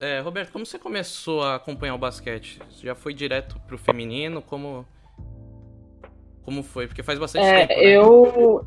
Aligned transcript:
É, 0.00 0.20
Roberto, 0.20 0.52
como 0.52 0.64
você 0.64 0.78
começou 0.78 1.42
a 1.42 1.56
acompanhar 1.56 1.94
o 1.94 1.98
basquete? 1.98 2.60
Você 2.70 2.86
já 2.86 2.94
foi 2.94 3.12
direto 3.12 3.58
pro 3.66 3.76
feminino? 3.76 4.40
Como 4.40 4.86
como 6.42 6.62
foi? 6.62 6.86
Porque 6.86 7.02
faz 7.02 7.18
bastante 7.18 7.44
é, 7.44 7.66
tempo. 7.66 7.80
Né? 7.80 7.96
Eu 7.96 8.66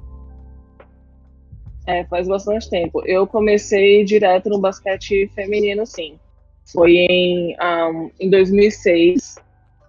é, 1.88 2.05
faz 2.05 2.28
bastante 2.28 2.70
tempo. 2.70 3.02
Eu 3.05 3.25
comecei 3.25 4.04
direto 4.04 4.49
no 4.49 4.59
basquete 4.59 5.28
feminino, 5.33 5.86
sim. 5.86 6.20
Foi 6.71 6.91
em, 6.91 7.55
um, 7.59 8.11
em 8.20 8.29
2006, 8.29 9.36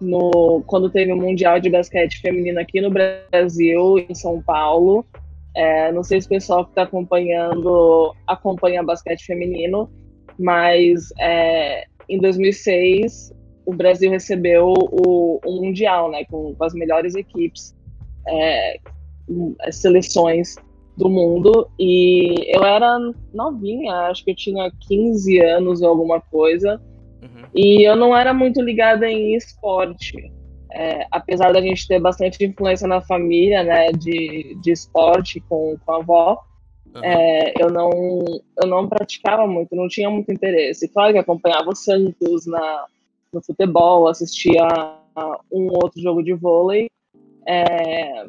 no, 0.01 0.63
quando 0.65 0.89
teve 0.89 1.13
o 1.13 1.17
Mundial 1.17 1.59
de 1.59 1.69
Basquete 1.69 2.19
Feminino 2.19 2.59
aqui 2.59 2.81
no 2.81 2.89
Brasil, 2.89 3.99
em 4.09 4.13
São 4.15 4.41
Paulo. 4.41 5.05
É, 5.55 5.91
não 5.91 6.03
sei 6.03 6.19
se 6.19 6.25
o 6.25 6.29
pessoal 6.29 6.65
que 6.65 6.71
está 6.71 6.83
acompanhando 6.83 8.13
acompanha 8.25 8.83
basquete 8.83 9.23
feminino, 9.23 9.89
mas 10.37 11.13
é, 11.19 11.85
em 12.09 12.19
2006 12.19 13.33
o 13.65 13.73
Brasil 13.73 14.11
recebeu 14.11 14.67
o, 14.67 15.39
o 15.43 15.61
Mundial, 15.61 16.11
né, 16.11 16.25
com, 16.25 16.53
com, 16.53 16.63
as 16.63 16.73
melhores 16.73 17.15
equipes, 17.15 17.75
é, 18.27 18.77
seleções 19.71 20.55
do 20.97 21.09
mundo, 21.09 21.67
e 21.79 22.55
eu 22.55 22.63
era 22.63 22.97
novinha, 23.33 23.93
acho 24.09 24.23
que 24.23 24.31
eu 24.31 24.35
tinha 24.35 24.71
15 24.87 25.39
anos 25.39 25.81
ou 25.81 25.89
alguma 25.89 26.19
coisa, 26.19 26.79
uhum. 27.21 27.45
e 27.55 27.87
eu 27.87 27.95
não 27.95 28.15
era 28.15 28.33
muito 28.33 28.61
ligada 28.61 29.09
em 29.09 29.35
esporte. 29.35 30.31
É, 30.75 31.05
apesar 31.11 31.53
da 31.53 31.61
gente 31.61 31.87
ter 31.87 31.99
bastante 31.99 32.43
influência 32.43 32.87
na 32.87 32.99
família, 32.99 33.63
né, 33.63 33.91
de, 33.91 34.57
de 34.59 34.71
esporte 34.71 35.39
com, 35.41 35.77
com 35.85 35.91
a 35.91 35.97
avó. 35.97 36.41
É, 37.01 37.63
eu, 37.63 37.71
não, 37.71 37.89
eu 38.61 38.67
não 38.67 38.87
praticava 38.87 39.47
muito, 39.47 39.75
não 39.75 39.87
tinha 39.87 40.09
muito 40.09 40.31
interesse. 40.31 40.87
Claro 40.87 41.13
que 41.13 41.19
acompanhava 41.19 41.69
o 41.69 41.75
Santos 41.75 42.45
na, 42.45 42.85
no 43.31 43.43
futebol, 43.43 44.07
assistia 44.07 44.67
um 45.51 45.67
outro 45.71 46.01
jogo 46.01 46.23
de 46.23 46.33
vôlei, 46.33 46.89
é, 47.47 48.25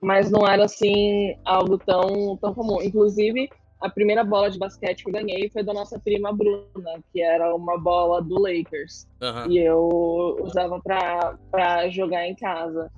mas 0.00 0.30
não 0.30 0.46
era 0.46 0.64
assim 0.64 1.36
algo 1.44 1.78
tão, 1.78 2.36
tão 2.36 2.54
comum. 2.54 2.82
Inclusive, 2.82 3.48
a 3.80 3.88
primeira 3.88 4.24
bola 4.24 4.50
de 4.50 4.58
basquete 4.58 5.04
que 5.04 5.10
eu 5.10 5.14
ganhei 5.14 5.48
foi 5.50 5.62
da 5.62 5.72
nossa 5.72 5.98
prima 5.98 6.32
Bruna, 6.32 7.02
que 7.12 7.22
era 7.22 7.54
uma 7.54 7.78
bola 7.78 8.22
do 8.22 8.40
Lakers. 8.40 9.06
Uhum. 9.22 9.50
E 9.50 9.58
eu 9.58 10.36
usava 10.42 10.80
para 10.80 11.88
jogar 11.90 12.26
em 12.26 12.34
casa. 12.34 12.90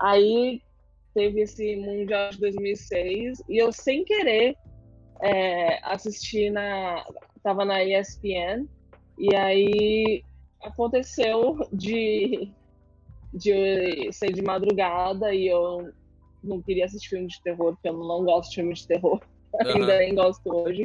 Aí 0.00 0.60
teve 1.16 1.40
esse 1.40 1.76
Mundial 1.76 2.28
de 2.28 2.40
2006 2.40 3.42
e 3.48 3.56
eu, 3.56 3.72
sem 3.72 4.04
querer, 4.04 4.54
é, 5.22 5.78
assisti 5.82 6.50
na. 6.50 7.02
Tava 7.42 7.64
na 7.64 7.82
ESPN 7.82 8.66
e 9.16 9.34
aí 9.34 10.22
aconteceu 10.60 11.56
de, 11.72 12.52
de 13.32 14.12
ser 14.12 14.32
de 14.32 14.42
madrugada 14.42 15.32
e 15.32 15.46
eu 15.46 15.90
não 16.42 16.60
queria 16.60 16.84
assistir 16.84 17.10
filme 17.10 17.28
de 17.28 17.40
terror, 17.42 17.72
porque 17.74 17.88
eu 17.88 17.92
não 17.92 18.24
gosto 18.24 18.50
de 18.50 18.56
filme 18.56 18.74
de 18.74 18.86
terror. 18.86 19.20
Uhum. 19.56 19.70
Ainda 19.70 19.98
nem 20.00 20.14
gosto 20.14 20.54
hoje. 20.54 20.82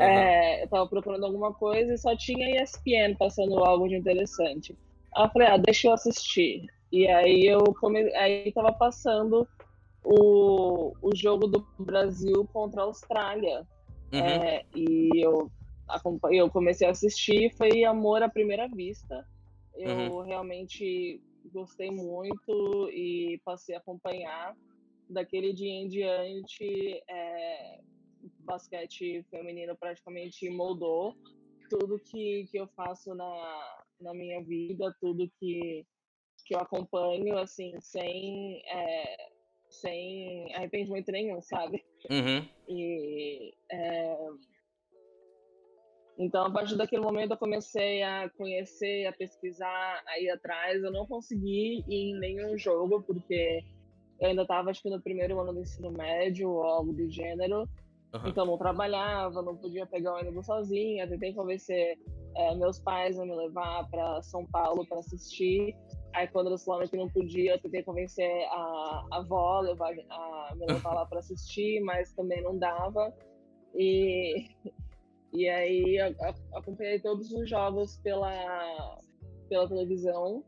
Uhum. 0.00 0.04
É, 0.04 0.64
eu 0.64 0.68
tava 0.68 0.88
procurando 0.88 1.26
alguma 1.26 1.54
coisa 1.54 1.92
e 1.92 1.98
só 1.98 2.16
tinha 2.16 2.60
ESPN 2.60 3.14
passando 3.16 3.62
algo 3.62 3.86
de 3.86 3.94
interessante. 3.94 4.76
Aí 5.14 5.24
eu 5.24 5.30
falei, 5.30 5.46
ah, 5.46 5.56
deixa 5.56 5.86
eu 5.86 5.92
assistir. 5.92 6.66
E 6.94 7.08
aí 7.08 7.44
eu 7.44 7.58
come... 7.80 8.02
aí 8.14 8.52
tava 8.52 8.72
passando 8.72 9.48
o, 10.04 10.94
o 11.02 11.10
jogo 11.12 11.48
do 11.48 11.66
Brasil 11.76 12.48
contra 12.52 12.82
a 12.82 12.84
Austrália. 12.84 13.66
Uhum. 14.12 14.20
É, 14.20 14.64
e 14.76 15.10
eu, 15.20 15.50
eu 16.30 16.48
comecei 16.48 16.86
a 16.86 16.92
assistir, 16.92 17.52
foi 17.56 17.82
amor 17.82 18.22
à 18.22 18.28
primeira 18.28 18.68
vista. 18.68 19.26
Eu 19.74 19.90
uhum. 19.90 20.20
realmente 20.20 21.20
gostei 21.52 21.90
muito 21.90 22.88
e 22.92 23.40
passei 23.44 23.74
a 23.74 23.78
acompanhar 23.78 24.54
daquele 25.10 25.52
dia 25.52 25.72
em 25.72 25.88
diante, 25.88 27.02
é, 27.10 27.80
basquete 28.38 29.26
feminino 29.32 29.76
praticamente 29.76 30.48
moldou 30.48 31.12
tudo 31.68 31.98
que, 31.98 32.46
que 32.52 32.56
eu 32.56 32.68
faço 32.68 33.16
na, 33.16 33.82
na 34.00 34.14
minha 34.14 34.40
vida, 34.44 34.94
tudo 35.00 35.28
que, 35.40 35.84
que 36.44 36.54
eu 36.54 36.60
acompanho, 36.60 37.38
assim, 37.38 37.78
sem, 37.80 38.62
é, 38.66 39.16
sem 39.70 40.54
arrependimento 40.54 41.10
nenhum, 41.10 41.40
sabe? 41.40 41.84
Uhum. 42.10 42.46
E. 42.68 43.54
É... 43.70 44.16
Então, 46.16 46.46
a 46.46 46.50
partir 46.50 46.76
daquele 46.76 47.02
momento, 47.02 47.32
eu 47.32 47.36
comecei 47.36 48.02
a 48.02 48.30
conhecer, 48.30 49.06
a 49.06 49.12
pesquisar, 49.12 50.02
a 50.06 50.20
ir 50.20 50.30
atrás. 50.30 50.82
Eu 50.82 50.92
não 50.92 51.06
consegui 51.06 51.84
ir 51.88 52.12
em 52.12 52.18
nenhum 52.20 52.56
jogo, 52.56 53.02
porque 53.02 53.64
eu 54.20 54.28
ainda 54.28 54.42
estava, 54.42 54.70
acho 54.70 54.80
que 54.80 54.90
no 54.90 55.02
primeiro 55.02 55.40
ano 55.40 55.52
do 55.52 55.60
ensino 55.60 55.90
médio 55.90 56.50
ou 56.50 56.62
algo 56.62 56.92
do 56.92 57.10
gênero. 57.10 57.68
Uhum. 58.14 58.28
Então 58.28 58.46
não 58.46 58.56
trabalhava, 58.56 59.42
não 59.42 59.56
podia 59.56 59.86
pegar 59.86 60.12
o 60.14 60.18
ônibus 60.18 60.46
sozinha. 60.46 61.08
Tentei 61.08 61.34
convencer 61.34 61.98
é, 62.36 62.54
meus 62.54 62.78
pais 62.78 63.18
a 63.18 63.24
me 63.24 63.34
levar 63.34 63.88
para 63.90 64.22
São 64.22 64.46
Paulo 64.46 64.86
para 64.86 65.00
assistir. 65.00 65.74
Aí 66.14 66.28
quando 66.28 66.48
eles 66.48 66.64
falaram 66.64 66.88
que 66.88 66.96
não 66.96 67.08
podia, 67.08 67.52
eu 67.52 67.60
tentei 67.60 67.82
convencer 67.82 68.30
a, 68.48 69.06
a 69.10 69.16
avó 69.18 69.60
levar, 69.60 69.92
a 70.10 70.54
levar 70.56 70.94
lá 70.94 71.06
para 71.06 71.18
assistir, 71.18 71.80
mas 71.80 72.12
também 72.12 72.42
não 72.42 72.56
dava. 72.56 73.12
E, 73.74 74.48
e 75.32 75.48
aí 75.48 75.96
eu, 75.96 76.06
eu 76.06 76.34
acompanhei 76.58 77.00
todos 77.00 77.32
os 77.32 77.48
jogos 77.48 77.98
pela, 77.98 79.00
pela 79.48 79.68
televisão 79.68 80.44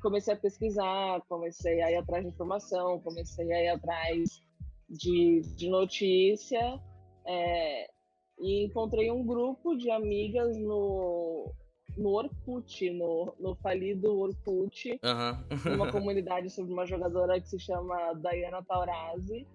comecei 0.00 0.34
a 0.34 0.36
pesquisar, 0.36 1.20
comecei 1.28 1.82
a 1.82 1.90
ir 1.90 1.96
atrás 1.96 2.24
de 2.24 2.30
informação, 2.30 3.00
comecei 3.00 3.52
a 3.52 3.62
ir 3.62 3.68
atrás 3.68 4.42
de, 4.88 5.40
de 5.56 5.68
notícia 5.68 6.80
é, 7.26 7.90
e 8.38 8.64
encontrei 8.64 9.10
um 9.10 9.24
grupo 9.24 9.76
de 9.76 9.90
amigas 9.90 10.56
no, 10.56 11.52
no 12.00 12.10
Orkut, 12.10 12.90
no, 12.90 13.34
no 13.38 13.54
falido 13.56 14.18
Orkut, 14.18 14.98
uhum. 15.04 15.74
uma 15.74 15.92
comunidade 15.92 16.48
sobre 16.50 16.72
uma 16.72 16.86
jogadora 16.86 17.40
que 17.40 17.48
se 17.48 17.58
chama 17.58 18.14
Diana 18.14 18.62
Taurasi 18.62 19.46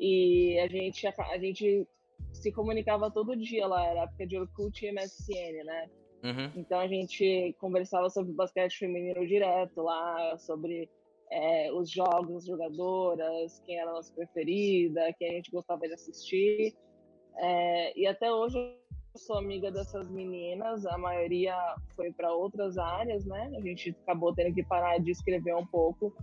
e 0.00 0.58
a 0.58 0.66
gente, 0.66 1.06
a, 1.06 1.14
a 1.30 1.38
gente 1.38 1.86
se 2.32 2.50
comunicava 2.50 3.10
todo 3.10 3.36
dia 3.36 3.66
lá, 3.66 3.86
era 3.86 4.02
época 4.02 4.26
de 4.26 4.36
Orkut 4.36 4.84
e 4.84 4.92
MSN, 4.92 5.64
né? 5.64 5.90
Uhum. 6.24 6.52
Então 6.56 6.80
a 6.80 6.88
gente 6.88 7.54
conversava 7.60 8.10
sobre 8.10 8.32
basquete 8.32 8.78
feminino 8.78 9.24
direto 9.26 9.82
lá, 9.82 10.36
sobre 10.38 10.90
é, 11.30 11.72
os 11.72 11.88
jogos, 11.88 12.36
as 12.36 12.46
jogadoras, 12.46 13.60
quem 13.64 13.78
era 13.78 13.90
a 13.90 13.94
nossa 13.94 14.12
preferida, 14.12 15.12
quem 15.18 15.30
a 15.30 15.32
gente 15.34 15.50
gostava 15.52 15.86
de 15.86 15.94
assistir. 15.94 16.74
É, 17.36 17.98
e 17.98 18.06
até 18.06 18.30
hoje 18.30 18.58
sou 19.16 19.38
amiga 19.38 19.70
dessas 19.70 20.08
meninas, 20.10 20.86
a 20.86 20.96
maioria 20.96 21.54
foi 21.94 22.12
para 22.12 22.32
outras 22.32 22.78
áreas, 22.78 23.24
né? 23.26 23.52
A 23.56 23.60
gente 23.60 23.96
acabou 24.02 24.34
tendo 24.34 24.54
que 24.54 24.62
parar 24.62 24.98
de 24.98 25.10
escrever 25.10 25.54
um 25.54 25.66
pouco, 25.66 26.14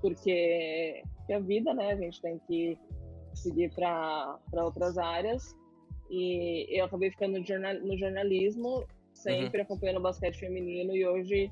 porque, 0.00 1.02
porque 1.16 1.32
a 1.32 1.38
vida, 1.40 1.74
né? 1.74 1.92
A 1.92 1.96
gente 1.96 2.20
tem 2.20 2.38
que 2.46 2.78
seguir 3.34 3.70
para 3.74 4.38
outras 4.52 4.96
áreas. 4.98 5.56
E 6.10 6.66
eu 6.70 6.86
acabei 6.86 7.10
ficando 7.10 7.38
no, 7.38 7.46
jornal, 7.46 7.74
no 7.74 7.96
jornalismo 7.96 8.84
sempre 9.12 9.58
uhum. 9.58 9.64
acompanhando 9.64 9.98
o 9.98 10.02
basquete 10.02 10.40
feminino 10.40 10.96
e 10.96 11.06
hoje 11.06 11.50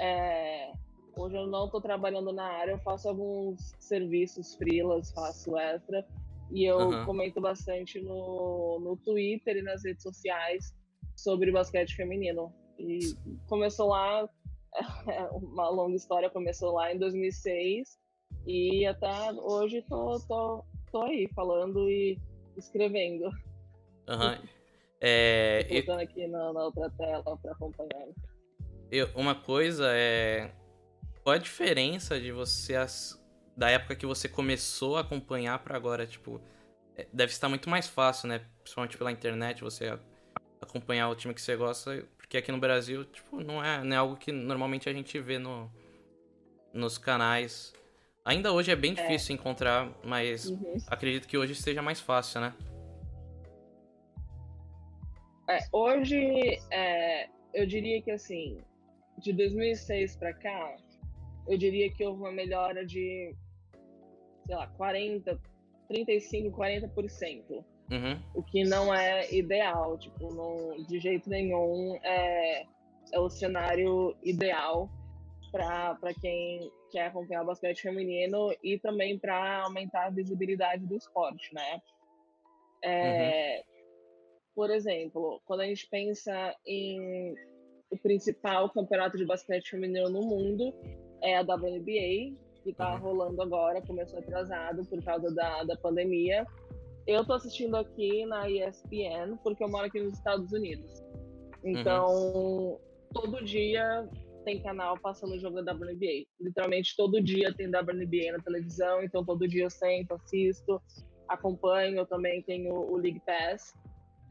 é, 0.00 0.72
hoje 1.16 1.36
eu 1.36 1.46
não 1.46 1.66
estou 1.66 1.80
trabalhando 1.80 2.32
na 2.32 2.44
área, 2.44 2.72
eu 2.72 2.78
faço 2.78 3.08
alguns 3.08 3.74
serviços 3.78 4.54
freelas, 4.54 5.10
faço 5.10 5.58
extra 5.58 6.06
e 6.50 6.64
eu 6.64 6.78
uhum. 6.78 7.04
comento 7.04 7.40
bastante 7.40 8.00
no, 8.00 8.80
no 8.80 8.96
Twitter 8.96 9.56
e 9.56 9.62
nas 9.62 9.84
redes 9.84 10.02
sociais 10.02 10.74
sobre 11.16 11.52
basquete 11.52 11.94
feminino. 11.94 12.52
E 12.78 12.98
começou 13.48 13.88
lá, 13.88 14.28
uma 15.32 15.68
longa 15.68 15.96
história, 15.96 16.30
começou 16.30 16.72
lá 16.72 16.92
em 16.92 16.98
2006 16.98 17.98
e 18.46 18.86
até 18.86 19.32
hoje 19.32 19.82
tô, 19.88 20.18
tô, 20.20 20.64
tô 20.90 21.02
aí 21.02 21.28
falando 21.34 21.88
e 21.90 22.18
escrevendo. 22.56 23.24
Uhum. 24.08 24.48
É, 25.00 25.66
Voltando 25.70 26.00
aqui 26.00 26.26
na, 26.26 26.52
na, 26.52 26.64
outra 26.64 26.90
tela 26.90 27.36
para 27.36 27.52
acompanhar. 27.52 28.08
Eu, 28.90 29.08
uma 29.14 29.34
coisa 29.34 29.90
é. 29.92 30.50
Qual 31.22 31.34
a 31.34 31.38
diferença 31.38 32.18
de 32.18 32.32
você. 32.32 32.74
As, 32.74 33.22
da 33.58 33.68
época 33.68 33.96
que 33.96 34.06
você 34.06 34.28
começou 34.28 34.96
a 34.96 35.00
acompanhar 35.00 35.58
para 35.58 35.76
agora? 35.76 36.06
Tipo, 36.06 36.40
é, 36.96 37.08
deve 37.12 37.32
estar 37.32 37.48
muito 37.48 37.68
mais 37.68 37.88
fácil, 37.88 38.28
né? 38.28 38.40
Principalmente 38.62 38.96
pela 38.96 39.10
internet, 39.10 39.62
você 39.62 39.98
acompanhar 40.60 41.08
o 41.08 41.16
time 41.16 41.34
que 41.34 41.42
você 41.42 41.56
gosta. 41.56 42.06
Porque 42.16 42.36
aqui 42.36 42.52
no 42.52 42.58
Brasil, 42.58 43.04
tipo, 43.04 43.40
não 43.40 43.62
é, 43.62 43.82
não 43.82 43.96
é 43.96 43.98
algo 43.98 44.16
que 44.16 44.30
normalmente 44.30 44.88
a 44.88 44.92
gente 44.92 45.18
vê 45.18 45.40
no, 45.40 45.68
nos 46.72 46.98
canais. 46.98 47.74
Ainda 48.24 48.52
hoje 48.52 48.70
é 48.70 48.76
bem 48.76 48.92
é. 48.92 48.94
difícil 48.94 49.34
é. 49.34 49.38
encontrar, 49.38 49.90
mas 50.04 50.46
uhum. 50.50 50.76
acredito 50.86 51.26
que 51.26 51.36
hoje 51.36 51.52
esteja 51.52 51.82
mais 51.82 52.00
fácil, 52.00 52.40
né? 52.40 52.54
É, 55.50 55.58
hoje, 55.72 56.60
é, 56.70 57.28
eu 57.52 57.66
diria 57.66 58.00
que 58.02 58.12
assim, 58.12 58.62
de 59.18 59.32
2006 59.32 60.14
para 60.16 60.32
cá, 60.32 60.76
eu 61.48 61.58
diria 61.58 61.90
que 61.90 62.04
houve 62.04 62.20
uma 62.20 62.30
melhora 62.30 62.84
de, 62.84 63.34
sei 64.48 64.56
lá, 64.56 64.66
40, 64.66 65.38
35, 65.88 66.58
40%. 66.58 67.64
Uhum. 67.90 68.22
O 68.34 68.42
que 68.42 68.64
não 68.64 68.94
é 68.94 69.32
ideal, 69.32 69.98
tipo, 69.98 70.32
não, 70.34 70.82
de 70.84 70.98
jeito 70.98 71.28
nenhum 71.28 71.98
é, 72.02 72.62
é 73.12 73.20
o 73.20 73.28
cenário 73.28 74.16
ideal 74.22 74.90
para 75.52 76.14
quem 76.20 76.70
quer 76.90 77.06
acompanhar 77.06 77.42
o 77.42 77.46
basquete 77.46 77.82
feminino 77.82 78.54
e 78.62 78.78
também 78.78 79.18
para 79.18 79.62
aumentar 79.62 80.06
a 80.06 80.10
visibilidade 80.10 80.86
do 80.86 80.96
esporte, 80.96 81.54
né? 81.54 81.82
É, 82.82 83.58
uhum. 83.58 83.62
Por 84.54 84.70
exemplo, 84.70 85.42
quando 85.44 85.60
a 85.60 85.66
gente 85.66 85.86
pensa 85.88 86.54
em 86.66 87.34
o 87.90 87.96
principal 87.96 88.70
campeonato 88.70 89.16
de 89.16 89.24
basquete 89.24 89.70
feminino 89.70 90.08
no 90.08 90.22
mundo, 90.22 90.74
é 91.22 91.36
a 91.36 91.42
WNBA, 91.42 92.36
que 92.62 92.70
está 92.70 92.94
uhum. 92.94 93.00
rolando 93.00 93.42
agora, 93.42 93.82
começou 93.82 94.18
atrasado 94.18 94.84
por 94.86 95.02
causa 95.02 95.34
da, 95.34 95.64
da 95.64 95.76
pandemia. 95.76 96.46
Eu 97.06 97.24
tô 97.24 97.32
assistindo 97.32 97.76
aqui 97.76 98.26
na 98.26 98.48
ESPN, 98.50 99.36
porque 99.42 99.64
eu 99.64 99.68
moro 99.68 99.86
aqui 99.86 100.00
nos 100.00 100.14
Estados 100.14 100.52
Unidos. 100.52 101.02
Então, 101.64 102.06
uhum. 102.06 102.78
todo 103.12 103.44
dia 103.44 104.08
tem 104.44 104.62
canal 104.62 104.98
passando 104.98 105.34
o 105.34 105.38
jogo 105.38 105.62
da 105.62 105.72
WNBA. 105.72 106.26
Literalmente 106.40 106.94
todo 106.96 107.20
dia 107.20 107.52
tem 107.54 107.66
WNBA 107.66 108.32
na 108.32 108.42
televisão, 108.42 109.02
então 109.02 109.24
todo 109.24 109.46
dia 109.46 109.64
eu 109.64 109.70
sento, 109.70 110.14
assisto, 110.14 110.80
acompanho. 111.28 111.98
Eu 111.98 112.06
também 112.06 112.42
tenho 112.42 112.72
o 112.72 112.96
League 112.96 113.20
Pass, 113.26 113.74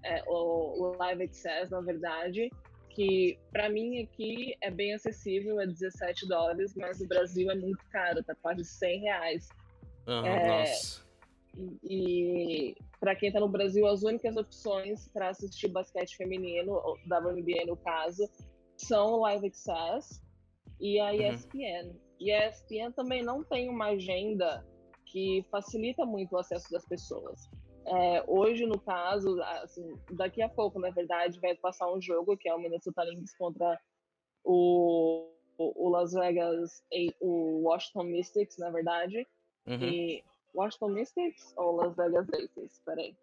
é, 0.04 0.24
o 0.28 0.96
Live 1.00 1.24
Access, 1.24 1.72
na 1.72 1.82
verdade, 1.82 2.50
que 2.98 3.38
para 3.52 3.70
mim 3.70 4.02
aqui 4.02 4.58
é 4.60 4.72
bem 4.72 4.96
acessível, 4.96 5.62
é 5.62 5.68
17 5.68 6.28
dólares, 6.28 6.74
mas 6.76 7.00
no 7.00 7.08
Brasil 7.08 7.52
é 7.52 7.54
muito 7.54 7.86
caro, 7.92 8.24
tá 8.24 8.34
quase 8.42 8.66
100 8.66 9.02
reais. 9.02 9.50
Uhum, 10.08 10.26
é, 10.26 10.48
nossa. 10.48 11.06
E, 11.56 11.78
e 11.84 12.76
para 13.00 13.16
quem 13.16 13.28
está 13.28 13.40
no 13.40 13.48
Brasil, 13.48 13.86
as 13.86 14.02
únicas 14.02 14.36
opções 14.36 15.08
para 15.10 15.30
assistir 15.30 15.68
basquete 15.68 16.18
feminino, 16.18 16.82
da 17.06 17.20
WNBA 17.20 17.68
no 17.68 17.78
caso, 17.78 18.28
são 18.76 19.14
o 19.14 19.20
Live 19.22 19.46
Access 19.46 20.20
e 20.80 21.00
a 21.00 21.14
ESPN. 21.14 21.90
Uhum. 21.90 22.00
E 22.20 22.32
a 22.32 22.50
ESPN 22.50 22.92
também 22.96 23.22
não 23.22 23.44
tem 23.44 23.70
uma 23.70 23.90
agenda 23.90 24.66
que 25.06 25.46
facilita 25.52 26.04
muito 26.04 26.34
o 26.34 26.40
acesso 26.40 26.72
das 26.72 26.84
pessoas. 26.88 27.48
É, 27.88 28.24
hoje, 28.28 28.66
no 28.66 28.80
caso, 28.80 29.42
assim, 29.64 29.98
daqui 30.12 30.42
a 30.42 30.50
pouco, 30.50 30.78
na 30.78 30.90
verdade, 30.90 31.40
vai 31.40 31.56
passar 31.56 31.92
um 31.92 32.02
jogo 32.02 32.36
que 32.36 32.50
é 32.50 32.54
o 32.54 32.60
Minnesota 32.60 33.04
Lynx 33.04 33.36
contra 33.38 33.80
o, 34.44 35.30
o 35.58 35.90
Las 35.90 36.12
Vegas, 36.12 36.84
o 37.22 37.62
Washington 37.64 38.04
Mystics, 38.04 38.58
na 38.58 38.70
verdade. 38.70 39.26
Uhum. 39.66 39.84
E 39.84 40.24
Washington 40.54 40.90
Mystics 40.90 41.54
ou 41.56 41.76
Las 41.78 41.96
Vegas 41.96 42.28
Aces? 42.30 42.82
Peraí. 42.86 43.16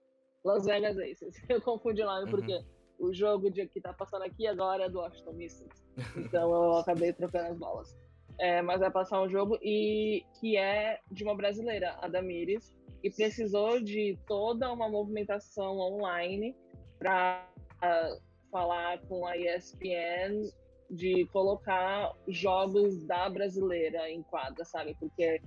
Las 0.44 0.64
Vegas 0.64 0.98
Aces. 0.98 1.36
Eu 1.48 1.60
confundi 1.60 2.02
o 2.02 2.06
nome 2.06 2.24
uhum. 2.24 2.30
porque 2.30 2.64
o 2.98 3.12
jogo 3.12 3.50
de, 3.50 3.66
que 3.66 3.80
tá 3.80 3.92
passando 3.92 4.22
aqui 4.22 4.46
agora 4.46 4.84
é 4.84 4.88
do 4.88 4.98
Washington 4.98 5.32
Mystics. 5.32 5.84
Então 6.16 6.52
eu 6.52 6.76
acabei 6.78 7.12
trocando 7.12 7.48
as 7.48 7.58
bolas. 7.58 7.96
É, 8.38 8.62
mas 8.62 8.80
vai 8.80 8.90
passar 8.90 9.22
um 9.22 9.28
jogo 9.28 9.58
e 9.62 10.24
que 10.40 10.56
é 10.56 10.98
de 11.10 11.22
uma 11.22 11.36
brasileira, 11.36 11.96
a 12.00 12.08
Damires, 12.08 12.74
e 13.04 13.10
precisou 13.10 13.82
de 13.82 14.18
toda 14.26 14.72
uma 14.72 14.88
movimentação 14.88 15.78
online 15.78 16.56
para 16.98 17.46
uh, 17.76 18.22
falar 18.50 18.98
com 19.02 19.26
a 19.26 19.36
ESPN 19.36 20.50
de 20.90 21.26
colocar 21.26 22.14
jogos 22.26 23.04
da 23.04 23.28
brasileira 23.28 24.08
em 24.08 24.22
quadra, 24.22 24.64
sabe? 24.64 24.96
Porque 24.98 25.38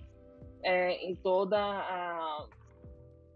é, 0.61 0.91
em 1.03 1.15
toda 1.15 1.57
a 1.57 2.47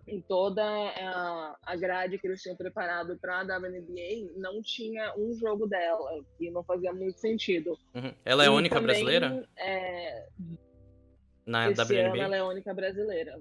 em 0.07 0.19
toda 0.21 0.63
a, 0.63 1.55
a 1.63 1.75
grade 1.75 2.17
que 2.17 2.27
eles 2.27 2.41
tinham 2.41 2.57
preparado 2.57 3.17
para 3.17 3.39
a 3.39 3.43
WNBA, 3.43 4.33
não 4.35 4.61
tinha 4.61 5.13
um 5.17 5.33
jogo 5.33 5.67
dela, 5.67 6.23
que 6.37 6.51
não 6.51 6.63
fazia 6.63 6.91
muito 6.91 7.19
sentido. 7.19 7.77
Uhum. 7.95 8.13
Ela 8.25 8.43
é 8.43 8.47
a 8.47 8.51
única 8.51 8.75
também, 8.75 8.87
brasileira? 8.87 9.47
É, 9.57 10.27
Na 11.45 11.69
WNBA? 11.69 12.17
Ela 12.17 12.35
é 12.35 12.39
a 12.39 12.45
única 12.45 12.73
brasileira. 12.73 13.39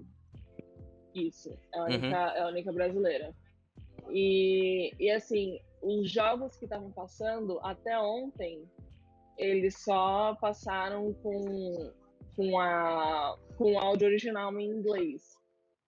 Isso, 1.14 1.56
é 1.74 1.78
a 1.78 1.84
única, 1.84 2.06
uhum. 2.06 2.12
é 2.12 2.40
a 2.40 2.48
única 2.48 2.72
brasileira. 2.72 3.34
E, 4.10 4.92
e 4.98 5.10
assim, 5.10 5.58
os 5.82 6.10
jogos 6.10 6.56
que 6.56 6.64
estavam 6.64 6.90
passando 6.90 7.58
até 7.62 7.98
ontem, 7.98 8.64
eles 9.38 9.82
só 9.82 10.34
passaram 10.40 11.12
com, 11.14 11.92
com, 12.36 12.58
a, 12.58 13.36
com 13.56 13.72
o 13.72 13.78
áudio 13.78 14.08
original 14.08 14.58
em 14.58 14.68
inglês 14.68 15.34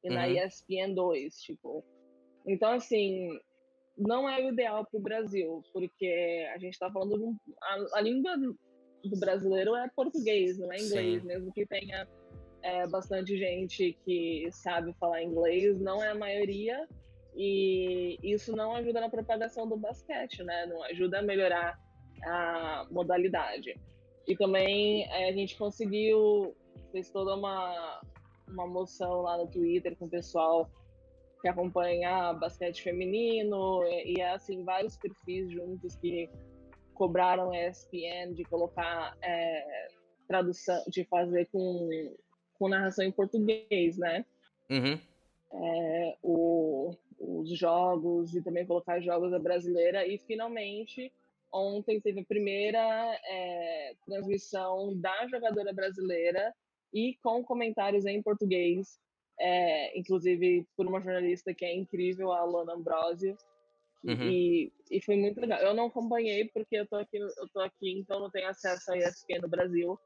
e 0.02 0.08
uhum. 0.08 0.14
na 0.14 0.28
ESPN 0.28 0.94
2, 0.94 1.36
tipo. 1.40 1.84
Então, 2.46 2.72
assim, 2.72 3.38
não 3.96 4.28
é 4.28 4.44
o 4.44 4.52
ideal 4.52 4.84
para 4.84 4.98
o 4.98 5.02
Brasil, 5.02 5.62
porque 5.72 6.46
a 6.54 6.58
gente 6.58 6.72
está 6.72 6.90
falando 6.90 7.19
de 7.19 7.24
um, 7.24 7.36
a, 7.62 7.98
a, 7.98 8.00
língua 8.00 8.36
do 8.36 9.16
brasileiro 9.19 9.76
é 9.76 9.88
português, 9.94 10.58
não 10.58 10.72
é 10.72 10.76
inglês, 10.76 11.22
Sim. 11.22 11.28
mesmo 11.28 11.52
que 11.52 11.66
tenha 11.66 12.08
é, 12.62 12.87
bastante 12.87 13.37
gente 13.37 13.99
que 14.05 14.49
sabe 14.53 14.93
falar 14.94 15.23
inglês, 15.23 15.81
não 15.81 16.03
é 16.03 16.09
a 16.09 16.14
maioria, 16.14 16.87
e 17.35 18.19
isso 18.23 18.55
não 18.55 18.75
ajuda 18.75 19.00
na 19.00 19.09
propagação 19.09 19.69
do 19.69 19.76
basquete, 19.76 20.43
né? 20.43 20.67
Não 20.67 20.82
ajuda 20.85 21.19
a 21.19 21.23
melhorar 21.23 21.79
a 22.25 22.87
modalidade. 22.91 23.75
E 24.26 24.37
também 24.37 25.05
é, 25.11 25.29
a 25.29 25.32
gente 25.32 25.56
conseguiu, 25.56 26.55
fez 26.93 27.11
toda 27.11 27.35
uma, 27.35 28.00
uma 28.49 28.67
moção 28.67 29.23
lá 29.23 29.38
no 29.38 29.49
Twitter 29.49 29.97
com 29.97 30.06
o 30.06 30.11
pessoal 30.11 30.70
que 31.41 31.49
acompanha 31.49 32.32
basquete 32.35 32.82
feminino 32.82 33.82
e, 33.85 34.20
é 34.20 34.31
assim 34.31 34.62
vários 34.65 34.97
perfis 34.97 35.50
juntos 35.50 35.97
que 35.97 36.31
cobraram 36.94 37.50
a 37.50 37.69
ESPN 37.69 38.32
de 38.35 38.44
colocar 38.44 39.17
é, 39.20 39.88
tradução, 40.29 40.85
de 40.87 41.05
fazer 41.05 41.47
com, 41.47 42.15
com 42.58 42.69
narração 42.69 43.04
em 43.04 43.12
português, 43.12 43.96
né? 43.96 44.25
Uhum. 44.70 44.99
É, 45.54 46.16
o, 46.22 46.94
os 47.19 47.50
jogos 47.56 48.34
e 48.34 48.43
também 48.43 48.66
colocar 48.66 49.00
jogos 49.00 49.31
da 49.31 49.38
brasileira 49.38 50.06
e 50.06 50.19
finalmente 50.19 51.12
ontem 51.52 52.00
teve 52.00 52.20
a 52.20 52.25
primeira 52.25 53.20
é, 53.28 53.94
transmissão 54.06 54.98
da 54.98 55.27
jogadora 55.27 55.72
brasileira 55.72 56.55
e 56.93 57.17
com 57.22 57.44
comentários 57.44 58.06
em 58.06 58.22
português, 58.22 58.98
é, 59.38 59.98
inclusive 59.98 60.67
por 60.77 60.86
uma 60.86 61.00
jornalista 61.00 61.55
que 61.55 61.65
é 61.65 61.74
incrível, 61.74 62.32
a 62.32 62.41
Alana 62.41 62.74
Ambrosio. 62.74 63.36
Uhum. 64.05 64.31
E, 64.31 64.72
e 64.91 65.00
foi 65.00 65.17
muito 65.17 65.41
legal. 65.41 65.60
Eu 65.60 65.74
não 65.74 65.86
acompanhei 65.86 66.48
porque 66.48 66.77
eu 66.77 66.86
tô 66.86 66.96
aqui, 66.96 67.19
eu 67.19 67.48
tô 67.53 67.60
aqui, 67.60 67.98
então 67.98 68.19
não 68.19 68.31
tenho 68.31 68.48
acesso 68.48 68.93
a 68.93 68.98
ESPN 68.98 69.43
no 69.43 69.48
Brasil. 69.48 69.98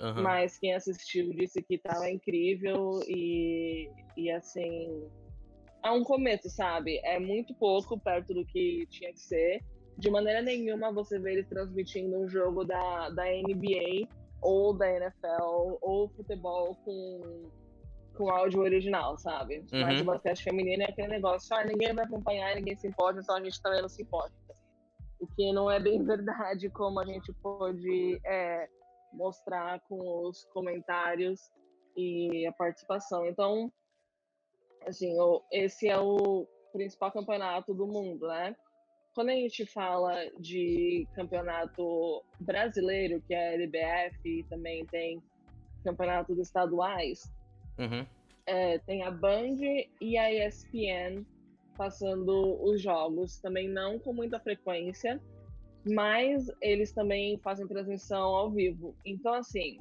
Uhum. 0.00 0.22
Mas 0.22 0.58
quem 0.58 0.74
assistiu 0.74 1.32
disse 1.34 1.62
que 1.62 1.78
tava 1.78 2.10
incrível 2.10 3.00
e, 3.06 3.90
e 4.16 4.30
assim. 4.30 5.08
É 5.84 5.90
um 5.90 6.04
começo, 6.04 6.48
sabe? 6.48 7.00
É 7.02 7.18
muito 7.18 7.52
pouco 7.54 7.98
perto 7.98 8.32
do 8.32 8.44
que 8.46 8.86
tinha 8.88 9.12
que 9.12 9.20
ser. 9.20 9.60
De 9.98 10.10
maneira 10.10 10.40
nenhuma 10.40 10.92
você 10.92 11.18
vê 11.18 11.32
eles 11.32 11.48
transmitindo 11.48 12.16
um 12.16 12.28
jogo 12.28 12.64
da, 12.64 13.10
da 13.10 13.24
NBA 13.24 14.08
ou 14.42 14.74
da 14.74 14.90
NFL, 14.90 15.78
ou 15.80 16.08
futebol 16.08 16.74
com, 16.84 17.50
com 18.16 18.30
áudio 18.30 18.60
original, 18.60 19.16
sabe? 19.16 19.64
Uhum. 19.72 19.80
Mas 19.80 20.00
o 20.00 20.04
basquete 20.04 20.42
feminino 20.42 20.82
é 20.82 20.86
aquele 20.86 21.08
negócio, 21.08 21.54
ah, 21.56 21.64
ninguém 21.64 21.94
vai 21.94 22.04
acompanhar, 22.04 22.54
ninguém 22.56 22.76
se 22.76 22.88
importa, 22.88 23.20
então 23.20 23.36
a 23.36 23.42
gente 23.42 23.62
também 23.62 23.80
não 23.80 23.88
se 23.88 24.02
importa. 24.02 24.34
O 25.20 25.26
que 25.28 25.52
não 25.52 25.70
é 25.70 25.78
bem 25.78 26.02
verdade, 26.04 26.68
como 26.70 27.00
a 27.00 27.06
gente 27.06 27.32
pôde 27.34 28.20
é, 28.24 28.68
mostrar 29.12 29.80
com 29.88 30.28
os 30.28 30.44
comentários 30.46 31.50
e 31.96 32.46
a 32.46 32.52
participação. 32.52 33.26
Então, 33.26 33.72
assim, 34.86 35.14
esse 35.50 35.88
é 35.88 35.98
o 35.98 36.46
principal 36.72 37.12
campeonato 37.12 37.74
do 37.74 37.86
mundo, 37.86 38.26
né? 38.28 38.56
quando 39.14 39.28
a 39.28 39.34
gente 39.34 39.66
fala 39.66 40.14
de 40.38 41.06
campeonato 41.14 42.24
brasileiro, 42.40 43.22
que 43.26 43.34
é 43.34 43.50
a 43.50 43.52
LBF, 43.52 44.18
e 44.24 44.42
também 44.44 44.86
tem 44.86 45.22
campeonatos 45.84 46.38
estaduais, 46.38 47.30
uhum. 47.78 48.06
é, 48.46 48.78
tem 48.78 49.02
a 49.02 49.10
Band 49.10 49.58
e 50.00 50.16
a 50.16 50.32
ESPN 50.32 51.24
passando 51.76 52.62
os 52.62 52.80
jogos, 52.80 53.38
também 53.38 53.68
não 53.68 53.98
com 53.98 54.12
muita 54.12 54.38
frequência, 54.38 55.20
mas 55.84 56.50
eles 56.60 56.92
também 56.92 57.38
fazem 57.38 57.66
transmissão 57.66 58.34
ao 58.34 58.50
vivo. 58.50 58.94
Então, 59.04 59.34
assim, 59.34 59.78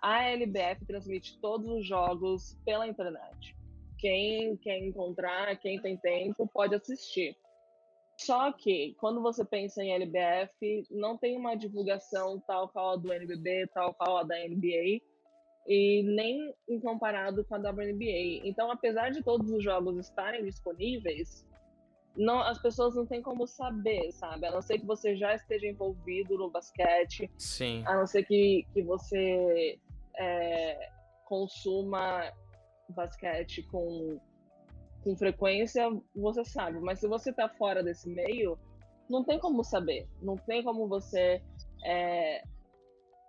a 0.00 0.22
LBF 0.24 0.84
transmite 0.86 1.38
todos 1.40 1.68
os 1.68 1.86
jogos 1.86 2.58
pela 2.64 2.86
internet. 2.86 3.56
Quem 3.98 4.56
quer 4.58 4.78
encontrar, 4.78 5.56
quem 5.58 5.80
tem 5.80 5.96
tempo, 5.96 6.46
pode 6.52 6.74
assistir. 6.74 7.36
Só 8.18 8.52
que, 8.52 8.94
quando 9.00 9.22
você 9.22 9.44
pensa 9.44 9.82
em 9.82 9.92
LBF, 9.92 10.86
não 10.90 11.16
tem 11.16 11.36
uma 11.36 11.56
divulgação 11.56 12.38
tal 12.46 12.68
qual 12.68 12.90
a 12.90 12.96
do 12.96 13.12
NBB, 13.12 13.66
tal 13.74 13.92
qual 13.94 14.18
a 14.18 14.22
da 14.22 14.36
NBA, 14.36 15.00
e 15.66 16.02
nem 16.02 16.54
em 16.68 16.78
comparado 16.78 17.44
com 17.44 17.54
a 17.54 17.58
WNBA. 17.58 18.46
Então, 18.46 18.70
apesar 18.70 19.10
de 19.10 19.22
todos 19.22 19.50
os 19.50 19.64
jogos 19.64 19.96
estarem 19.98 20.44
disponíveis, 20.44 21.46
não, 22.16 22.40
as 22.40 22.60
pessoas 22.60 22.94
não 22.94 23.06
têm 23.06 23.20
como 23.20 23.46
saber, 23.46 24.12
sabe? 24.12 24.46
A 24.46 24.50
não 24.50 24.62
ser 24.62 24.78
que 24.78 24.86
você 24.86 25.16
já 25.16 25.34
esteja 25.34 25.66
envolvido 25.66 26.36
no 26.36 26.50
basquete, 26.50 27.30
Sim. 27.36 27.82
a 27.86 27.96
não 27.96 28.06
ser 28.06 28.24
que, 28.24 28.66
que 28.72 28.82
você 28.82 29.78
é, 30.16 30.90
consuma 31.24 32.32
basquete 32.88 33.62
com 33.64 34.20
com 35.04 35.14
frequência, 35.14 35.86
você 36.16 36.42
sabe. 36.46 36.80
Mas 36.80 36.98
se 36.98 37.06
você 37.06 37.28
está 37.28 37.46
fora 37.46 37.82
desse 37.82 38.08
meio, 38.08 38.58
não 39.08 39.22
tem 39.22 39.38
como 39.38 39.62
saber. 39.62 40.08
Não 40.22 40.34
tem 40.34 40.64
como 40.64 40.88
você 40.88 41.42
é, 41.84 42.42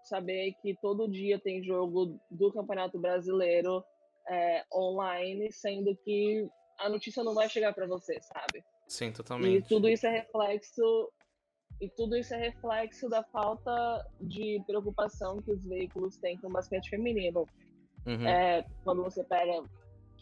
saber 0.01 0.53
que 0.61 0.73
todo 0.81 1.11
dia 1.11 1.37
tem 1.37 1.61
jogo 1.63 2.17
do 2.31 2.51
Campeonato 2.53 2.97
Brasileiro 2.97 3.83
é, 4.29 4.63
online, 4.73 5.51
sendo 5.51 5.95
que 5.97 6.47
a 6.79 6.87
notícia 6.87 7.23
não 7.23 7.33
vai 7.33 7.49
chegar 7.49 7.73
para 7.73 7.85
você, 7.85 8.19
sabe? 8.21 8.63
Sim, 8.87 9.11
totalmente. 9.11 9.65
E 9.65 9.67
tudo 9.67 9.87
isso 9.89 10.05
é 10.05 10.09
reflexo 10.09 11.11
e 11.81 11.89
tudo 11.89 12.15
isso 12.15 12.33
é 12.33 12.37
reflexo 12.37 13.09
da 13.09 13.23
falta 13.23 14.05
de 14.21 14.61
preocupação 14.65 15.41
que 15.41 15.51
os 15.51 15.65
veículos 15.65 16.17
têm 16.17 16.37
com 16.37 16.47
o 16.47 16.51
basquete 16.51 16.89
feminino. 16.89 17.45
Uhum. 18.05 18.27
É, 18.27 18.65
quando 18.83 19.03
você 19.03 19.23
pega 19.23 19.63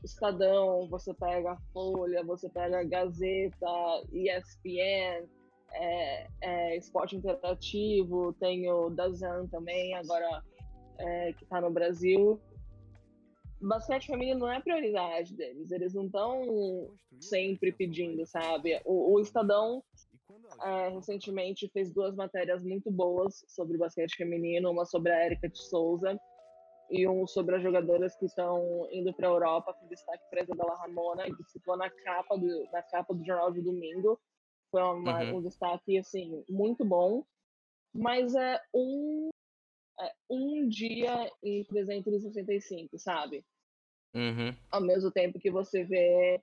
Estadão, 0.03 0.87
você 0.89 1.13
pega 1.13 1.57
Folha, 1.71 2.23
você 2.23 2.49
pega 2.49 2.83
Gazeta, 2.83 4.03
ESPN, 4.11 5.27
é, 5.71 6.27
é, 6.41 6.77
Esporte 6.77 7.15
Interativo, 7.15 8.33
tem 8.33 8.69
o 8.69 8.89
Dazan 8.89 9.47
também, 9.47 9.95
agora 9.95 10.43
é, 10.97 11.33
que 11.33 11.43
está 11.43 11.61
no 11.61 11.71
Brasil. 11.71 12.39
Basquete 13.63 14.07
feminino 14.07 14.41
não 14.41 14.51
é 14.51 14.61
prioridade 14.61 15.35
deles, 15.35 15.71
eles 15.71 15.93
não 15.93 16.05
estão 16.05 16.97
sempre 17.21 17.71
pedindo, 17.71 18.25
sabe? 18.25 18.81
O, 18.83 19.13
o 19.13 19.19
Estadão 19.19 19.81
é, 20.61 20.89
recentemente 20.89 21.69
fez 21.69 21.91
duas 21.91 22.15
matérias 22.15 22.61
muito 22.61 22.91
boas 22.91 23.43
sobre 23.47 23.77
basquete 23.77 24.15
feminino, 24.15 24.71
uma 24.71 24.85
sobre 24.85 25.11
a 25.11 25.25
Erika 25.25 25.47
de 25.47 25.57
Souza 25.57 26.19
e 26.89 27.07
um 27.07 27.25
sobre 27.25 27.55
as 27.55 27.63
jogadoras 27.63 28.15
que 28.15 28.25
estão 28.25 28.87
indo 28.91 29.13
para 29.13 29.27
a 29.27 29.31
Europa, 29.31 29.73
com 29.73 29.87
destaque 29.87 30.23
para 30.29 30.41
a 30.41 30.43
Isabela 30.43 30.75
Ramona, 30.75 31.23
que 31.23 31.43
ficou 31.51 31.77
na 31.77 31.89
capa 31.89 32.37
do, 32.37 32.71
na 32.71 32.83
capa 32.83 33.13
do 33.13 33.25
Jornal 33.25 33.51
de 33.51 33.61
Domingo. 33.61 34.19
Foi 34.69 34.81
uma, 34.81 35.23
uhum. 35.23 35.37
um 35.37 35.41
destaque, 35.41 35.97
assim, 35.97 36.43
muito 36.49 36.83
bom. 36.83 37.23
Mas 37.93 38.35
é 38.35 38.59
um, 38.73 39.29
é 39.99 40.11
um 40.29 40.67
dia 40.67 41.31
em 41.41 41.63
365, 41.63 42.97
sabe? 42.99 43.45
Uhum. 44.13 44.55
Ao 44.71 44.81
mesmo 44.81 45.11
tempo 45.11 45.39
que 45.39 45.49
você 45.49 45.83
vê 45.83 46.41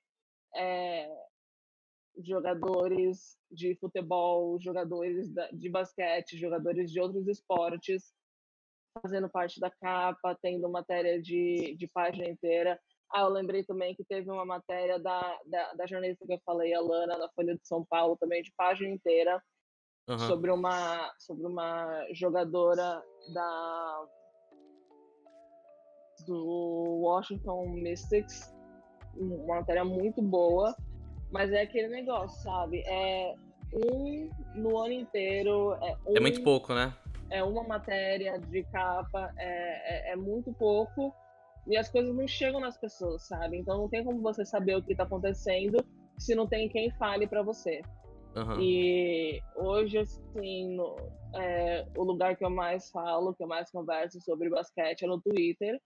é, 0.57 1.09
jogadores 2.19 3.39
de 3.51 3.77
futebol, 3.77 4.59
jogadores 4.61 5.33
de 5.53 5.69
basquete, 5.69 6.39
jogadores 6.39 6.91
de 6.91 7.01
outros 7.01 7.27
esportes 7.29 8.13
fazendo 9.01 9.29
parte 9.29 9.61
da 9.61 9.71
capa, 9.71 10.37
tendo 10.43 10.69
matéria 10.69 11.21
de, 11.21 11.77
de 11.77 11.87
página 11.89 12.29
inteira. 12.29 12.79
Ah, 13.13 13.23
eu 13.23 13.29
lembrei 13.29 13.65
também 13.65 13.95
que 13.95 14.05
teve 14.05 14.31
uma 14.31 14.45
matéria 14.45 14.99
da, 14.99 15.39
da, 15.47 15.75
da 15.75 15.87
jornalista 15.87 16.27
que 16.27 16.33
eu 16.33 16.41
falei, 16.45 16.75
a 16.75 16.81
Lana, 16.81 17.19
da 17.19 17.29
Folha 17.31 17.57
de 17.57 17.67
São 17.67 17.85
Paulo, 17.85 18.17
também 18.17 18.43
de 18.43 18.53
página 18.57 18.89
inteira, 18.89 19.43
uhum. 20.09 20.19
sobre, 20.19 20.51
uma, 20.51 21.13
sobre 21.19 21.47
uma 21.47 22.07
jogadora 22.13 23.03
da 23.33 24.07
do 26.35 27.01
Washington 27.03 27.67
Mystics, 27.69 28.55
uma 29.17 29.57
matéria 29.57 29.85
muito 29.85 30.23
boa, 30.23 30.75
mas 31.31 31.53
é 31.53 31.63
aquele 31.63 31.89
negócio, 31.89 32.43
sabe? 32.43 32.83
É 32.87 33.35
um 33.75 34.31
no 34.55 34.79
ano 34.79 34.93
inteiro. 34.93 35.75
É, 35.83 35.97
um, 36.07 36.17
é 36.17 36.21
muito 36.21 36.43
pouco, 36.43 36.75
né? 36.75 36.95
é 37.31 37.43
uma 37.43 37.63
matéria 37.63 38.39
de 38.39 38.63
capa, 38.65 39.33
é, 39.39 40.11
é, 40.11 40.13
é, 40.13 40.17
muito 40.17 40.53
pouco 40.53 41.15
e 41.67 41.77
as 41.77 41.89
coisas 41.89 42.15
não 42.15 42.27
chegam 42.27 42.61
nas 42.61 42.77
pessoas, 42.77 43.23
sabe? 43.23 43.57
Então 43.57 43.79
não 43.79 43.89
tem 43.89 44.05
como 44.05 44.21
você 44.21 44.45
saber 44.45 44.77
o 44.77 44.83
que 44.83 44.93
está 44.93 45.05
acontecendo 45.05 45.85
se 46.19 46.35
não 46.35 46.47
tem 46.47 46.69
quem 46.69 46.91
fale 46.93 47.27
para 47.27 47.43
você. 47.43 47.81
Uhum. 48.37 48.61
E 48.61 49.41
hoje, 49.57 49.99
assim, 49.99 50.77
no, 50.77 50.97
é, 51.35 51.87
o 51.97 52.05
lugar 52.05 52.37
que 52.37 52.45
eu 52.45 52.51
mais 52.51 52.91
falo, 52.91 53.35
que 53.35 53.43
eu 53.43 53.49
mais 53.49 53.71
converso 53.71 54.21
sobre 54.21 54.51
basquete 54.51 55.05
é 55.05 55.09
no 55.09 55.21
Twitter. 55.21 55.81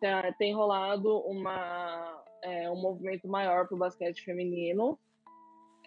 Tá, 0.00 0.32
tem 0.38 0.54
rolado 0.54 1.18
uma, 1.26 2.22
é, 2.42 2.70
um 2.70 2.80
movimento 2.80 3.26
maior 3.26 3.66
para 3.66 3.74
o 3.74 3.78
basquete 3.78 4.22
feminino. 4.22 4.98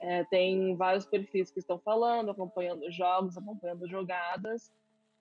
É, 0.02 0.24
tem 0.26 0.76
vários 0.76 1.06
perfis 1.06 1.52
que 1.52 1.60
estão 1.60 1.80
falando, 1.80 2.32
acompanhando 2.32 2.92
jogos, 2.92 3.38
acompanhando 3.38 3.88
jogadas, 3.88 4.72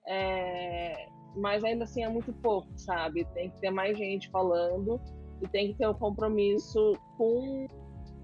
é, 0.07 1.07
mas 1.35 1.63
ainda 1.63 1.83
assim 1.83 2.03
é 2.03 2.09
muito 2.09 2.33
pouco, 2.33 2.67
sabe? 2.75 3.23
Tem 3.33 3.51
que 3.51 3.59
ter 3.59 3.69
mais 3.69 3.97
gente 3.97 4.29
falando 4.29 4.99
e 5.41 5.47
tem 5.47 5.71
que 5.71 5.77
ter 5.77 5.87
o 5.87 5.91
um 5.91 5.93
compromisso 5.93 6.93
com, 7.15 7.67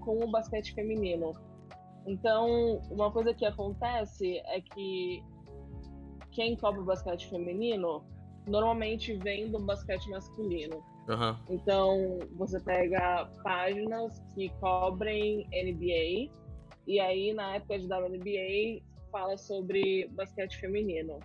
com 0.00 0.24
o 0.24 0.30
basquete 0.30 0.74
feminino. 0.74 1.32
Então, 2.06 2.80
uma 2.90 3.10
coisa 3.12 3.32
que 3.32 3.44
acontece 3.44 4.38
é 4.46 4.60
que 4.60 5.22
quem 6.32 6.56
cobre 6.56 6.80
o 6.80 6.84
basquete 6.84 7.28
feminino 7.28 8.04
normalmente 8.48 9.14
vem 9.14 9.50
do 9.50 9.58
basquete 9.58 10.08
masculino. 10.10 10.76
Uhum. 11.08 11.36
Então, 11.48 12.18
você 12.36 12.60
pega 12.60 13.30
páginas 13.42 14.20
que 14.34 14.50
cobrem 14.60 15.46
NBA 15.52 16.30
e 16.88 17.00
aí, 17.00 17.34
na 17.34 17.56
época 17.56 17.78
de 17.78 17.86
WNBA, 17.86 18.82
fala 19.12 19.36
sobre 19.36 20.08
basquete 20.08 20.56
feminino. 20.56 21.20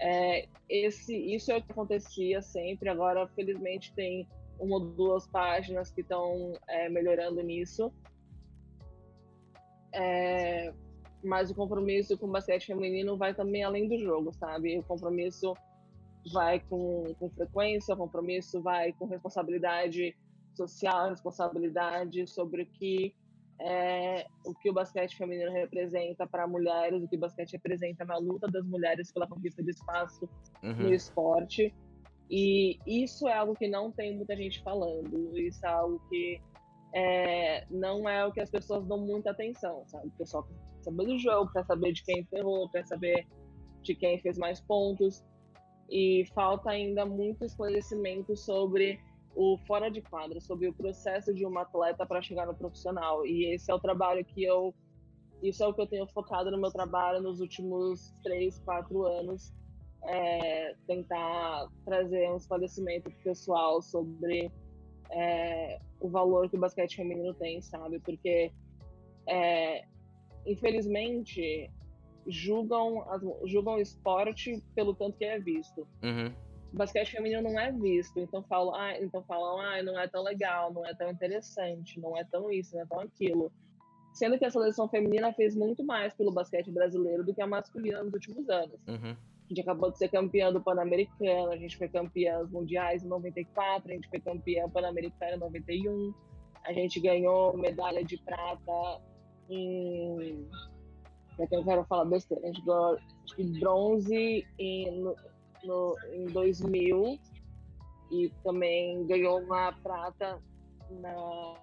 É, 0.00 0.48
esse, 0.66 1.14
isso 1.14 1.52
é 1.52 1.58
o 1.58 1.62
que 1.62 1.70
acontecia 1.70 2.40
sempre. 2.40 2.88
Agora, 2.88 3.26
felizmente, 3.28 3.92
tem 3.94 4.26
uma 4.58 4.76
ou 4.76 4.80
duas 4.80 5.26
páginas 5.26 5.90
que 5.90 6.00
estão 6.00 6.54
é, 6.66 6.88
melhorando 6.88 7.42
nisso. 7.42 7.92
É, 9.94 10.72
mas 11.22 11.50
o 11.50 11.54
compromisso 11.54 12.16
com 12.16 12.26
o 12.26 12.30
basquete 12.30 12.66
feminino 12.66 13.16
vai 13.16 13.34
também 13.34 13.62
além 13.62 13.86
do 13.88 13.98
jogo, 13.98 14.32
sabe? 14.32 14.78
O 14.78 14.82
compromisso 14.82 15.54
vai 16.30 16.60
com, 16.60 17.14
com 17.18 17.30
frequência, 17.30 17.96
compromisso 17.96 18.60
vai 18.62 18.92
com 18.92 19.06
responsabilidade 19.06 20.16
social, 20.54 21.10
responsabilidade 21.10 22.26
sobre 22.26 22.62
o 22.62 22.66
que 22.66 23.14
é, 23.60 24.26
o 24.44 24.54
que 24.54 24.70
o 24.70 24.72
basquete 24.72 25.16
feminino 25.16 25.52
representa 25.52 26.26
para 26.26 26.46
mulheres, 26.48 27.02
o 27.02 27.08
que 27.08 27.16
o 27.16 27.20
basquete 27.20 27.52
representa 27.52 28.04
na 28.04 28.18
luta 28.18 28.48
das 28.48 28.66
mulheres 28.66 29.12
pela 29.12 29.26
conquista 29.26 29.62
de 29.62 29.70
espaço 29.70 30.28
uhum. 30.62 30.74
no 30.74 30.92
esporte. 30.92 31.72
E 32.28 32.78
isso 32.86 33.28
é 33.28 33.34
algo 33.34 33.54
que 33.54 33.68
não 33.68 33.92
tem 33.92 34.16
muita 34.16 34.34
gente 34.36 34.62
falando, 34.62 35.38
isso 35.38 35.64
é 35.64 35.68
algo 35.68 36.00
que 36.08 36.40
é, 36.94 37.66
não 37.70 38.08
é 38.08 38.24
o 38.26 38.32
que 38.32 38.40
as 38.40 38.50
pessoas 38.50 38.86
dão 38.86 38.98
muita 38.98 39.30
atenção, 39.30 39.84
sabe? 39.86 40.08
O 40.08 40.12
pessoal 40.12 40.44
quer 40.44 40.82
saber 40.82 41.06
do 41.06 41.18
jogo, 41.18 41.52
quer 41.52 41.64
saber 41.64 41.92
de 41.92 42.02
quem 42.04 42.24
ferrou, 42.24 42.68
quer 42.68 42.86
saber 42.86 43.26
de 43.82 43.94
quem 43.94 44.20
fez 44.20 44.38
mais 44.38 44.60
pontos. 44.60 45.24
E 45.92 46.24
falta 46.34 46.70
ainda 46.70 47.04
muito 47.04 47.44
esclarecimento 47.44 48.34
sobre 48.34 48.98
o 49.36 49.58
fora 49.66 49.90
de 49.90 50.00
quadra, 50.00 50.40
sobre 50.40 50.66
o 50.66 50.72
processo 50.72 51.34
de 51.34 51.44
uma 51.44 51.60
atleta 51.62 52.06
para 52.06 52.22
chegar 52.22 52.46
no 52.46 52.54
profissional. 52.54 53.26
E 53.26 53.54
esse 53.54 53.70
é 53.70 53.74
o 53.74 53.78
trabalho 53.78 54.24
que 54.24 54.42
eu. 54.42 54.74
Isso 55.42 55.62
é 55.62 55.66
o 55.66 55.74
que 55.74 55.82
eu 55.82 55.86
tenho 55.86 56.06
focado 56.06 56.50
no 56.50 56.58
meu 56.58 56.70
trabalho 56.70 57.20
nos 57.20 57.40
últimos 57.40 58.14
três, 58.22 58.58
quatro 58.60 59.04
anos. 59.04 59.52
É, 60.04 60.74
tentar 60.86 61.68
trazer 61.84 62.30
um 62.30 62.36
esclarecimento 62.36 63.10
pessoal 63.22 63.82
sobre 63.82 64.50
é, 65.10 65.78
o 66.00 66.08
valor 66.08 66.48
que 66.48 66.56
o 66.56 66.60
basquete 66.60 66.96
feminino 66.96 67.34
tem, 67.34 67.60
sabe? 67.60 68.00
Porque, 68.00 68.50
é, 69.28 69.84
infelizmente, 70.46 71.70
julgam, 72.26 73.04
julgam 73.44 73.74
o 73.74 73.80
esporte 73.80 74.62
pelo 74.74 74.94
tanto 74.94 75.18
que 75.18 75.24
é 75.24 75.38
visto. 75.38 75.86
Uhum 76.02 76.32
basquete 76.72 77.12
feminino 77.12 77.42
não 77.42 77.58
é 77.58 77.70
visto. 77.70 78.18
Então 78.18 78.42
falam, 78.42 78.74
ah, 78.74 78.98
então 79.00 79.22
falam, 79.22 79.60
ah, 79.60 79.82
não 79.82 79.98
é 79.98 80.08
tão 80.08 80.22
legal, 80.22 80.72
não 80.72 80.86
é 80.86 80.94
tão 80.94 81.10
interessante, 81.10 82.00
não 82.00 82.16
é 82.16 82.24
tão 82.24 82.50
isso, 82.50 82.74
não 82.74 82.82
é 82.82 82.86
tão 82.86 83.00
aquilo. 83.00 83.52
Sendo 84.12 84.38
que 84.38 84.44
a 84.44 84.50
seleção 84.50 84.88
feminina 84.88 85.32
fez 85.32 85.54
muito 85.54 85.84
mais 85.84 86.12
pelo 86.14 86.32
basquete 86.32 86.70
brasileiro 86.70 87.24
do 87.24 87.34
que 87.34 87.40
a 87.40 87.46
masculina 87.46 88.02
nos 88.02 88.12
últimos 88.12 88.48
anos. 88.48 88.78
Uhum. 88.86 89.16
A 89.44 89.48
gente 89.48 89.60
acabou 89.60 89.90
de 89.90 89.98
ser 89.98 90.08
campeã 90.08 90.52
do 90.52 90.62
Pan-Americano, 90.62 91.50
a 91.50 91.56
gente 91.56 91.76
foi 91.76 91.88
campeã 91.88 92.40
dos 92.40 92.50
mundiais 92.50 93.02
em 93.02 93.08
94, 93.08 93.90
a 93.90 93.94
gente 93.94 94.08
foi 94.08 94.20
campeã 94.20 94.68
Pan-Americana 94.68 95.36
em 95.36 95.38
91, 95.38 96.14
a 96.64 96.72
gente 96.72 97.00
ganhou 97.00 97.56
medalha 97.56 98.04
de 98.04 98.16
prata 98.18 99.02
em. 99.48 100.46
É 101.38 101.46
que 101.46 101.56
eu 101.56 101.64
quero 101.64 101.84
falar 101.84 102.04
besteira. 102.04 102.42
A 102.44 102.46
gente 102.46 102.64
ganhou 102.64 102.94
acho 102.94 103.36
que 103.36 103.44
bronze 103.60 104.46
em, 104.58 105.00
no, 105.00 105.16
no, 105.64 105.96
em 106.12 106.26
2000 106.26 107.18
e 108.10 108.28
também 108.44 109.06
ganhou 109.06 109.40
uma 109.40 109.72
prata 109.72 110.38
na. 110.90 111.54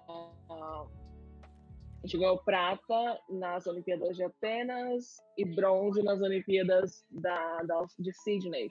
A 2.02 2.06
gente 2.06 2.18
ganhou 2.18 2.38
prata 2.38 3.20
nas 3.28 3.66
Olimpíadas 3.66 4.16
de 4.16 4.24
Atenas 4.24 5.22
e 5.36 5.44
bronze 5.44 6.02
nas 6.02 6.20
Olimpíadas 6.20 7.04
da, 7.10 7.62
da, 7.62 7.86
de 7.98 8.12
Sydney. 8.12 8.70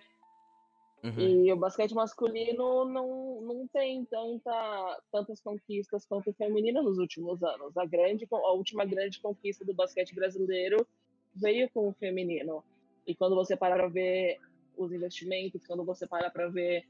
Uhum. 1.04 1.46
E 1.46 1.54
o 1.54 1.56
basquete 1.56 1.94
masculino 1.94 2.86
não, 2.86 3.42
não 3.42 3.68
tem 3.68 4.04
tanta, 4.06 5.02
tantas 5.12 5.40
conquistas 5.40 6.06
quanto 6.06 6.30
o 6.30 6.34
feminino 6.34 6.84
nos 6.84 6.98
últimos 6.98 7.42
anos. 7.42 7.78
A, 7.78 7.86
grande, 7.86 8.28
a 8.30 8.52
última 8.52 8.84
grande 8.84 9.20
conquista 9.20 9.64
do 9.64 9.74
basquete 9.74 10.14
brasileiro 10.14 10.86
veio 11.34 11.70
com 11.70 11.88
o 11.88 11.94
feminino. 11.94 12.64
E 13.08 13.16
quando 13.16 13.36
você 13.36 13.56
para 13.56 13.76
para 13.76 13.88
ver 13.88 14.40
os 14.78 14.92
investimentos, 14.92 15.66
quando 15.66 15.86
você 15.86 16.06
para 16.06 16.30
para 16.30 16.50
ver 16.50 16.86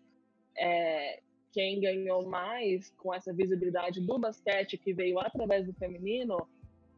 é, 0.57 1.21
quem 1.51 1.79
ganhou 1.79 2.27
mais 2.27 2.91
com 2.97 3.13
essa 3.13 3.33
visibilidade 3.33 4.01
do 4.01 4.17
basquete 4.17 4.77
que 4.77 4.93
veio 4.93 5.19
através 5.19 5.65
do 5.67 5.73
feminino, 5.73 6.47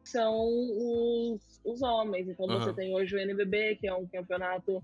são 0.02 0.34
os, 0.34 1.60
os 1.64 1.82
homens. 1.82 2.28
Então 2.28 2.46
uhum. 2.46 2.58
você 2.58 2.72
tem 2.72 2.94
hoje 2.94 3.14
o 3.14 3.18
NBB, 3.18 3.76
que 3.76 3.86
é 3.86 3.94
um 3.94 4.06
campeonato 4.06 4.82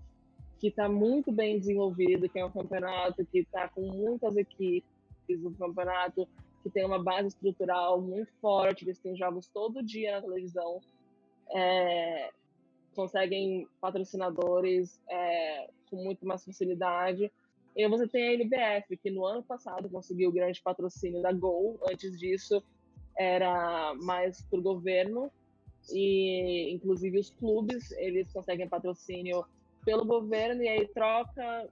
que 0.59 0.69
está 0.69 0.89
muito 0.89 1.31
bem 1.31 1.59
desenvolvido, 1.59 2.29
que 2.29 2.39
é 2.39 2.45
um 2.45 2.51
campeonato 2.51 3.25
que 3.27 3.41
está 3.41 3.69
com 3.69 3.83
muitas 3.83 4.37
equipes, 4.37 4.85
um 5.45 5.55
campeonato 5.55 6.29
que 6.63 6.71
tem 6.71 6.85
uma 6.85 7.03
base 7.03 7.29
estrutural 7.29 8.01
muito 8.01 8.33
forte, 8.41 8.85
eles 8.85 8.99
têm 8.99 9.17
jogos 9.17 9.49
todo 9.49 9.83
dia 9.83 10.17
na 10.17 10.23
televisão, 10.23 10.81
é, 11.55 12.31
conseguem 12.95 13.69
patrocinadores 13.81 15.01
é, 15.09 15.71
com 15.89 15.97
muito 15.97 16.27
mais 16.27 16.45
facilidade. 16.45 17.31
E 17.77 17.89
você 17.89 18.09
tem 18.09 18.29
a 18.29 18.35
NBF, 18.35 18.97
que 18.97 19.11
no 19.11 19.25
ano 19.25 19.43
passado 19.43 19.89
conseguiu 19.89 20.31
o 20.31 20.33
grande 20.33 20.61
patrocínio 20.61 21.23
da 21.23 21.33
Gol, 21.33 21.79
antes 21.89 22.19
disso 22.19 22.63
era 23.17 23.95
mais 23.95 24.43
para 24.43 24.59
o 24.59 24.63
governo, 24.63 25.31
e 25.93 26.73
inclusive 26.73 27.19
os 27.19 27.31
clubes, 27.31 27.93
eles 27.93 28.33
conseguem 28.33 28.69
patrocínio 28.69 29.45
pelo 29.85 30.05
governo 30.05 30.63
e 30.63 30.69
aí 30.69 30.89
troca 30.89 31.69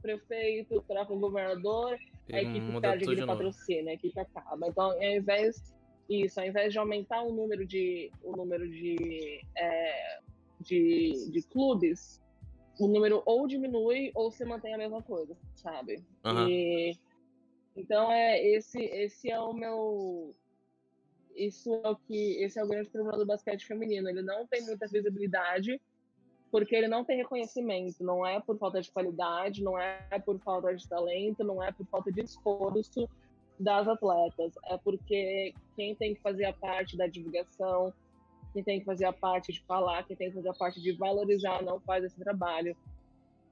prefeito, 0.00 0.84
troca 0.86 1.12
o 1.12 1.18
governador, 1.18 1.98
e 2.28 2.36
a 2.36 2.42
equipe 2.42 2.80
perde 2.80 3.04
aquele 3.04 3.26
patrocínio, 3.26 3.88
a 3.88 3.94
equipe 3.94 4.20
acaba. 4.20 4.68
Então, 4.68 4.90
ao 4.90 5.02
invés 5.02 5.74
isso, 6.08 6.38
ao 6.38 6.46
invés 6.46 6.72
de 6.72 6.78
aumentar 6.78 7.22
o 7.22 7.32
número 7.32 7.66
de 7.66 8.10
o 8.22 8.36
número 8.36 8.68
de, 8.68 9.40
é, 9.56 10.20
de, 10.60 11.30
de 11.30 11.42
clubes, 11.42 12.22
o 12.78 12.86
número 12.86 13.22
ou 13.24 13.46
diminui 13.46 14.10
ou 14.14 14.30
se 14.30 14.44
mantém 14.44 14.74
a 14.74 14.78
mesma 14.78 15.02
coisa, 15.02 15.36
sabe? 15.54 16.04
Uhum. 16.24 16.48
E, 16.48 16.98
então 17.76 18.10
é 18.12 18.46
esse 18.46 18.78
esse 18.78 19.30
é 19.30 19.40
o 19.40 19.52
meu 19.52 20.34
isso 21.34 21.74
é 21.74 21.88
o 21.88 21.96
que 21.96 22.42
esse 22.42 22.58
é 22.58 22.64
o 22.64 22.68
grande 22.68 22.90
problema 22.90 23.18
do 23.18 23.26
basquete 23.26 23.66
feminino. 23.66 24.08
Ele 24.08 24.22
não 24.22 24.46
tem 24.46 24.62
muita 24.62 24.86
visibilidade 24.86 25.80
porque 26.54 26.76
ele 26.76 26.86
não 26.86 27.04
tem 27.04 27.16
reconhecimento, 27.16 28.04
não 28.04 28.24
é 28.24 28.38
por 28.38 28.56
falta 28.56 28.80
de 28.80 28.88
qualidade, 28.88 29.60
não 29.60 29.76
é 29.76 29.98
por 30.24 30.38
falta 30.38 30.72
de 30.72 30.88
talento, 30.88 31.42
não 31.42 31.60
é 31.60 31.72
por 31.72 31.84
falta 31.86 32.12
de 32.12 32.20
esforço 32.20 33.08
das 33.58 33.88
atletas, 33.88 34.52
é 34.66 34.78
porque 34.78 35.52
quem 35.74 35.96
tem 35.96 36.14
que 36.14 36.20
fazer 36.20 36.44
a 36.44 36.52
parte 36.52 36.96
da 36.96 37.08
divulgação, 37.08 37.92
quem 38.52 38.62
tem 38.62 38.78
que 38.78 38.86
fazer 38.86 39.04
a 39.04 39.12
parte 39.12 39.52
de 39.52 39.60
falar, 39.62 40.04
quem 40.04 40.16
tem 40.16 40.28
que 40.28 40.36
fazer 40.36 40.48
a 40.48 40.54
parte 40.54 40.80
de 40.80 40.92
valorizar, 40.92 41.60
não 41.60 41.80
faz 41.80 42.04
esse 42.04 42.20
trabalho. 42.20 42.76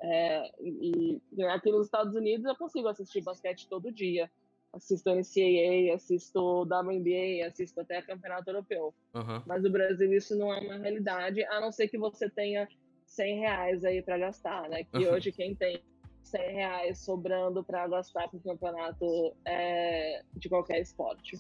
É, 0.01 0.53
e, 0.61 1.21
e 1.33 1.43
aqui 1.47 1.73
nos 1.73 1.87
Estados 1.87 2.15
Unidos 2.15 2.47
eu 2.47 2.55
consigo 2.55 2.87
assistir 2.87 3.21
basquete 3.21 3.67
todo 3.69 3.91
dia. 3.91 4.31
Assisto 4.73 5.11
NCAA, 5.11 5.93
assisto 5.93 6.62
WNBA, 6.62 7.49
assisto 7.49 7.81
até 7.81 8.01
campeonato 8.01 8.49
europeu. 8.49 8.95
Uhum. 9.12 9.43
Mas 9.45 9.65
no 9.65 9.71
Brasil 9.71 10.12
isso 10.12 10.38
não 10.38 10.55
é 10.55 10.61
uma 10.61 10.79
realidade, 10.79 11.45
a 11.47 11.61
não 11.61 11.73
ser 11.73 11.88
que 11.88 11.99
você 11.99 12.31
tenha 12.31 12.69
100 13.12 13.40
reais 13.40 13.85
aí 13.85 14.03
para 14.03 14.16
gastar, 14.16 14.68
né? 14.68 14.85
Que 14.85 15.07
hoje 15.07 15.31
quem 15.31 15.55
tem 15.55 15.83
100 16.22 16.53
reais 16.53 16.98
sobrando 16.98 17.62
para 17.62 17.87
gastar 17.87 18.29
para 18.29 18.38
o 18.38 18.40
campeonato 18.40 19.37
é, 19.44 20.22
de 20.35 20.48
qualquer 20.48 20.81
esporte. 20.81 21.38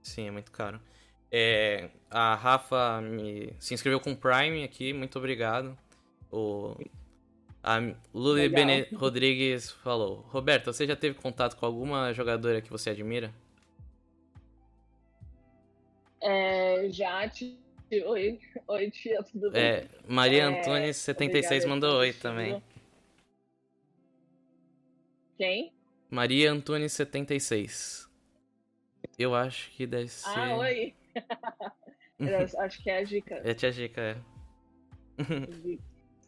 Sim, 0.00 0.28
é 0.28 0.30
muito 0.30 0.52
caro. 0.52 0.80
É, 1.30 1.90
a 2.08 2.36
Rafa 2.36 3.00
me, 3.00 3.52
se 3.58 3.74
inscreveu 3.74 3.98
com 3.98 4.14
Prime 4.14 4.62
aqui, 4.62 4.92
muito 4.92 5.18
obrigado. 5.18 5.76
O, 6.30 6.76
a 7.64 7.78
Luli 8.14 8.48
Bene 8.48 8.86
Rodrigues 8.94 9.72
falou: 9.72 10.24
Roberto, 10.28 10.72
você 10.72 10.86
já 10.86 10.94
teve 10.94 11.16
contato 11.20 11.56
com 11.56 11.66
alguma 11.66 12.12
jogadora 12.12 12.60
que 12.60 12.70
você 12.70 12.90
admira? 12.90 13.34
É, 16.20 16.88
já 16.90 17.28
tive 17.28 17.65
Oi, 17.88 18.40
oi 18.66 18.90
tia, 18.90 19.22
tudo 19.22 19.52
bem? 19.52 19.62
É, 19.62 19.88
Maria 20.08 20.42
é, 20.42 20.46
Antunes 20.46 20.96
76 20.96 21.64
mandou 21.66 21.98
oi 21.98 22.12
também. 22.12 22.60
Quem? 25.36 25.72
Maria 26.10 26.50
Antunes 26.50 26.92
76. 26.94 28.10
Eu 29.16 29.36
acho 29.36 29.70
que 29.70 29.86
deve 29.86 30.06
ah, 30.06 30.08
ser. 30.08 30.38
Ah, 30.38 30.56
oi! 30.56 30.94
acho 32.58 32.82
que 32.82 32.90
é 32.90 32.98
a 32.98 33.02
Dica. 33.04 33.34
É 33.36 33.50
a 33.52 33.54
tia 33.54 33.70
Dica, 33.70 34.00
é. 34.00 34.16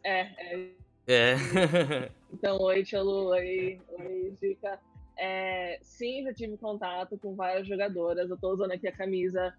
É, 0.05 0.21
é. 0.21 0.69
É. 1.07 1.35
então, 2.31 2.57
oi, 2.61 2.83
tia 2.83 3.01
Lu, 3.01 3.31
oi, 3.31 3.81
oi, 3.89 4.33
Dica. 4.41 4.79
É, 5.17 5.77
sim, 5.81 6.23
já 6.23 6.33
tive 6.33 6.55
contato 6.55 7.17
com 7.17 7.35
várias 7.35 7.67
jogadoras. 7.67 8.29
Eu 8.29 8.37
tô 8.37 8.53
usando 8.53 8.71
aqui 8.71 8.87
a 8.87 8.95
camisa 8.95 9.53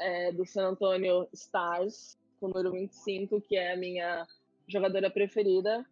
é, 0.00 0.32
do 0.32 0.44
San 0.46 0.70
Antonio 0.70 1.28
Stars, 1.32 2.18
com 2.40 2.46
o 2.46 2.48
número 2.48 2.72
25, 2.72 3.40
que 3.42 3.56
é 3.56 3.72
a 3.72 3.76
minha 3.76 4.26
jogadora 4.66 5.10
preferida, 5.10 5.84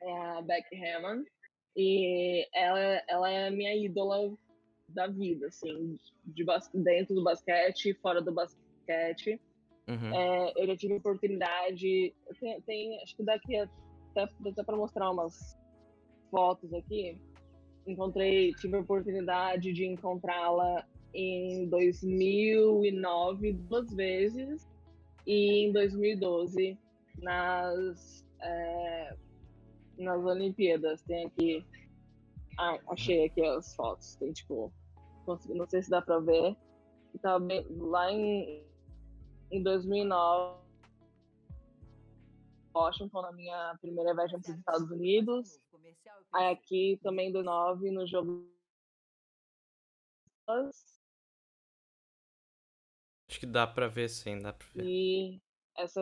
é 0.00 0.18
a 0.18 0.42
Beck 0.42 0.66
Hammond. 0.74 1.28
E 1.76 2.48
ela, 2.54 3.02
ela 3.06 3.30
é 3.30 3.48
a 3.48 3.50
minha 3.50 3.74
ídola 3.76 4.32
da 4.88 5.06
vida, 5.08 5.48
assim, 5.48 5.98
de 6.24 6.44
dentro 6.72 7.14
do 7.14 7.22
basquete, 7.22 7.92
fora 7.94 8.22
do 8.22 8.32
basquete. 8.32 9.38
Uhum. 9.88 10.14
É, 10.14 10.52
eu 10.56 10.66
já 10.68 10.76
tive 10.76 10.94
oportunidade. 10.94 12.14
Tem, 12.40 12.60
tem, 12.62 13.02
acho 13.02 13.16
que 13.16 13.22
daqui 13.22 13.56
até, 13.56 14.22
até 14.48 14.62
para 14.62 14.76
mostrar 14.76 15.10
umas 15.10 15.58
fotos 16.30 16.72
aqui. 16.72 17.20
Encontrei, 17.86 18.52
tive 18.54 18.76
a 18.76 18.80
oportunidade 18.80 19.72
de 19.72 19.84
encontrá-la 19.84 20.84
em 21.16 21.66
2009 21.70 23.54
duas 23.54 23.90
vezes 23.94 24.68
e 25.26 25.64
em 25.64 25.72
2012 25.72 26.78
nas, 27.22 28.24
é, 28.40 29.16
nas 29.98 30.22
Olimpíadas. 30.22 31.00
Tem 31.02 31.24
aqui. 31.26 31.64
Ah, 32.58 32.78
achei 32.90 33.24
aqui 33.24 33.42
as 33.42 33.74
fotos. 33.74 34.16
Tem 34.16 34.30
tipo. 34.32 34.70
Não 35.48 35.66
sei 35.66 35.82
se 35.82 35.90
dá 35.90 36.02
pra 36.02 36.20
ver. 36.20 36.54
Tá 37.22 37.38
bem, 37.38 37.66
lá 37.70 38.12
em, 38.12 38.62
em 39.50 39.62
2009, 39.62 40.60
Washington, 42.74 43.22
na 43.22 43.32
minha 43.32 43.74
primeira 43.80 44.14
viagem 44.14 44.38
para 44.38 44.50
os 44.50 44.58
Estados 44.58 44.90
Unidos. 44.90 45.58
Aí 46.34 46.52
aqui 46.52 47.00
também 47.02 47.30
em 47.30 47.32
2009, 47.32 47.90
no 47.90 48.06
jogo 48.06 48.46
Acho 53.36 53.40
que 53.40 53.46
dá 53.46 53.66
pra 53.66 53.86
ver 53.86 54.08
sim, 54.08 54.38
dá 54.38 54.50
pra 54.50 54.66
ver. 54.74 54.82
E 54.82 55.42
essa 55.76 56.00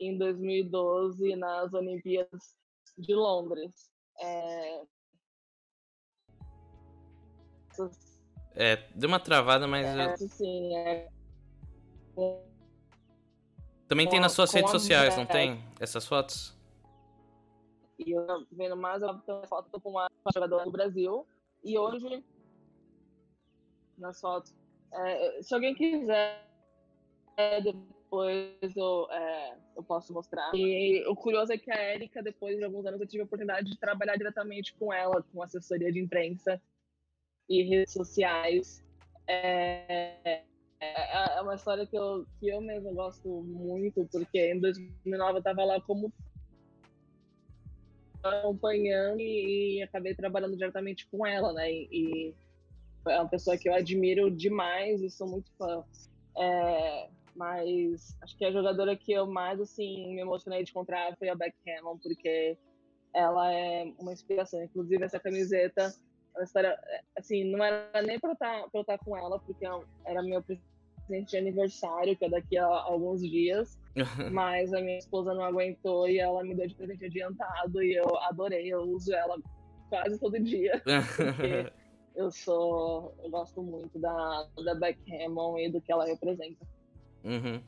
em 0.00 0.18
2012 0.18 1.36
nas 1.36 1.72
Olimpíadas 1.72 2.56
de 2.98 3.14
Londres. 3.14 3.88
É... 4.18 4.82
é, 8.56 8.76
deu 8.96 9.08
uma 9.08 9.20
travada, 9.20 9.68
mas. 9.68 9.86
É, 9.86 10.16
sim, 10.16 10.76
é. 10.76 11.08
Também 13.86 14.06
com 14.06 14.10
tem 14.10 14.20
nas 14.20 14.32
suas 14.32 14.52
redes 14.52 14.72
sociais, 14.72 15.16
não 15.16 15.24
tem? 15.24 15.62
Essas 15.78 16.04
fotos? 16.04 16.52
E 17.96 18.10
eu 18.10 18.44
vendo 18.50 18.76
mais 18.76 19.04
uma 19.04 19.22
foto 19.46 19.80
com 19.80 19.90
uma 19.90 20.10
jogadora 20.34 20.64
do 20.64 20.72
Brasil. 20.72 21.24
E 21.62 21.78
hoje, 21.78 22.24
nas 23.96 24.20
fotos, 24.20 24.52
é, 24.92 25.40
se 25.42 25.54
alguém 25.54 25.76
quiser 25.76 26.50
é, 27.36 27.60
depois 27.60 28.76
eu, 28.76 29.10
é, 29.10 29.56
eu 29.76 29.82
posso 29.82 30.12
mostrar. 30.12 30.50
E 30.54 31.04
o 31.06 31.14
curioso 31.14 31.52
é 31.52 31.58
que 31.58 31.70
a 31.70 31.94
Erika, 31.94 32.22
depois 32.22 32.56
de 32.56 32.64
alguns 32.64 32.84
anos, 32.86 33.00
eu 33.00 33.06
tive 33.06 33.22
a 33.22 33.24
oportunidade 33.24 33.70
de 33.70 33.78
trabalhar 33.78 34.16
diretamente 34.16 34.74
com 34.74 34.92
ela, 34.92 35.24
com 35.32 35.42
assessoria 35.42 35.90
de 35.92 36.00
imprensa 36.00 36.60
e 37.48 37.62
redes 37.62 37.92
sociais. 37.92 38.84
É, 39.26 40.42
é, 40.80 41.36
é 41.36 41.40
uma 41.40 41.54
história 41.54 41.86
que 41.86 41.96
eu, 41.96 42.26
que 42.38 42.48
eu 42.48 42.60
mesmo 42.60 42.92
gosto 42.92 43.28
muito, 43.28 44.06
porque 44.10 44.52
em 44.52 44.60
2009 44.60 45.34
eu 45.34 45.38
estava 45.38 45.64
lá 45.64 45.80
como 45.80 46.12
acompanhando 48.22 49.20
e, 49.20 49.78
e, 49.78 49.82
acabei 49.82 50.14
trabalhando 50.14 50.56
diretamente 50.56 51.06
com 51.08 51.26
ela, 51.26 51.52
né? 51.52 51.70
E, 51.72 51.88
e, 51.90 52.34
é 53.08 53.18
uma 53.18 53.28
pessoa 53.28 53.56
que 53.56 53.68
eu 53.68 53.74
admiro 53.74 54.30
demais 54.30 55.02
e 55.02 55.10
sou 55.10 55.28
muito 55.28 55.50
fã. 55.52 55.84
É, 56.36 57.08
mas 57.34 58.16
acho 58.22 58.36
que 58.36 58.44
a 58.44 58.52
jogadora 58.52 58.96
que 58.96 59.12
eu 59.12 59.26
mais 59.26 59.60
assim 59.60 60.14
me 60.14 60.20
emocionei 60.20 60.62
de 60.64 60.70
encontrar 60.70 61.16
foi 61.16 61.28
a 61.28 61.34
Beck 61.34 61.54
Hammond, 61.66 62.00
porque 62.02 62.56
ela 63.14 63.52
é 63.52 63.92
uma 63.98 64.12
inspiração. 64.12 64.62
Inclusive 64.62 65.04
essa 65.04 65.20
camiseta, 65.20 65.92
é 66.36 66.42
história 66.42 66.78
assim, 67.16 67.44
não 67.44 67.62
era 67.62 68.02
nem 68.02 68.18
para 68.18 68.32
estar 68.32 68.68
para 68.70 68.80
estar 68.80 68.98
com 68.98 69.16
ela, 69.16 69.38
porque 69.38 69.66
era 70.04 70.22
meu 70.22 70.42
presente 70.42 71.30
de 71.30 71.36
aniversário, 71.36 72.16
que 72.16 72.24
é 72.24 72.30
daqui 72.30 72.56
a 72.56 72.66
alguns 72.66 73.20
dias. 73.20 73.78
mas 74.32 74.72
a 74.72 74.80
minha 74.80 74.98
esposa 74.98 75.34
não 75.34 75.44
aguentou 75.44 76.08
e 76.08 76.18
ela 76.18 76.42
me 76.42 76.54
deu 76.54 76.66
de 76.66 76.74
presente 76.74 77.04
adiantado 77.04 77.82
e 77.82 77.94
eu 77.94 78.16
adorei, 78.20 78.72
eu 78.72 78.80
uso 78.80 79.12
ela 79.12 79.38
quase 79.90 80.18
todo 80.18 80.40
dia. 80.40 80.82
eu 82.14 82.30
sou. 82.30 83.14
Eu 83.22 83.30
gosto 83.30 83.62
muito 83.62 83.98
da, 83.98 84.48
da 84.64 84.74
Beck 84.74 84.98
Hammond 85.12 85.62
e 85.62 85.70
do 85.70 85.80
que 85.80 85.92
ela 85.92 86.06
representa. 86.06 86.66
Uhum. 87.24 87.62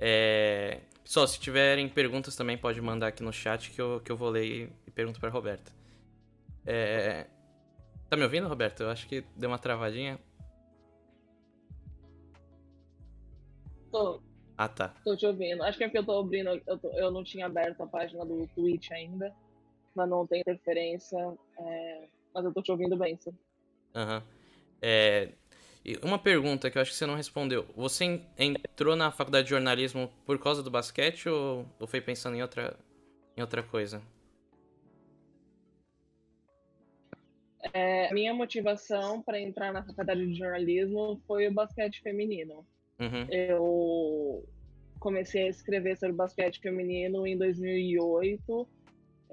É... 0.00 0.80
Pessoal, 1.02 1.26
se 1.26 1.38
tiverem 1.38 1.88
perguntas 1.88 2.34
também 2.34 2.56
pode 2.56 2.80
mandar 2.80 3.08
aqui 3.08 3.22
no 3.22 3.32
chat 3.32 3.70
que 3.70 3.80
eu, 3.80 4.00
que 4.00 4.10
eu 4.10 4.16
vou 4.16 4.30
ler 4.30 4.70
e 4.86 4.90
pergunto 4.90 5.20
pra 5.20 5.28
Roberta. 5.28 5.72
É... 6.66 7.26
Tá 8.08 8.16
me 8.16 8.24
ouvindo, 8.24 8.48
Roberto? 8.48 8.82
Eu 8.82 8.90
acho 8.90 9.06
que 9.06 9.22
deu 9.36 9.50
uma 9.50 9.58
travadinha. 9.58 10.18
Tô. 13.90 14.20
Ah, 14.56 14.68
tá. 14.68 14.94
Tô 15.04 15.16
te 15.16 15.26
ouvindo. 15.26 15.62
Acho 15.62 15.78
que 15.78 15.84
é 15.84 15.88
porque 15.88 15.98
eu 15.98 16.06
tô 16.06 16.18
abrindo. 16.18 16.60
Eu, 16.66 16.78
tô, 16.78 16.88
eu 16.92 17.10
não 17.10 17.24
tinha 17.24 17.46
aberto 17.46 17.82
a 17.82 17.86
página 17.86 18.24
do 18.24 18.46
Twitch 18.54 18.90
ainda. 18.92 19.34
Mas 19.94 20.08
não 20.08 20.26
tem 20.26 20.40
interferência. 20.40 21.18
É, 21.58 22.08
mas 22.34 22.44
eu 22.44 22.52
tô 22.52 22.62
te 22.62 22.70
ouvindo 22.70 22.96
bem, 22.96 23.16
sim. 23.16 23.32
Aham. 23.94 24.18
Uhum. 24.18 24.43
É, 24.80 25.28
uma 26.02 26.18
pergunta 26.18 26.70
que 26.70 26.78
eu 26.78 26.82
acho 26.82 26.90
que 26.90 26.96
você 26.96 27.06
não 27.06 27.14
respondeu. 27.14 27.66
Você 27.76 28.22
entrou 28.38 28.96
na 28.96 29.10
faculdade 29.10 29.44
de 29.44 29.50
jornalismo 29.50 30.10
por 30.24 30.38
causa 30.38 30.62
do 30.62 30.70
basquete 30.70 31.28
ou, 31.28 31.66
ou 31.78 31.86
foi 31.86 32.00
pensando 32.00 32.36
em 32.36 32.42
outra, 32.42 32.76
em 33.36 33.40
outra 33.40 33.62
coisa? 33.62 34.02
É, 37.72 38.12
minha 38.12 38.34
motivação 38.34 39.22
para 39.22 39.40
entrar 39.40 39.72
na 39.72 39.82
faculdade 39.82 40.26
de 40.26 40.34
jornalismo 40.34 41.20
foi 41.26 41.48
o 41.48 41.52
basquete 41.52 42.00
feminino. 42.02 42.66
Uhum. 42.98 43.26
Eu 43.30 44.48
comecei 44.98 45.46
a 45.46 45.48
escrever 45.48 45.96
sobre 45.96 46.14
basquete 46.14 46.60
feminino 46.60 47.26
em 47.26 47.36
2008. 47.36 48.68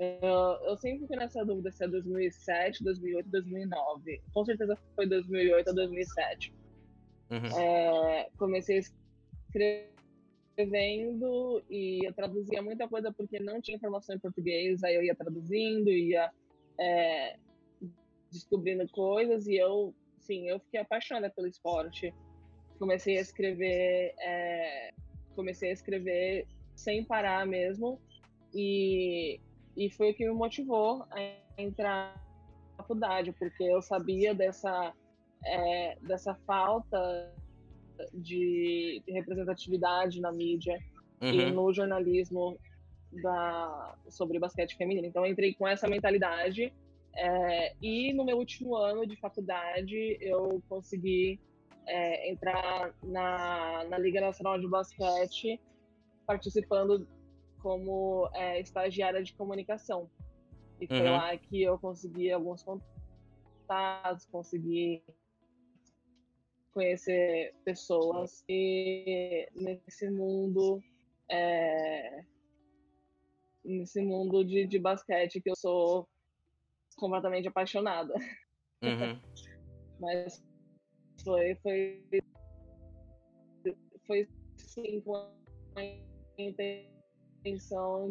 Eu, 0.01 0.69
eu 0.69 0.75
sempre 0.77 1.01
fiquei 1.01 1.17
nessa 1.17 1.45
dúvida 1.45 1.71
se 1.71 1.83
é 1.83 1.87
2007, 1.87 2.83
2008, 2.83 3.29
2009. 3.29 4.21
Com 4.33 4.43
certeza 4.43 4.75
foi 4.95 5.05
2008 5.07 5.67
ou 5.67 5.75
2007. 5.75 6.53
Uhum. 7.29 7.59
É, 7.59 8.29
comecei 8.37 8.81
escrevendo 10.57 11.63
e 11.69 12.05
eu 12.05 12.13
traduzia 12.13 12.61
muita 12.61 12.87
coisa 12.87 13.11
porque 13.11 13.39
não 13.39 13.61
tinha 13.61 13.77
informação 13.77 14.15
em 14.15 14.19
português. 14.19 14.83
Aí 14.83 14.95
eu 14.95 15.03
ia 15.03 15.15
traduzindo, 15.15 15.89
ia 15.89 16.31
é, 16.79 17.37
descobrindo 18.31 18.87
coisas 18.89 19.45
e 19.47 19.55
eu, 19.55 19.93
sim, 20.19 20.49
eu 20.49 20.59
fiquei 20.59 20.79
apaixonada 20.79 21.29
pelo 21.29 21.47
esporte 21.47 22.11
comecei 22.81 23.19
a 23.19 23.21
escrever, 23.21 24.15
é, 24.17 24.89
comecei 25.35 25.69
a 25.69 25.73
escrever 25.73 26.47
sem 26.75 27.03
parar 27.03 27.45
mesmo 27.45 28.01
e, 28.55 29.39
e 29.75 29.89
foi 29.89 30.11
o 30.11 30.13
que 30.13 30.25
me 30.25 30.33
motivou 30.33 31.05
a 31.11 31.61
entrar 31.61 32.15
na 32.71 32.83
faculdade, 32.83 33.31
porque 33.33 33.63
eu 33.63 33.81
sabia 33.81 34.33
dessa, 34.33 34.93
é, 35.45 35.97
dessa 36.01 36.35
falta 36.45 37.33
de 38.13 39.01
representatividade 39.07 40.19
na 40.19 40.31
mídia 40.31 40.79
uhum. 41.21 41.29
e 41.29 41.51
no 41.51 41.73
jornalismo 41.73 42.57
da, 43.11 43.95
sobre 44.09 44.39
basquete 44.39 44.75
feminino. 44.75 45.07
Então, 45.07 45.25
eu 45.25 45.31
entrei 45.31 45.53
com 45.53 45.67
essa 45.67 45.87
mentalidade 45.87 46.73
é, 47.15 47.75
e 47.81 48.13
no 48.13 48.23
meu 48.23 48.37
último 48.37 48.75
ano 48.75 49.05
de 49.05 49.17
faculdade 49.17 50.17
eu 50.21 50.61
consegui 50.69 51.39
é, 51.85 52.31
entrar 52.31 52.93
na, 53.03 53.83
na 53.89 53.97
Liga 53.97 54.21
Nacional 54.21 54.59
de 54.59 54.67
Basquete 54.67 55.59
participando 56.25 57.05
como 57.61 58.29
é, 58.33 58.59
estagiária 58.59 59.23
de 59.23 59.33
comunicação. 59.33 60.09
E 60.79 60.87
foi 60.87 61.01
uhum. 61.01 61.11
lá 61.11 61.37
que 61.37 61.61
eu 61.61 61.77
consegui 61.77 62.31
alguns 62.31 62.63
contatos, 62.63 64.25
consegui 64.25 65.03
conhecer 66.73 67.53
pessoas 67.63 68.43
e 68.49 69.47
nesse 69.53 70.09
mundo 70.09 70.81
é, 71.29 72.23
nesse 73.63 74.01
mundo 74.01 74.43
de, 74.43 74.65
de 74.65 74.79
basquete 74.79 75.41
que 75.41 75.49
eu 75.49 75.55
sou 75.55 76.07
completamente 76.95 77.47
apaixonada. 77.47 78.13
Uhum. 78.81 79.19
Mas 79.99 80.43
foi, 81.23 81.55
foi, 81.55 82.03
foi 84.07 84.27
sim 84.57 85.01
com 85.01 85.15
a 85.75 85.83
intenção 86.37 87.00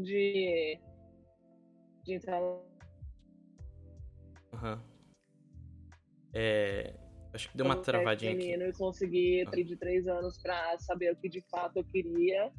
de, 0.03 0.79
de 2.05 2.15
entrar. 2.15 2.41
Uhum. 4.53 4.81
É, 6.35 6.95
acho 7.33 7.51
que 7.51 7.57
deu 7.57 7.67
uma 7.67 7.81
travadinha 7.81 8.33
aqui. 8.33 8.53
E 8.53 8.73
consegui 8.73 9.45
ah. 9.47 9.51
de 9.51 9.77
três 9.77 10.07
anos 10.07 10.39
para 10.39 10.79
saber 10.79 11.13
o 11.13 11.17
que 11.17 11.29
de 11.29 11.41
fato 11.43 11.77
eu 11.77 11.85
queria. 11.85 12.53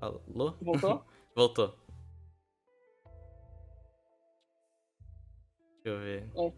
Alô? 0.00 0.56
Voltou? 0.60 1.04
Voltou. 1.34 1.74
Deixa 5.82 5.88
eu 5.88 5.98
ver. 5.98 6.30
É. 6.36 6.52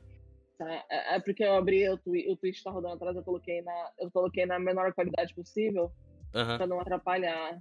Tá? 0.58 0.84
É, 0.90 1.16
é 1.16 1.20
porque 1.20 1.42
eu 1.42 1.54
abri 1.54 1.88
o, 1.88 1.96
twi 1.96 2.30
o 2.30 2.36
tweet 2.36 2.62
tá 2.62 2.70
rodando 2.70 2.94
atrás, 2.94 3.16
eu 3.16 3.22
coloquei 3.22 3.62
na, 3.62 3.92
eu 3.98 4.10
coloquei 4.10 4.44
na 4.44 4.58
menor 4.58 4.92
qualidade 4.92 5.34
possível 5.34 5.90
uhum. 6.34 6.56
para 6.56 6.66
não 6.66 6.80
atrapalhar. 6.80 7.60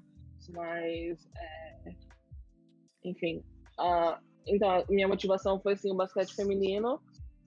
Mas, 0.50 1.30
é... 1.36 1.96
enfim. 3.04 3.44
Uh, 3.80 4.18
então, 4.48 4.84
minha 4.90 5.08
motivação 5.08 5.60
foi 5.60 5.74
assim, 5.74 5.92
o 5.92 5.96
basquete 5.96 6.34
feminino. 6.34 7.02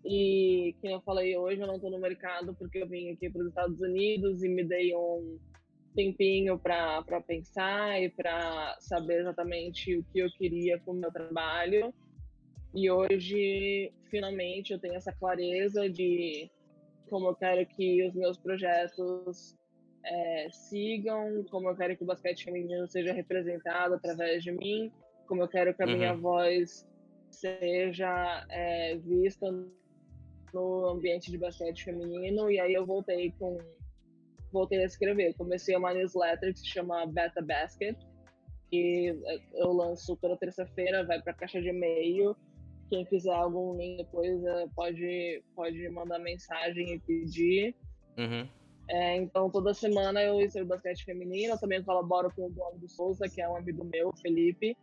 E, 0.05 0.75
como 0.81 0.95
eu 0.95 1.01
falei 1.03 1.37
hoje, 1.37 1.61
eu 1.61 1.67
não 1.67 1.77
estou 1.77 1.91
no 1.91 1.99
mercado 1.99 2.55
porque 2.55 2.79
eu 2.79 2.89
vim 2.89 3.11
aqui 3.11 3.31
para 3.31 3.43
os 3.43 3.49
Estados 3.49 3.81
Unidos 3.81 4.43
e 4.43 4.49
me 4.49 4.65
dei 4.65 4.95
um 4.95 5.39
tempinho 5.95 6.59
para 6.59 7.21
pensar 7.27 8.03
e 8.03 8.09
para 8.09 8.77
saber 8.81 9.21
exatamente 9.21 9.97
o 9.97 10.05
que 10.05 10.21
eu 10.21 10.31
queria 10.31 10.79
com 10.81 10.93
o 10.93 10.95
meu 10.95 11.13
trabalho. 11.13 11.93
E 12.75 12.91
hoje, 12.91 13.93
finalmente, 14.11 14.73
eu 14.73 14.79
tenho 14.79 14.95
essa 14.95 15.13
clareza 15.13 15.89
de 15.89 16.51
como 17.09 17.29
eu 17.29 17.35
quero 17.35 17.67
que 17.67 18.07
os 18.07 18.15
meus 18.15 18.39
projetos 18.39 19.55
é, 20.05 20.49
sigam, 20.51 21.45
como 21.51 21.69
eu 21.69 21.77
quero 21.77 21.97
que 21.97 22.03
o 22.03 22.07
basquete 22.07 22.45
feminino 22.45 22.89
seja 22.89 23.13
representado 23.13 23.95
através 23.95 24.43
de 24.43 24.53
mim, 24.53 24.93
como 25.27 25.43
eu 25.43 25.49
quero 25.49 25.75
que 25.75 25.83
a 25.83 25.87
uhum. 25.87 25.93
minha 25.93 26.15
voz 26.15 26.87
seja 27.31 28.47
é, 28.51 28.97
vista 28.97 29.47
no 30.53 30.89
ambiente 30.89 31.31
de 31.31 31.39
basquete 31.39 31.85
feminino. 31.85 32.51
E 32.51 32.61
aí 32.61 32.75
eu 32.75 32.85
voltei 32.85 33.33
com 33.39 33.59
voltei 34.53 34.83
a 34.83 34.85
escrever. 34.85 35.35
Comecei 35.35 35.75
uma 35.75 35.95
newsletter 35.95 36.53
que 36.53 36.59
se 36.61 36.67
chama 36.67 37.07
Beta 37.07 37.41
Basket, 37.41 37.97
que 38.71 39.19
eu 39.55 39.73
lanço 39.73 40.15
toda 40.17 40.37
terça-feira, 40.37 41.07
vai 41.07 41.23
para 41.23 41.33
a 41.33 41.37
caixa 41.37 41.61
de 41.61 41.69
e-mail 41.69 42.37
quem 42.93 43.07
quiser 43.07 43.33
algum 43.33 43.75
link 43.75 43.97
depois 43.97 44.45
é, 44.45 44.67
pode, 44.75 45.43
pode 45.57 45.89
mandar 45.89 46.19
mensagem 46.19 46.93
e 46.93 46.99
pedir. 46.99 47.75
Uhum. 48.19 48.47
É, 48.89 49.17
então, 49.17 49.49
toda 49.51 49.73
semana 49.73 50.23
eu 50.23 50.41
escrevo 50.41 50.69
basquete 50.69 51.05
feminino. 51.05 51.55
Eu 51.55 51.59
também 51.59 51.83
colaboro 51.83 52.33
com 52.35 52.47
o 52.47 52.51
blog 52.51 52.79
do 52.79 52.89
Souza, 52.89 53.29
que 53.29 53.41
é 53.41 53.49
um 53.49 53.57
amigo 53.57 53.85
meu, 53.85 54.13
Felipe. 54.21 54.77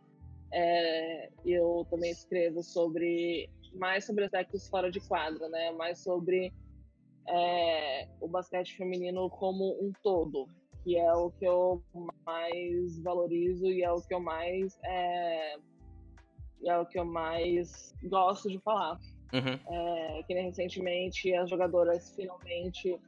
É, 0.52 1.30
eu 1.44 1.86
também 1.90 2.10
escrevo 2.10 2.62
sobre 2.62 3.48
mais 3.74 4.04
sobre 4.04 4.24
aspectos 4.24 4.68
fora 4.68 4.90
de 4.90 5.00
quadra, 5.00 5.48
né? 5.48 5.70
Mais 5.72 6.00
sobre 6.00 6.52
é, 7.28 8.08
o 8.20 8.26
basquete 8.26 8.76
feminino 8.76 9.30
como 9.30 9.76
um 9.80 9.92
todo, 10.02 10.48
que 10.82 10.96
é 10.96 11.12
o 11.14 11.30
que 11.30 11.44
eu 11.44 11.82
mais 12.26 13.00
valorizo 13.00 13.66
e 13.66 13.82
é 13.82 13.92
o 13.92 14.00
que 14.00 14.12
eu 14.12 14.20
mais 14.20 14.76
é, 14.84 15.56
é 16.64 16.78
o 16.78 16.86
que 16.86 16.98
eu 16.98 17.04
mais 17.04 17.94
gosto 18.04 18.50
de 18.50 18.58
falar. 18.58 18.98
Uhum. 19.32 19.60
É, 19.72 20.22
que 20.24 20.34
nem 20.34 20.46
recentemente 20.46 21.32
as 21.32 21.48
jogadoras 21.48 22.12
finalmente 22.16 22.98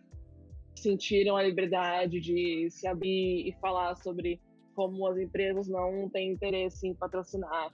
sentiram 0.75 1.37
a 1.37 1.43
liberdade 1.43 2.21
de 2.21 2.69
se 2.71 2.87
abrir 2.87 3.49
e 3.49 3.53
falar 3.61 3.95
sobre 3.97 4.41
como 4.75 5.07
as 5.07 5.19
empresas 5.19 5.69
não 5.69 6.09
têm 6.09 6.33
interesse 6.33 6.89
em 6.89 6.95
patrocinar. 6.95 7.73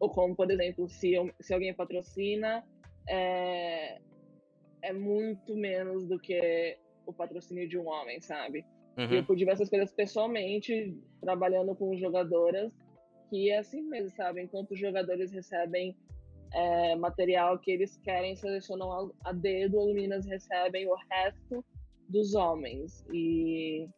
Ou 0.00 0.10
como, 0.10 0.34
por 0.34 0.50
exemplo, 0.50 0.88
se, 0.88 1.14
se 1.40 1.54
alguém 1.54 1.74
patrocina, 1.74 2.64
é, 3.08 3.98
é 4.82 4.92
muito 4.92 5.56
menos 5.56 6.06
do 6.06 6.18
que 6.18 6.78
o 7.06 7.12
patrocínio 7.12 7.68
de 7.68 7.78
um 7.78 7.86
homem, 7.86 8.20
sabe? 8.20 8.64
Uhum. 8.96 9.12
E 9.12 9.16
eu 9.16 9.24
pude 9.24 9.44
ver 9.44 9.52
essas 9.52 9.70
coisas 9.70 9.92
pessoalmente, 9.92 10.96
trabalhando 11.20 11.74
com 11.74 11.96
jogadoras, 11.96 12.72
que 13.30 13.50
é 13.50 13.58
assim 13.58 13.82
mesmo, 13.82 14.10
sabe? 14.16 14.42
Enquanto 14.42 14.72
os 14.72 14.78
jogadores 14.78 15.32
recebem 15.32 15.96
é, 16.52 16.96
material 16.96 17.58
que 17.58 17.70
eles 17.70 17.96
querem, 17.98 18.36
selecionam 18.36 19.12
a, 19.24 19.32
dedo, 19.32 19.80
as 19.80 19.86
meninas 19.86 20.26
recebem 20.26 20.88
o 20.88 20.96
resto 21.10 21.64
dos 22.08 22.34
homens. 22.34 23.04
E, 23.12 23.88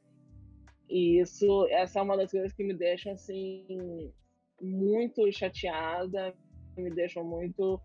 e 0.88 1.20
isso, 1.20 1.66
essa 1.70 1.98
é 1.98 2.02
uma 2.02 2.16
das 2.16 2.30
coisas 2.30 2.52
que 2.52 2.64
me 2.64 2.74
deixam, 2.74 3.12
assim, 3.12 4.12
muito 4.60 5.30
chateada, 5.32 6.34
me 6.76 6.90
deixam 6.90 7.24
muito 7.24 7.80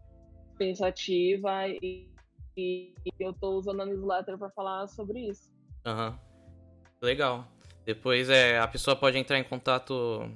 pensativa 0.57 1.67
e, 1.67 2.09
e 2.55 2.93
eu 3.19 3.33
tô 3.33 3.57
usando 3.57 3.81
a 3.81 3.85
newsletter 3.85 4.37
para 4.37 4.49
falar 4.51 4.87
sobre 4.87 5.19
isso. 5.29 5.51
Uhum. 5.85 6.17
Legal. 7.01 7.47
Depois 7.85 8.29
é, 8.29 8.59
a 8.59 8.67
pessoa 8.67 8.95
pode 8.95 9.17
entrar 9.17 9.37
em 9.37 9.43
contato 9.43 10.29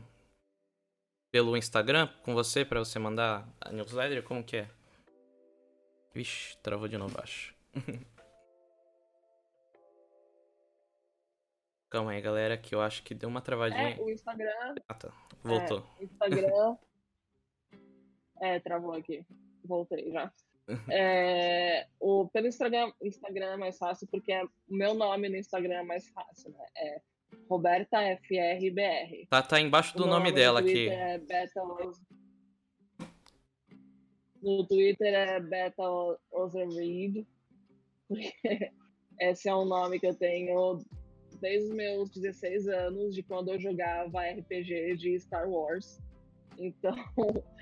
pelo 1.32 1.58
Instagram 1.58 2.08
com 2.24 2.34
você 2.34 2.66
para 2.66 2.80
você 2.80 2.98
mandar 3.00 3.48
a 3.60 3.72
newsletter? 3.72 4.24
Como 4.24 4.44
que 4.44 4.58
é? 4.58 4.68
Vixe, 6.14 6.58
travou 6.64 6.88
de 6.88 6.98
novo, 6.98 7.16
acho. 7.22 7.56
Calma 11.90 12.12
aí, 12.12 12.22
galera, 12.22 12.58
que 12.58 12.76
eu 12.76 12.82
acho 12.82 13.02
que 13.04 13.16
deu 13.16 13.30
uma 13.30 13.42
travadinha. 13.42 13.96
É, 13.96 14.02
o 14.02 14.10
Instagram. 14.10 14.76
Ah, 14.90 14.94
tá. 14.94 15.10
Voltou. 15.42 15.86
É, 16.00 16.04
Instagram. 16.04 16.78
é, 18.42 18.60
travou 18.60 18.94
aqui. 18.94 19.26
Voltei 19.64 20.12
já. 20.12 20.32
É, 20.92 21.88
o, 21.98 22.28
pelo 22.28 22.46
Instagram, 22.46 22.92
Instagram 23.02 23.54
é 23.54 23.56
mais 23.56 23.78
fácil 23.78 24.06
porque 24.12 24.34
é, 24.34 24.44
o 24.44 24.52
meu 24.68 24.94
nome 24.94 25.30
no 25.30 25.38
Instagram 25.38 25.76
é 25.76 25.84
mais 25.84 26.10
fácil, 26.10 26.52
né? 26.52 26.66
É 26.76 27.02
Roberta 27.50 27.98
FRBR. 28.18 29.28
Tá, 29.30 29.42
tá 29.42 29.60
embaixo 29.60 29.96
do 29.96 30.06
nome, 30.06 30.26
nome, 30.26 30.32
dela 30.32 30.60
aqui. 30.60 30.90
É 30.90 31.18
Beta 31.18 31.62
no 34.42 34.66
Twitter 34.66 35.14
é 35.14 35.40
Beta 35.40 35.84
Ozerreed. 36.32 37.28
Esse 39.20 39.50
é 39.50 39.56
um 39.56 39.66
nome 39.66 40.00
que 40.00 40.08
eu 40.08 40.16
tenho 40.16 40.80
desde 41.42 41.70
os 41.70 41.76
meus 41.76 42.10
16 42.12 42.68
anos, 42.68 43.16
de 43.16 43.24
quando 43.24 43.50
eu 43.50 43.60
jogava 43.60 44.22
RPG 44.22 44.96
de 44.98 45.20
Star 45.20 45.50
Wars. 45.50 46.00
Então, 46.58 46.96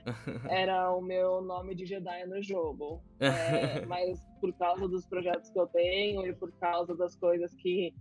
era 0.49 0.93
o 0.93 1.01
meu 1.01 1.41
nome 1.41 1.75
de 1.75 1.85
Jedi 1.85 2.25
no 2.25 2.41
jogo. 2.41 3.01
É, 3.19 3.85
mas 3.87 4.19
por 4.39 4.53
causa 4.53 4.87
dos 4.87 5.05
projetos 5.05 5.49
que 5.49 5.59
eu 5.59 5.67
tenho 5.67 6.25
e 6.25 6.33
por 6.33 6.51
causa 6.59 6.95
das 6.95 7.15
coisas 7.15 7.53
que, 7.55 7.93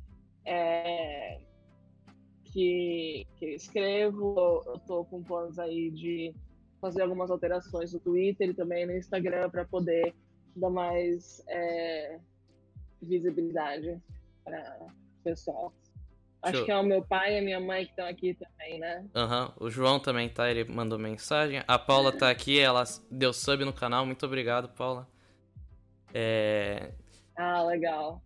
é, 0.45 1.41
que, 2.55 3.27
que 3.37 3.47
escrevo, 3.47 4.63
eu 4.65 4.79
tô 4.87 5.05
com 5.05 5.23
planos 5.23 5.59
aí 5.59 5.91
de 5.91 6.33
fazer 6.81 7.03
algumas 7.03 7.31
alterações 7.31 7.93
no 7.93 7.99
Twitter 7.99 8.51
e 8.51 8.55
também 8.55 8.87
no 8.87 8.97
Instagram 8.97 9.51
para 9.51 9.65
poder 9.65 10.15
dar 10.55 10.71
mais 10.71 11.43
é, 11.49 12.21
visibilidade 13.03 14.01
para 14.45 14.79
o 14.81 14.89
pessoal. 15.25 15.75
Acho 16.41 16.65
que 16.65 16.71
é 16.71 16.77
o 16.77 16.83
meu 16.83 17.03
pai 17.03 17.35
e 17.35 17.39
a 17.39 17.43
minha 17.43 17.59
mãe 17.59 17.87
que 17.87 17.91
estão 17.91 18.07
aqui 18.07 18.35
também, 18.35 18.79
né? 18.79 19.05
Aham, 19.15 19.47
uhum. 19.47 19.67
o 19.67 19.71
João 19.71 19.99
também 19.99 20.29
tá, 20.29 20.51
ele 20.51 20.65
mandou 20.65 20.99
mensagem. 20.99 21.63
A 21.67 21.79
Paula 21.79 22.13
tá 22.13 22.31
aqui, 22.31 22.61
ela 22.61 22.85
deu 23.11 23.33
sub 23.33 23.65
no 23.65 23.73
canal, 23.73 24.05
muito 24.05 24.25
obrigado, 24.27 24.69
Paula. 24.69 25.09
É... 26.13 26.93
Ah, 27.35 27.65
legal. 27.65 28.23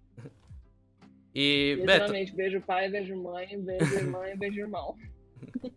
E, 1.35 1.77
Literalmente, 1.79 2.35
beijo 2.35 2.61
pai, 2.61 2.89
beijo 2.89 3.17
mãe, 3.17 3.61
beijo 3.61 3.95
irmã 3.95 4.29
e 4.29 4.37
beijo 4.37 4.61
irmão. 4.61 4.97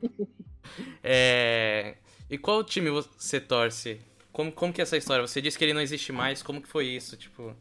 é... 1.03 1.97
E 2.29 2.37
qual 2.37 2.63
time 2.63 2.89
você 2.89 3.39
torce? 3.39 3.99
Como, 4.31 4.51
como 4.51 4.71
que 4.71 4.81
é 4.81 4.83
essa 4.83 4.97
história? 4.97 5.25
Você 5.25 5.41
disse 5.41 5.57
que 5.57 5.65
ele 5.65 5.73
não 5.73 5.81
existe 5.81 6.11
mais, 6.11 6.41
como 6.41 6.61
que 6.61 6.67
foi 6.67 6.87
isso? 6.87 7.17
Tipo, 7.17 7.53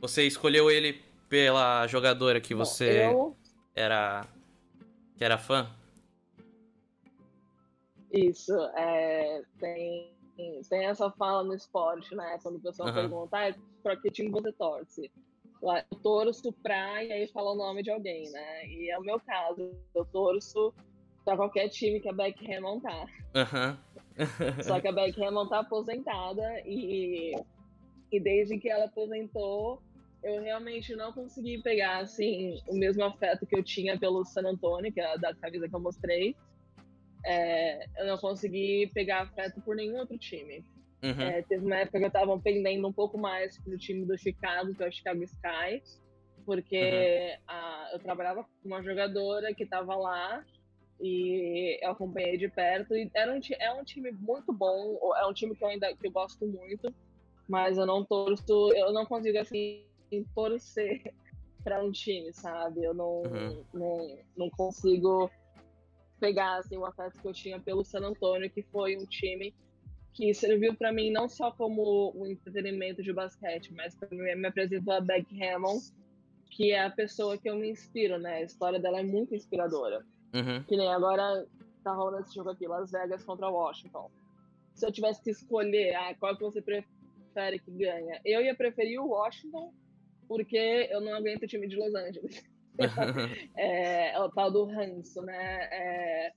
você 0.00 0.26
escolheu 0.26 0.70
ele 0.70 1.00
pela 1.28 1.86
jogadora 1.86 2.40
que 2.40 2.54
você... 2.54 3.06
Bom, 3.08 3.12
eu 3.12 3.36
era 3.74 4.26
que 5.16 5.24
era 5.24 5.38
fã? 5.38 5.70
Isso, 8.12 8.54
é, 8.76 9.42
tem, 9.58 10.12
tem 10.68 10.86
essa 10.86 11.10
fala 11.10 11.42
no 11.42 11.54
esporte, 11.54 12.14
né? 12.14 12.38
Quando 12.42 12.56
o 12.56 12.60
pessoal 12.60 12.88
uhum. 12.88 12.94
pergunta, 12.94 13.36
ah, 13.36 13.54
pra 13.82 13.96
que 13.96 14.10
time 14.10 14.30
você 14.30 14.52
torce? 14.52 15.10
Eu 15.62 15.98
torço 16.00 16.52
pra, 16.52 17.02
e 17.02 17.10
aí 17.10 17.26
fala 17.28 17.52
o 17.52 17.56
nome 17.56 17.82
de 17.82 17.90
alguém, 17.90 18.30
né? 18.30 18.66
E 18.66 18.90
é 18.90 18.98
o 18.98 19.02
meu 19.02 19.18
caso, 19.18 19.72
eu 19.94 20.04
torço 20.06 20.74
pra 21.24 21.36
qualquer 21.36 21.68
time 21.68 22.00
que 22.00 22.08
a 22.08 22.12
Beck 22.12 22.38
tá. 22.82 23.06
Uhum. 23.34 24.62
Só 24.62 24.80
que 24.80 24.88
a 24.88 24.92
Beck 24.92 25.20
Hammond 25.20 25.48
tá 25.48 25.60
aposentada 25.60 26.60
e, 26.66 27.34
e 28.12 28.20
desde 28.20 28.58
que 28.58 28.68
ela 28.68 28.84
aposentou, 28.84 29.82
eu 30.22 30.40
realmente 30.42 30.94
não 30.94 31.12
consegui 31.12 31.62
pegar 31.62 31.98
assim 31.98 32.60
o 32.68 32.74
mesmo 32.74 33.02
afeto 33.04 33.46
que 33.46 33.56
eu 33.56 33.62
tinha 33.62 33.98
pelo 33.98 34.24
San 34.24 34.46
Antonio, 34.46 34.92
que 34.92 35.00
é 35.00 35.18
da 35.18 35.34
camisa 35.34 35.68
que 35.68 35.74
eu 35.74 35.80
mostrei. 35.80 36.36
É, 37.26 37.86
eu 37.98 38.06
não 38.06 38.18
consegui 38.18 38.90
pegar 38.92 39.22
afeto 39.22 39.60
por 39.62 39.74
nenhum 39.74 39.98
outro 39.98 40.18
time. 40.18 40.62
Uhum. 41.04 41.20
É, 41.20 41.42
teve 41.42 41.66
uma 41.66 41.76
época 41.76 41.98
que 41.98 42.04
eu 42.04 42.08
estava 42.08 42.38
pendendo 42.38 42.88
um 42.88 42.92
pouco 42.92 43.18
mais 43.18 43.58
pro 43.58 43.76
time 43.76 44.06
do 44.06 44.16
Chicago, 44.16 44.74
que 44.74 44.82
é 44.82 44.88
o 44.88 44.92
Chicago 44.92 45.22
Sky, 45.22 45.82
porque 46.46 47.36
uhum. 47.36 47.44
a, 47.46 47.90
eu 47.92 47.98
trabalhava 47.98 48.42
com 48.42 48.50
uma 48.64 48.82
jogadora 48.82 49.52
que 49.54 49.64
estava 49.64 49.94
lá 49.94 50.42
e 50.98 51.78
eu 51.82 51.90
acompanhei 51.90 52.38
de 52.38 52.48
perto. 52.48 52.96
E 52.96 53.10
era 53.14 53.34
um, 53.34 53.40
é 53.58 53.72
um 53.74 53.84
time 53.84 54.12
muito 54.12 54.50
bom, 54.50 54.98
é 55.20 55.26
um 55.26 55.34
time 55.34 55.54
que 55.54 55.62
eu 55.62 55.68
ainda 55.68 55.94
que 55.94 56.06
eu 56.06 56.10
gosto 56.10 56.46
muito, 56.46 56.92
mas 57.46 57.76
eu 57.76 57.84
não 57.84 58.02
torço, 58.02 58.72
eu 58.72 58.90
não 58.90 59.04
consigo 59.04 59.38
assim 59.38 59.84
torcer 60.34 61.12
para 61.62 61.84
um 61.84 61.92
time, 61.92 62.32
sabe? 62.32 62.82
Eu 62.82 62.94
não, 62.94 63.24
uhum. 63.24 63.64
não, 63.74 64.18
não 64.38 64.50
consigo 64.50 65.30
pegar 66.18 66.60
assim, 66.60 66.78
o 66.78 66.86
afeto 66.86 67.20
que 67.20 67.28
eu 67.28 67.34
tinha 67.34 67.60
pelo 67.60 67.84
San 67.84 68.06
Antonio, 68.06 68.48
que 68.48 68.62
foi 68.62 68.96
um 68.96 69.04
time 69.04 69.54
que 70.14 70.32
serviu 70.32 70.74
para 70.74 70.92
mim 70.92 71.10
não 71.10 71.28
só 71.28 71.50
como 71.50 72.12
um 72.14 72.24
entretenimento 72.24 73.02
de 73.02 73.12
basquete, 73.12 73.74
mas 73.74 73.94
também 73.96 74.36
me 74.36 74.46
apresentou 74.46 74.94
a 74.94 75.00
Beck 75.00 75.26
Hammond, 75.42 75.92
que 76.50 76.70
é 76.70 76.84
a 76.84 76.90
pessoa 76.90 77.36
que 77.36 77.50
eu 77.50 77.56
me 77.56 77.68
inspiro, 77.68 78.16
né? 78.18 78.36
A 78.36 78.42
história 78.42 78.78
dela 78.78 79.00
é 79.00 79.02
muito 79.02 79.34
inspiradora. 79.34 80.06
Uhum. 80.32 80.62
Que 80.62 80.76
nem 80.76 80.88
agora 80.88 81.44
tá 81.82 81.92
rolando 81.92 82.22
esse 82.22 82.34
jogo 82.34 82.50
aqui, 82.50 82.66
Las 82.66 82.92
Vegas 82.92 83.24
contra 83.24 83.50
Washington. 83.50 84.08
Se 84.72 84.86
eu 84.86 84.92
tivesse 84.92 85.20
que 85.22 85.30
escolher 85.30 85.94
ah, 85.96 86.14
qual 86.14 86.36
que 86.36 86.44
você 86.44 86.62
prefere 86.62 87.58
que 87.58 87.72
ganha, 87.72 88.20
eu 88.24 88.40
ia 88.40 88.54
preferir 88.54 89.00
o 89.00 89.08
Washington 89.08 89.72
porque 90.28 90.88
eu 90.90 91.00
não 91.00 91.14
aguento 91.14 91.42
o 91.42 91.48
time 91.48 91.66
de 91.66 91.76
Los 91.76 91.94
Angeles. 91.94 92.44
é, 93.56 94.12
é, 94.12 94.20
o 94.20 94.28
tal 94.30 94.50
do 94.50 94.64
ranço, 94.64 95.22
né? 95.22 95.68
É, 95.72 96.32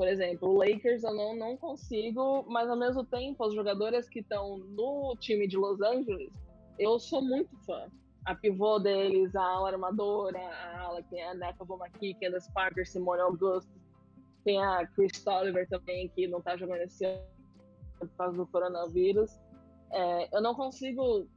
por 0.00 0.08
exemplo, 0.08 0.48
o 0.48 0.56
Lakers 0.56 1.04
eu 1.04 1.12
não, 1.12 1.36
não 1.36 1.58
consigo, 1.58 2.42
mas 2.48 2.70
ao 2.70 2.76
mesmo 2.78 3.04
tempo, 3.04 3.44
as 3.44 3.52
jogadoras 3.52 4.08
que 4.08 4.20
estão 4.20 4.56
no 4.56 5.14
time 5.20 5.46
de 5.46 5.58
Los 5.58 5.78
Angeles, 5.82 6.32
eu 6.78 6.98
sou 6.98 7.20
muito 7.20 7.54
fã. 7.66 7.86
A 8.24 8.34
pivô 8.34 8.78
deles, 8.78 9.36
a 9.36 9.42
ala 9.42 9.72
armadora, 9.72 10.38
a 10.38 10.80
ala 10.84 11.02
que 11.02 11.18
é 11.18 11.28
a 11.28 11.34
Neca 11.34 11.66
Bomaki, 11.66 12.14
Candace 12.14 12.50
Parker, 12.54 12.88
Simone 12.88 13.20
Augusto, 13.20 13.70
tem 14.42 14.58
a 14.64 14.86
Chris 14.86 15.22
Oliver 15.26 15.68
também, 15.68 16.08
que 16.08 16.26
não 16.26 16.40
tá 16.40 16.56
jogando 16.56 16.80
esse 16.80 17.04
ano 17.04 17.22
por 17.98 18.08
causa 18.16 18.38
do 18.38 18.46
coronavírus. 18.46 19.38
É, 19.92 20.34
eu 20.34 20.40
não 20.40 20.54
consigo 20.54 21.28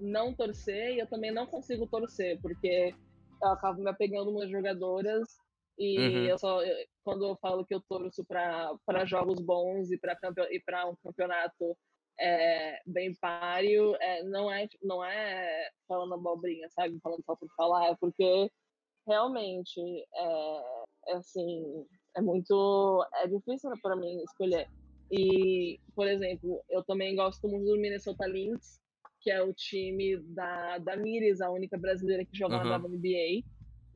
não 0.00 0.34
torcer 0.34 0.94
e 0.94 0.98
eu 0.98 1.06
também 1.06 1.30
não 1.30 1.46
consigo 1.46 1.86
torcer, 1.86 2.36
porque 2.42 2.92
eu 3.40 3.48
acabo 3.48 3.80
me 3.80 3.88
apegando 3.88 4.32
umas 4.32 4.50
jogadoras 4.50 5.38
e 5.78 5.98
uhum. 5.98 6.24
eu 6.24 6.38
só 6.38 6.60
quando 7.04 7.24
eu 7.24 7.36
falo 7.36 7.64
que 7.64 7.74
eu 7.74 7.80
torço 7.88 8.24
para 8.24 9.04
jogos 9.06 9.40
bons 9.40 9.90
e 9.90 9.98
para 9.98 10.88
um 10.88 10.96
campeonato 10.96 11.76
é, 12.20 12.80
bem 12.84 13.14
páreo, 13.14 13.94
é, 14.00 14.24
não 14.24 14.52
é 14.52 14.68
não 14.82 15.04
é 15.04 15.70
falando 15.86 16.14
abobrinha, 16.14 16.68
sabe, 16.70 16.98
falando 17.00 17.22
só 17.24 17.36
por 17.36 17.48
falar, 17.56 17.90
é 17.90 17.96
porque 17.96 18.50
realmente 19.06 19.80
é, 20.14 20.62
é 21.08 21.14
assim 21.14 21.86
é 22.16 22.20
muito 22.20 23.06
é 23.22 23.26
difícil 23.28 23.70
para 23.82 23.96
mim 23.96 24.22
escolher. 24.22 24.68
E, 25.10 25.80
por 25.94 26.06
exemplo, 26.06 26.62
eu 26.68 26.84
também 26.84 27.16
gosto 27.16 27.48
muito 27.48 27.64
do 27.64 27.78
Minnesota 27.78 28.26
Lynx, 28.26 28.78
que 29.20 29.30
é 29.30 29.42
o 29.42 29.52
time 29.54 30.18
da, 30.34 30.78
da 30.78 30.96
Miris, 30.96 31.40
a 31.40 31.50
única 31.50 31.78
brasileira 31.78 32.24
que 32.24 32.36
joga 32.36 32.58
uhum. 32.58 32.64
na 32.64 32.76
WNBA. 32.76 33.42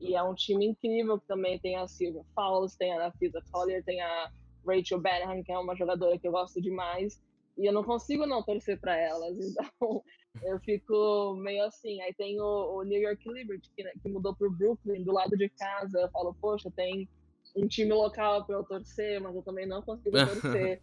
E 0.03 0.15
é 0.15 0.21
um 0.21 0.33
time 0.33 0.65
incrível 0.65 1.17
que 1.17 1.25
também 1.25 1.57
tem 1.59 1.77
a 1.77 1.87
Silvia 1.87 2.23
Fowles, 2.35 2.75
tem 2.75 2.93
a 2.93 2.99
Nafisa 2.99 3.41
Collier, 3.51 3.83
tem 3.85 4.01
a 4.01 4.29
Rachel 4.67 4.99
Benham, 4.99 5.41
que 5.43 5.51
é 5.51 5.57
uma 5.57 5.75
jogadora 5.75 6.19
que 6.19 6.27
eu 6.27 6.31
gosto 6.31 6.61
demais. 6.61 7.21
E 7.57 7.65
eu 7.65 7.71
não 7.71 7.83
consigo 7.83 8.25
não 8.25 8.43
torcer 8.43 8.79
para 8.79 8.97
elas. 8.97 9.37
Então 10.35 10.51
eu 10.51 10.59
fico 10.61 11.35
meio 11.35 11.63
assim. 11.65 12.01
Aí 12.01 12.13
tem 12.15 12.41
o, 12.41 12.77
o 12.77 12.83
New 12.83 12.99
York 12.99 13.21
Liberty, 13.29 13.69
que, 13.75 13.83
que 13.83 14.09
mudou 14.09 14.35
para 14.35 14.49
Brooklyn, 14.49 15.03
do 15.03 15.13
lado 15.13 15.37
de 15.37 15.47
casa. 15.49 15.99
Eu 15.99 16.09
falo, 16.09 16.35
poxa, 16.41 16.71
tem 16.75 17.07
um 17.55 17.67
time 17.67 17.93
local 17.93 18.43
para 18.43 18.55
eu 18.55 18.63
torcer, 18.63 19.21
mas 19.21 19.35
eu 19.35 19.43
também 19.43 19.67
não 19.67 19.81
consigo 19.83 20.17
torcer. 20.25 20.81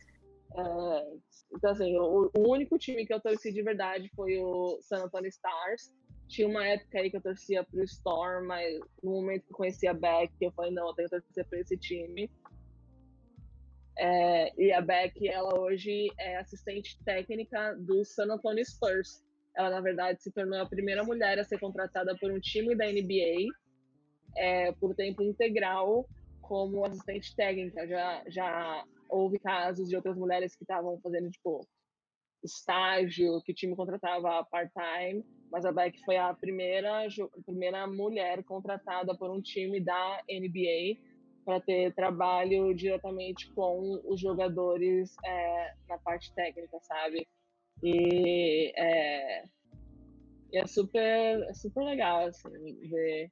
É, 0.56 1.12
então, 1.52 1.70
assim, 1.70 1.96
o, 1.98 2.30
o, 2.36 2.48
único 2.48 2.78
time 2.78 3.04
que 3.04 3.12
eu 3.12 3.20
torci 3.20 3.52
de 3.52 3.62
verdade 3.62 4.08
foi 4.14 4.38
o 4.38 4.78
San 4.82 5.04
Antonio 5.04 5.28
Stars. 5.28 5.92
Tinha 6.30 6.46
uma 6.46 6.64
época 6.64 7.00
aí 7.00 7.10
que 7.10 7.16
eu 7.16 7.20
torcia 7.20 7.64
pro 7.64 7.82
Storm, 7.82 8.46
mas 8.46 8.78
no 9.02 9.10
momento 9.10 9.44
que 9.46 9.52
eu 9.52 9.56
conheci 9.56 9.88
a 9.88 9.92
Beck, 9.92 10.32
eu 10.40 10.52
falei, 10.52 10.70
não, 10.70 10.86
eu 10.86 10.94
tenho 10.94 11.10
que 11.10 11.16
torcer 11.16 11.44
pra 11.46 11.58
esse 11.58 11.76
time. 11.76 12.30
É, 13.98 14.52
e 14.56 14.72
a 14.72 14.80
Beck, 14.80 15.28
ela 15.28 15.58
hoje 15.58 16.08
é 16.18 16.36
assistente 16.36 16.96
técnica 17.04 17.74
do 17.74 18.04
San 18.04 18.32
Antonio 18.32 18.64
Spurs. 18.64 19.24
Ela, 19.56 19.70
na 19.70 19.80
verdade, 19.80 20.22
se 20.22 20.30
tornou 20.30 20.60
a 20.60 20.68
primeira 20.68 21.02
mulher 21.02 21.36
a 21.40 21.44
ser 21.44 21.58
contratada 21.58 22.16
por 22.20 22.30
um 22.30 22.38
time 22.38 22.76
da 22.76 22.86
NBA 22.86 23.48
é, 24.36 24.70
por 24.72 24.94
tempo 24.94 25.24
integral 25.24 26.08
como 26.40 26.84
assistente 26.86 27.34
técnica. 27.34 27.88
Já, 27.88 28.22
já 28.28 28.84
houve 29.08 29.40
casos 29.40 29.88
de 29.88 29.96
outras 29.96 30.16
mulheres 30.16 30.54
que 30.54 30.62
estavam 30.62 30.96
fazendo, 31.00 31.28
tipo, 31.28 31.66
estágio, 32.42 33.40
que 33.42 33.52
o 33.52 33.54
time 33.54 33.76
contratava 33.76 34.44
part-time, 34.44 35.24
mas 35.50 35.64
a 35.64 35.72
Beck 35.72 35.98
foi 36.04 36.16
a 36.16 36.32
primeira, 36.34 37.06
a 37.06 37.42
primeira 37.44 37.86
mulher 37.86 38.42
contratada 38.44 39.16
por 39.16 39.30
um 39.30 39.40
time 39.40 39.80
da 39.80 40.22
NBA 40.28 41.00
para 41.44 41.60
ter 41.60 41.94
trabalho 41.94 42.74
diretamente 42.74 43.50
com 43.52 44.00
os 44.04 44.20
jogadores 44.20 45.14
é, 45.24 45.74
na 45.88 45.98
parte 45.98 46.32
técnica, 46.34 46.78
sabe? 46.80 47.26
E 47.82 48.72
é, 48.76 49.44
é 50.54 50.66
super, 50.66 51.00
é 51.00 51.54
super 51.54 51.82
legal, 51.82 52.26
assim, 52.26 52.50
ver 52.88 53.30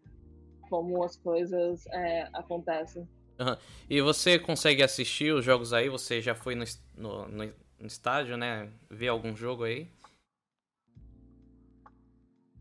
como 0.69 1.03
as 1.05 1.17
coisas 1.17 1.87
é, 1.89 2.29
acontecem. 2.33 3.03
Uhum. 3.39 3.57
E 3.89 4.01
você 4.01 4.39
consegue 4.39 4.83
assistir 4.83 5.33
os 5.33 5.45
jogos 5.45 5.73
aí? 5.73 5.89
Você 5.89 6.21
já 6.21 6.35
foi 6.35 6.55
no, 6.55 6.65
no, 6.97 7.29
no 7.29 7.53
estádio, 7.87 8.37
né? 8.37 8.71
Ver 8.91 9.09
algum 9.09 9.35
jogo 9.37 9.65
aí? 9.65 9.89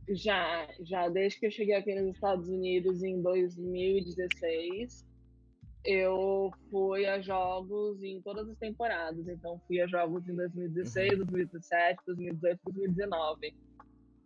Já, 0.10 0.68
já. 0.80 1.10
Desde 1.10 1.40
que 1.40 1.48
eu 1.48 1.52
cheguei 1.52 1.76
aqui 1.76 1.94
nos 1.94 2.16
Estados 2.16 2.48
Unidos 2.48 3.04
em 3.04 3.22
2016, 3.22 5.06
eu 5.84 6.52
fui 6.70 7.06
a 7.06 7.22
jogos 7.22 8.02
em 8.04 8.22
todas 8.22 8.50
as 8.50 8.58
temporadas. 8.58 9.28
Então, 9.28 9.60
fui 9.68 9.82
a 9.82 9.88
jogos 9.88 10.28
em 10.28 10.36
2016, 10.36 11.12
uhum. 11.12 11.18
2017, 11.20 12.02
2018, 12.06 12.60
2019. 12.66 13.56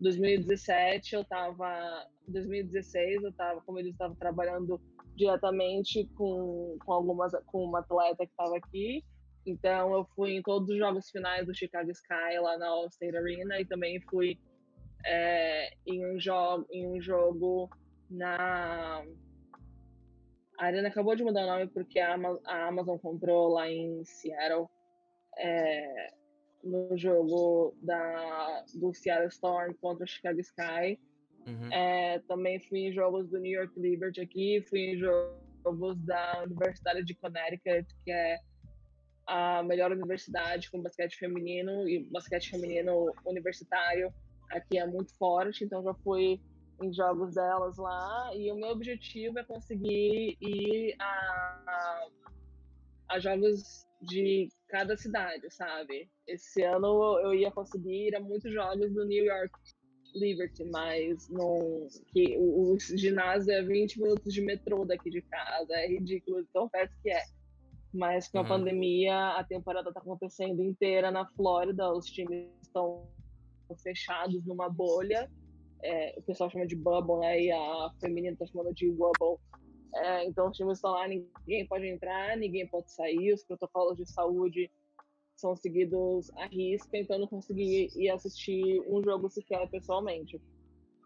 2017 0.01 1.13
eu 1.13 1.21
estava, 1.21 2.07
2016 2.27 3.23
eu 3.23 3.29
estava, 3.29 3.61
como 3.61 3.79
eles 3.79 3.91
estavam 3.91 4.15
trabalhando 4.15 4.81
diretamente 5.15 6.09
com, 6.15 6.77
com 6.83 6.93
algumas 6.93 7.31
com 7.45 7.65
uma 7.65 7.79
atleta 7.79 8.25
que 8.25 8.31
estava 8.31 8.57
aqui. 8.57 9.03
Então 9.45 9.93
eu 9.93 10.05
fui 10.15 10.33
em 10.33 10.41
todos 10.41 10.69
os 10.69 10.77
jogos 10.77 11.09
finais 11.09 11.45
do 11.45 11.55
Chicago 11.55 11.89
Sky 11.91 12.39
lá 12.39 12.57
na 12.57 12.67
All 12.67 12.87
State 12.87 13.15
Arena 13.15 13.59
e 13.59 13.65
também 13.65 13.99
fui 14.01 14.37
é, 15.05 15.73
em 15.85 16.05
um 16.05 16.19
jogo 16.19 16.67
em 16.71 16.87
um 16.87 17.01
jogo 17.01 17.69
na 18.09 19.03
a 20.59 20.65
Arena 20.65 20.89
acabou 20.89 21.15
de 21.15 21.23
mudar 21.23 21.43
o 21.43 21.47
nome 21.47 21.67
porque 21.67 21.99
a 21.99 22.13
Amazon, 22.13 22.41
a 22.45 22.67
Amazon 22.67 22.97
comprou 22.97 23.49
lá 23.49 23.69
em 23.69 24.03
Seattle 24.05 24.67
é, 25.37 26.13
no 26.63 26.95
jogo 26.97 27.75
da 27.81 28.63
do 28.75 28.93
Seattle 28.93 29.29
Storm 29.29 29.73
contra 29.81 30.03
o 30.03 30.07
Chicago 30.07 30.39
Sky 30.39 30.99
Uhum. 31.47 31.71
É, 31.71 32.19
também 32.27 32.59
fui 32.59 32.79
em 32.79 32.93
jogos 32.93 33.29
do 33.29 33.39
New 33.39 33.51
York 33.51 33.79
Liberty 33.79 34.21
aqui, 34.21 34.63
fui 34.69 34.79
em 34.79 34.97
jogos 34.97 35.97
da 36.05 36.43
Universidade 36.43 37.03
de 37.03 37.15
Connecticut, 37.15 37.87
que 38.03 38.11
é 38.11 38.37
a 39.31 39.63
melhor 39.63 39.93
universidade 39.93 40.69
com 40.69 40.81
basquete 40.81 41.15
feminino 41.15 41.87
e 41.87 42.03
basquete 42.11 42.49
feminino 42.49 43.13
universitário 43.25 44.13
aqui 44.49 44.77
é 44.77 44.85
muito 44.85 45.15
forte, 45.15 45.63
então 45.63 45.81
já 45.81 45.93
fui 45.93 46.37
em 46.81 46.93
jogos 46.93 47.35
delas 47.35 47.77
lá 47.77 48.35
e 48.35 48.51
o 48.51 48.55
meu 48.55 48.67
objetivo 48.69 49.39
é 49.39 49.43
conseguir 49.45 50.37
ir 50.41 50.95
a, 50.99 52.07
a 53.07 53.19
jogos 53.19 53.87
de 54.01 54.49
cada 54.67 54.97
cidade, 54.97 55.49
sabe? 55.49 56.09
Esse 56.27 56.61
ano 56.63 57.17
eu 57.19 57.33
ia 57.33 57.51
conseguir 57.51 58.09
ir 58.09 58.15
a 58.17 58.19
muitos 58.19 58.51
jogos 58.51 58.91
do 58.93 59.05
New 59.05 59.23
York 59.23 59.53
Liberty, 60.13 60.65
mas 60.65 61.29
não, 61.29 61.87
que 62.11 62.35
o, 62.37 62.73
o, 62.73 62.79
ginásio 62.97 63.53
é 63.53 63.61
20 63.61 64.01
minutos 64.01 64.33
de 64.33 64.41
metrô 64.41 64.83
daqui 64.83 65.09
de 65.09 65.21
casa, 65.21 65.73
é 65.73 65.87
ridículo, 65.87 66.45
tão 66.51 66.67
perto 66.67 66.93
que 67.01 67.09
é. 67.09 67.23
Mas 67.93 68.27
com 68.29 68.39
a 68.39 68.41
uhum. 68.41 68.47
pandemia, 68.47 69.31
a 69.31 69.43
temporada 69.43 69.89
está 69.89 69.99
acontecendo 69.99 70.61
inteira 70.63 71.11
na 71.11 71.25
Flórida, 71.25 71.91
os 71.91 72.05
times 72.05 72.47
estão 72.61 73.07
fechados 73.83 74.45
numa 74.45 74.69
bolha, 74.69 75.29
é, 75.83 76.15
o 76.17 76.21
pessoal 76.21 76.49
chama 76.49 76.67
de 76.67 76.75
bubble, 76.75 77.19
né, 77.19 77.41
e 77.41 77.51
a 77.51 77.91
feminina 77.99 78.33
está 78.33 78.45
chamando 78.45 78.73
de 78.73 78.89
wobble. 78.89 79.41
É, 79.93 80.25
então 80.25 80.49
os 80.49 80.55
times 80.55 80.77
estão 80.77 80.91
lá, 80.91 81.07
ninguém 81.07 81.67
pode 81.67 81.85
entrar, 81.87 82.37
ninguém 82.37 82.65
pode 82.67 82.91
sair, 82.91 83.33
os 83.33 83.43
protocolos 83.43 83.97
de 83.97 84.09
saúde 84.09 84.71
são 85.35 85.55
seguidos 85.55 86.29
à 86.37 86.45
risca, 86.45 86.97
então 86.97 87.19
não 87.19 87.27
consegui 87.27 87.89
ir 87.95 88.09
assistir 88.09 88.79
um 88.87 89.03
jogo 89.03 89.29
sequer 89.29 89.67
pessoalmente. 89.69 90.39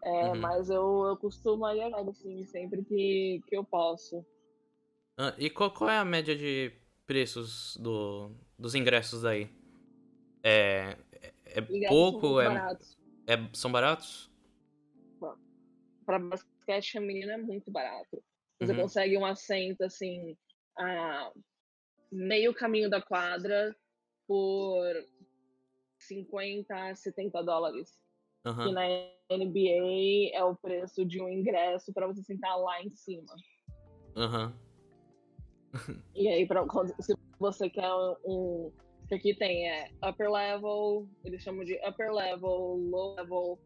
É, 0.04 0.28
uhum. 0.28 0.40
Mas 0.40 0.70
eu, 0.70 1.06
eu 1.06 1.16
costumo 1.16 1.66
ir 1.68 1.80
a 1.80 1.90
jogos, 1.90 2.20
assim, 2.20 2.44
sempre 2.44 2.84
que, 2.84 3.40
que 3.48 3.56
eu 3.56 3.64
posso. 3.64 4.24
Ah, 5.16 5.34
e 5.38 5.48
qual, 5.48 5.70
qual 5.70 5.90
é 5.90 5.98
a 5.98 6.04
média 6.04 6.36
de 6.36 6.72
preços 7.06 7.76
do, 7.78 8.30
dos 8.58 8.74
ingressos 8.74 9.22
daí? 9.22 9.50
É, 10.42 10.96
é, 11.44 11.58
é 11.58 11.88
pouco? 11.88 12.28
São 12.28 12.40
é, 12.40 12.48
baratos. 12.48 12.98
É, 13.26 13.48
são 13.52 13.72
baratos? 13.72 14.30
Para 16.04 16.18
basquete 16.18 16.92
feminino 16.92 17.32
é 17.32 17.36
muito 17.36 17.70
barato. 17.70 18.22
Você 18.60 18.72
uhum. 18.72 18.82
consegue 18.82 19.18
um 19.18 19.26
assento 19.26 19.82
assim, 19.82 20.36
a 20.78 21.32
meio 22.10 22.54
caminho 22.54 22.88
da 22.88 23.02
quadra, 23.02 23.74
por 24.26 24.84
50 25.98 26.74
a 26.74 26.94
70 26.94 27.42
dólares. 27.42 27.98
Uhum. 28.44 28.64
Que 28.64 28.72
na 28.72 28.86
NBA 29.36 30.30
é 30.32 30.44
o 30.44 30.54
preço 30.54 31.04
de 31.04 31.20
um 31.20 31.28
ingresso 31.28 31.92
para 31.92 32.06
você 32.06 32.22
sentar 32.22 32.56
lá 32.56 32.80
em 32.82 32.90
cima. 32.90 33.34
Uhum. 34.14 34.65
E 36.14 36.28
aí, 36.28 36.46
pra, 36.46 36.64
se 37.00 37.14
você 37.38 37.70
quer 37.70 37.90
um. 38.24 38.70
Que 39.08 39.14
aqui 39.14 39.34
tem 39.34 39.68
é 39.68 39.88
upper 40.04 40.28
level, 40.28 41.08
eles 41.24 41.40
chamam 41.40 41.64
de 41.64 41.74
upper 41.88 42.12
level, 42.12 42.76
low 42.90 43.14
level, 43.14 43.58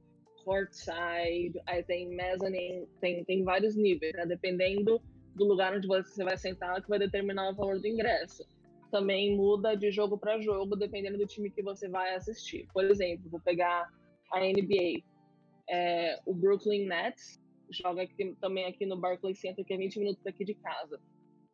courtside, 0.45 1.59
aí 1.67 1.83
tem 1.85 2.15
mezzanine, 2.15 2.87
tem, 3.01 3.25
tem 3.25 3.43
vários 3.43 3.75
níveis, 3.75 4.13
né? 4.13 4.27
Dependendo 4.27 5.01
do 5.35 5.47
lugar 5.47 5.75
onde 5.75 5.89
você 5.89 6.23
vai 6.23 6.37
sentar, 6.37 6.83
que 6.83 6.91
vai 6.91 6.99
determinar 6.99 7.49
o 7.49 7.55
valor 7.55 7.81
do 7.81 7.87
ingresso 7.87 8.45
também 8.91 9.37
muda 9.37 9.75
de 9.75 9.91
jogo 9.91 10.19
para 10.19 10.41
jogo, 10.41 10.77
dependendo 10.77 11.17
do 11.17 11.27
time 11.27 11.51
que 11.51 11.63
você 11.63 11.89
vai 11.89 12.15
assistir. 12.15 12.67
Por 12.73 12.85
exemplo, 12.85 13.31
vou 13.31 13.41
pegar 13.41 13.89
a 14.33 14.41
NBA. 14.41 15.03
É, 15.69 16.19
o 16.27 16.35
Brooklyn 16.35 16.87
Nets 16.87 17.41
joga 17.71 18.03
aqui, 18.03 18.35
também 18.41 18.67
aqui 18.67 18.85
no 18.85 19.01
Barclays 19.01 19.41
Center, 19.41 19.65
que 19.65 19.73
é 19.73 19.77
20 19.77 19.99
minutos 20.01 20.23
daqui 20.25 20.45
de 20.45 20.55
casa. 20.55 21.01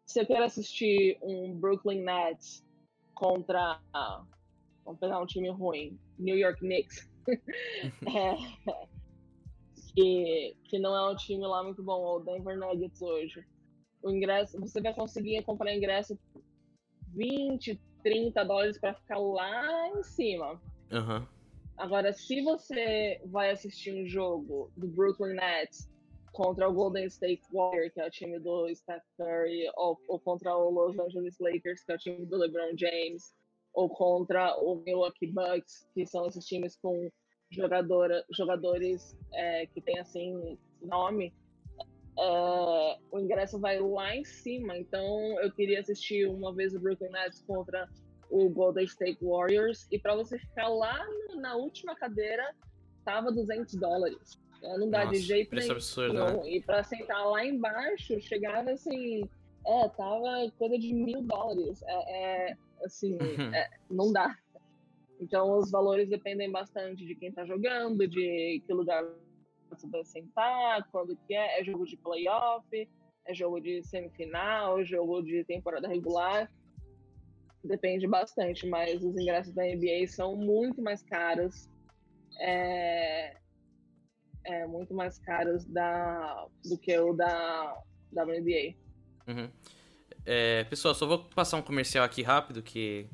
Se 0.06 0.20
eu 0.20 0.26
quero 0.26 0.44
assistir 0.44 1.18
um 1.20 1.52
Brooklyn 1.52 2.02
Nets 2.02 2.64
contra. 3.14 3.80
vamos 4.84 5.00
pegar 5.00 5.20
um 5.20 5.26
time 5.26 5.50
ruim, 5.50 5.98
New 6.18 6.38
York 6.38 6.60
Knicks. 6.60 7.10
é, 7.26 8.36
que, 9.92 10.56
que 10.64 10.78
não 10.78 10.94
é 10.94 11.10
um 11.10 11.16
time 11.16 11.44
lá 11.44 11.64
muito 11.64 11.82
bom, 11.82 12.00
o 12.02 12.20
Denver 12.20 12.56
Nuggets 12.56 13.02
hoje. 13.02 13.44
O 14.02 14.10
ingresso, 14.10 14.60
você 14.60 14.80
vai 14.80 14.94
conseguir 14.94 15.42
comprar 15.42 15.74
ingresso 15.74 16.16
20, 17.14 17.80
30 18.04 18.44
dólares 18.44 18.78
para 18.78 18.94
ficar 18.94 19.18
lá 19.18 19.88
em 19.88 20.02
cima. 20.04 20.60
Uhum. 20.92 21.26
Agora, 21.76 22.12
se 22.12 22.40
você 22.42 23.20
vai 23.24 23.50
assistir 23.50 23.92
um 23.92 24.06
jogo 24.06 24.70
do 24.76 24.86
Brooklyn 24.86 25.34
Nets 25.34 25.90
contra 26.36 26.68
o 26.68 26.72
Golden 26.72 27.06
State 27.06 27.42
Warriors, 27.50 27.94
que 27.94 28.00
é 28.00 28.06
o 28.06 28.10
time 28.10 28.38
do 28.38 28.68
Steph 28.74 29.02
Curry, 29.16 29.70
ou, 29.74 29.98
ou 30.06 30.20
contra 30.20 30.54
o 30.54 30.68
Los 30.68 30.98
Angeles 30.98 31.38
Lakers, 31.40 31.82
que 31.82 31.92
é 31.92 31.94
o 31.94 31.98
time 31.98 32.26
do 32.26 32.36
LeBron 32.36 32.76
James, 32.76 33.34
ou 33.72 33.88
contra 33.88 34.54
o 34.58 34.76
Milwaukee 34.84 35.32
Bucks, 35.32 35.88
que 35.94 36.06
são 36.06 36.26
esses 36.26 36.44
times 36.44 36.76
com 36.76 37.10
jogadora, 37.50 38.22
jogadores 38.30 39.16
é, 39.32 39.64
que 39.66 39.80
têm 39.80 39.98
assim 39.98 40.58
nome, 40.82 41.32
é, 42.18 42.98
o 43.10 43.18
ingresso 43.18 43.58
vai 43.58 43.80
lá 43.80 44.14
em 44.14 44.24
cima. 44.24 44.76
Então 44.76 45.40
eu 45.40 45.50
queria 45.50 45.80
assistir 45.80 46.28
uma 46.28 46.54
vez 46.54 46.74
o 46.74 46.80
Brooklyn 46.80 47.10
Nets 47.12 47.42
contra 47.46 47.88
o 48.28 48.50
Golden 48.50 48.84
State 48.84 49.24
Warriors 49.24 49.86
e 49.90 49.98
para 49.98 50.14
você 50.14 50.38
ficar 50.38 50.68
lá 50.68 51.02
no, 51.28 51.40
na 51.40 51.56
última 51.56 51.94
cadeira 51.96 52.54
tava 53.06 53.32
200 53.32 53.74
dólares. 53.76 54.38
É, 54.62 54.78
não 54.78 54.88
dá 54.88 55.04
Nossa, 55.04 55.12
de 55.12 55.18
jeito 55.20 55.50
preço 55.50 55.66
nenhum. 55.66 55.76
absurdo, 55.76 56.14
né? 56.14 56.50
E 56.50 56.62
para 56.62 56.82
sentar 56.82 57.26
lá 57.26 57.44
embaixo 57.44 58.20
chegava 58.20 58.70
assim, 58.70 59.28
é, 59.66 59.88
tava 59.90 60.50
coisa 60.58 60.78
de 60.78 60.92
mil 60.92 61.22
dólares. 61.22 61.82
É, 61.82 62.50
é 62.50 62.56
assim, 62.84 63.18
é, 63.54 63.70
não 63.90 64.12
dá. 64.12 64.36
Então 65.20 65.58
os 65.58 65.70
valores 65.70 66.08
dependem 66.08 66.50
bastante 66.50 67.06
de 67.06 67.14
quem 67.14 67.32
tá 67.32 67.44
jogando, 67.44 68.06
de 68.06 68.62
que 68.66 68.72
lugar 68.72 69.04
você 69.70 69.88
vai 69.88 70.04
sentar, 70.04 70.86
quando 70.90 71.16
que 71.26 71.34
é, 71.34 71.60
é 71.60 71.64
jogo 71.64 71.84
de 71.86 71.96
playoff, 71.96 72.88
é 73.26 73.34
jogo 73.34 73.60
de 73.60 73.82
semifinal, 73.82 74.84
jogo 74.84 75.22
de 75.22 75.44
temporada 75.44 75.88
regular. 75.88 76.50
Depende 77.64 78.06
bastante, 78.06 78.66
mas 78.68 79.02
os 79.02 79.16
ingressos 79.16 79.52
da 79.52 79.64
NBA 79.64 80.06
são 80.06 80.36
muito 80.36 80.80
mais 80.80 81.02
caros. 81.02 81.68
É, 82.38 83.36
é 84.46 84.66
muito 84.66 84.94
mais 84.94 85.18
caros 85.18 85.64
da, 85.64 86.46
do 86.64 86.78
que 86.78 86.96
o 86.98 87.12
da, 87.12 87.76
da 88.12 88.24
NBA. 88.24 88.74
Uhum. 89.26 89.50
É, 90.24 90.64
pessoal, 90.64 90.94
só 90.94 91.06
vou 91.06 91.24
passar 91.24 91.56
um 91.56 91.62
comercial 91.62 92.04
aqui 92.04 92.22
rápido 92.22 92.62
que 92.62 93.08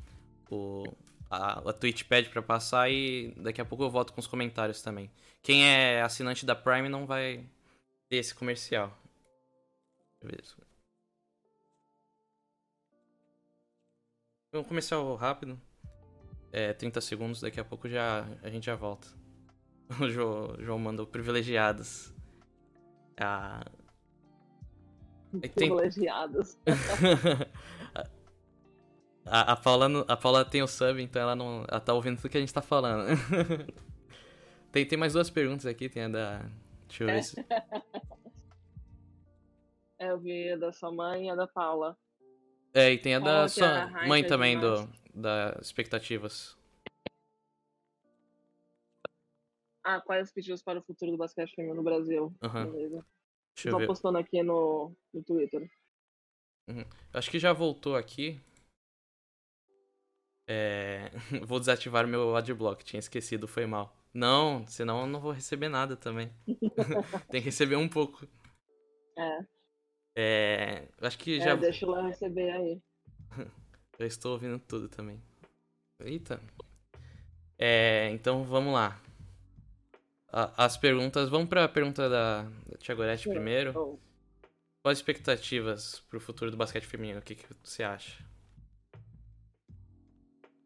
o, 0.49 0.83
a, 1.29 1.69
a 1.69 1.73
Twitch 1.73 2.03
pede 2.03 2.29
pra 2.29 2.41
passar 2.41 2.89
e 2.89 3.33
daqui 3.37 3.59
a 3.59 3.65
pouco 3.65 3.83
eu 3.83 3.89
volto 3.89 4.13
com 4.13 4.19
os 4.19 4.27
comentários 4.27 4.81
também. 4.81 5.11
Quem 5.41 5.65
é 5.65 6.01
assinante 6.01 6.45
da 6.45 6.55
Prime 6.55 6.87
não 6.87 7.05
vai 7.05 7.45
ter 8.07 8.17
esse 8.17 8.33
comercial. 8.33 8.95
Isso. 10.41 10.57
Um 14.53 14.63
comercial 14.63 15.15
rápido. 15.15 15.59
É, 16.51 16.71
30 16.71 17.01
segundos, 17.01 17.41
daqui 17.41 17.59
a 17.59 17.65
pouco 17.65 17.89
já, 17.89 18.27
a 18.43 18.49
gente 18.49 18.67
já 18.67 18.75
volta. 18.75 19.07
O 20.01 20.09
João, 20.09 20.55
João 20.59 20.79
mandou 20.79 21.05
privilegiados. 21.05 22.11
Ah, 23.17 23.63
tem- 25.39 25.51
Privilegiados. 25.51 26.57
a, 29.25 29.53
a, 29.53 29.55
Paula, 29.55 30.05
a 30.07 30.17
Paula 30.17 30.45
tem 30.45 30.61
o 30.61 30.67
sub, 30.67 31.01
então 31.01 31.21
ela 31.21 31.35
não. 31.35 31.65
Ela 31.67 31.79
tá 31.79 31.93
ouvindo 31.93 32.17
tudo 32.17 32.29
que 32.29 32.37
a 32.37 32.41
gente 32.41 32.53
tá 32.53 32.61
falando. 32.61 33.07
tem, 34.71 34.85
tem 34.85 34.97
mais 34.97 35.13
duas 35.13 35.29
perguntas 35.29 35.65
aqui, 35.65 35.89
tem 35.89 36.03
a 36.03 36.09
da. 36.09 36.45
Deixa 36.87 37.03
eu 37.03 37.07
ver 37.07 37.23
se. 37.23 37.45
É, 39.99 40.11
Eu 40.11 40.19
vi 40.19 40.51
a 40.51 40.57
da 40.57 40.71
sua 40.71 40.91
mãe 40.91 41.27
e 41.27 41.29
a 41.29 41.35
da 41.35 41.47
Paula. 41.47 41.97
É, 42.73 42.91
e 42.91 42.97
tem 42.97 43.15
a 43.15 43.19
da 43.19 43.43
é 43.43 43.47
sua 43.47 43.83
a 43.83 44.07
mãe 44.07 44.25
também, 44.25 44.59
do, 44.59 44.89
da 45.13 45.57
expectativas. 45.61 46.57
Ah, 49.83 49.99
quais 49.99 50.27
os 50.27 50.33
pedidos 50.33 50.61
para 50.61 50.79
o 50.79 50.83
futuro 50.83 51.11
do 51.11 51.17
basquete 51.17 51.53
feminino 51.55 51.75
no 51.75 51.83
Brasil? 51.83 52.33
Aham. 52.41 52.71
Beleza. 52.71 53.05
Deixa 53.55 53.69
eu 53.69 53.85
postando 53.85 54.17
aqui 54.17 54.41
no, 54.41 54.95
no 55.13 55.23
Twitter. 55.23 55.69
Acho 57.13 57.29
que 57.29 57.37
já 57.37 57.53
voltou 57.53 57.95
aqui. 57.95 58.39
É... 60.47 61.11
Vou 61.45 61.59
desativar 61.59 62.07
meu 62.07 62.35
adblock, 62.35 62.83
tinha 62.83 62.99
esquecido, 62.99 63.47
foi 63.47 63.65
mal. 63.65 63.95
Não, 64.13 64.65
senão 64.67 65.01
eu 65.01 65.07
não 65.07 65.19
vou 65.19 65.31
receber 65.31 65.69
nada 65.69 65.97
também. 65.97 66.31
Tem 67.31 67.41
que 67.41 67.45
receber 67.45 67.75
um 67.75 67.89
pouco. 67.89 68.27
É, 69.17 69.39
É... 70.15 70.87
Acho 71.01 71.17
que 71.17 71.37
é, 71.37 71.43
já. 71.43 71.55
deixa 71.55 71.85
eu 71.85 71.93
receber 72.03 72.51
aí. 72.51 72.81
Já 73.99 74.07
estou 74.07 74.31
ouvindo 74.33 74.57
tudo 74.59 74.89
também. 74.89 75.21
Eita. 75.99 76.41
É, 77.59 78.09
então 78.09 78.43
vamos 78.43 78.73
lá. 78.73 78.99
A- 80.33 80.65
As 80.65 80.75
perguntas. 80.77 81.29
Vamos 81.29 81.47
para 81.47 81.63
a 81.65 81.69
pergunta 81.69 82.09
da, 82.09 82.41
da 82.43 82.77
Tiagoretti 82.79 83.29
primeiro. 83.29 83.71
Oh, 83.79 83.99
Quais 84.81 84.97
expectativas 84.97 86.01
para 86.09 86.17
o 86.17 86.19
futuro 86.19 86.51
do 86.51 86.57
basquete 86.57 86.85
feminino? 86.85 87.19
O 87.19 87.21
que, 87.21 87.35
que 87.35 87.45
você 87.63 87.83
acha? 87.83 88.21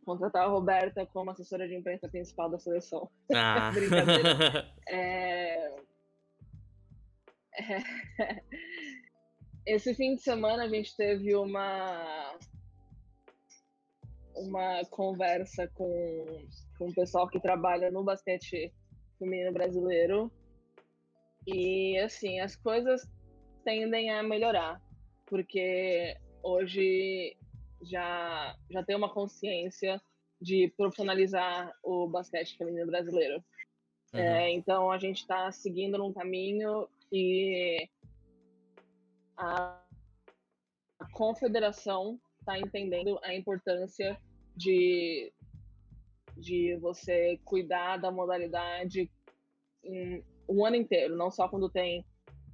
contratar 0.03 0.43
a 0.45 0.47
Roberta 0.47 1.05
como 1.07 1.31
assessora 1.31 1.67
de 1.67 1.75
imprensa 1.75 2.07
principal 2.07 2.49
da 2.49 2.57
seleção. 2.57 3.09
Ah. 3.35 3.71
Brincadeira. 3.75 4.73
É... 4.87 5.67
é- 7.59 8.43
Esse 9.65 9.93
fim 9.93 10.15
de 10.15 10.21
semana 10.21 10.63
a 10.63 10.69
gente 10.69 10.95
teve 10.95 11.35
uma 11.35 12.33
uma 14.33 14.85
conversa 14.91 15.67
com, 15.73 16.47
com 16.77 16.87
o 16.89 16.93
pessoal 16.93 17.27
que 17.27 17.39
trabalha 17.41 17.91
no 17.91 18.03
basquete 18.03 18.71
feminino 19.17 19.51
brasileiro 19.51 20.31
e 21.45 21.97
assim 21.99 22.39
as 22.39 22.55
coisas 22.55 23.09
tendem 23.63 24.11
a 24.11 24.23
melhorar 24.23 24.81
porque 25.25 26.15
hoje 26.43 27.35
já 27.81 28.55
já 28.71 28.83
tem 28.83 28.95
uma 28.95 29.13
consciência 29.13 30.01
de 30.41 30.71
profissionalizar 30.77 31.73
o 31.83 32.07
basquete 32.07 32.57
feminino 32.57 32.85
brasileiro. 32.85 33.43
Uhum. 34.13 34.19
É, 34.19 34.51
então 34.51 34.91
a 34.91 34.97
gente 34.97 35.17
está 35.17 35.51
seguindo 35.51 35.97
num 35.97 36.13
caminho 36.13 36.87
que 37.09 37.89
a, 39.35 39.81
a 40.99 41.11
confederação 41.11 42.19
está 42.39 42.57
entendendo 42.57 43.19
a 43.23 43.35
importância 43.35 44.17
de, 44.55 45.31
de 46.37 46.75
você 46.77 47.39
cuidar 47.43 47.97
da 47.97 48.11
modalidade 48.11 49.09
em, 49.83 50.23
o 50.47 50.65
ano 50.65 50.75
inteiro, 50.75 51.15
não 51.15 51.29
só 51.29 51.47
quando 51.47 51.69
tem 51.69 52.05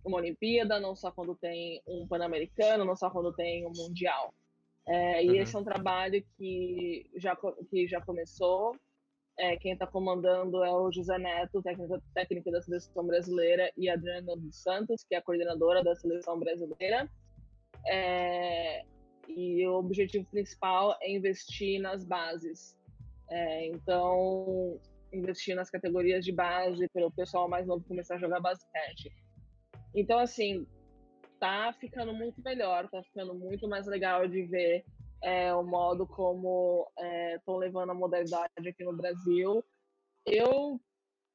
uma 0.03 0.17
Olimpíada, 0.17 0.79
não 0.79 0.95
só 0.95 1.11
quando 1.11 1.35
tem 1.35 1.81
um 1.87 2.07
Pan-Americano, 2.07 2.83
não 2.83 2.95
só 2.95 3.09
quando 3.09 3.33
tem 3.33 3.65
um 3.65 3.71
Mundial. 3.75 4.33
É, 4.85 5.23
e 5.23 5.29
Uhum. 5.29 5.35
esse 5.35 5.55
é 5.55 5.59
um 5.59 5.63
trabalho 5.63 6.23
que 6.37 7.09
já, 7.15 7.37
que 7.69 7.87
já 7.87 8.01
começou, 8.01 8.75
é, 9.37 9.55
quem 9.57 9.73
está 9.73 9.87
comandando 9.87 10.63
é 10.63 10.71
o 10.71 10.91
José 10.91 11.17
Neto, 11.17 11.61
técnico, 11.61 12.01
técnico 12.13 12.51
da 12.51 12.61
seleção 12.61 13.05
brasileira, 13.05 13.71
e 13.77 13.89
a 13.89 13.93
Adriana 13.93 14.35
dos 14.35 14.61
Santos, 14.61 15.03
que 15.03 15.15
é 15.15 15.17
a 15.17 15.21
coordenadora 15.21 15.83
da 15.83 15.95
seleção 15.95 16.37
brasileira. 16.37 17.09
É, 17.87 18.85
e 19.27 19.65
o 19.65 19.75
objetivo 19.75 20.25
principal 20.25 20.95
é 21.01 21.11
investir 21.11 21.81
nas 21.81 22.03
bases. 22.05 22.77
É, 23.35 23.65
então, 23.65 24.79
investir 25.11 25.55
nas 25.55 25.67
categorias 25.67 26.23
de 26.23 26.31
base 26.31 26.87
para 26.89 27.07
o 27.07 27.11
pessoal 27.11 27.49
mais 27.49 27.65
novo 27.65 27.83
começar 27.83 28.13
a 28.15 28.19
jogar 28.19 28.39
basquete. 28.39 29.11
Então, 29.95 30.19
assim, 30.19 30.67
tá 31.39 31.73
ficando 31.79 32.13
muito 32.13 32.39
melhor, 32.43 32.87
tá 32.91 33.01
ficando 33.01 33.33
muito 33.33 33.67
mais 33.67 33.87
legal 33.87 34.27
de 34.27 34.43
ver 34.43 34.85
é, 35.23 35.51
o 35.51 35.63
modo 35.63 36.05
como 36.05 36.87
estão 37.35 37.57
levando 37.57 37.89
a 37.89 37.95
modalidade 37.95 38.69
aqui 38.69 38.83
no 38.83 38.95
Brasil. 38.95 39.63
Eu, 40.27 40.79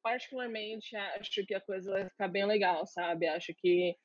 particularmente, 0.00 0.94
acho 0.94 1.44
que 1.44 1.52
a 1.52 1.60
coisa 1.60 1.90
vai 1.90 2.08
ficar 2.08 2.28
bem 2.28 2.46
legal, 2.46 2.86
sabe? 2.86 3.26
Acho 3.26 3.52
que 3.56 3.96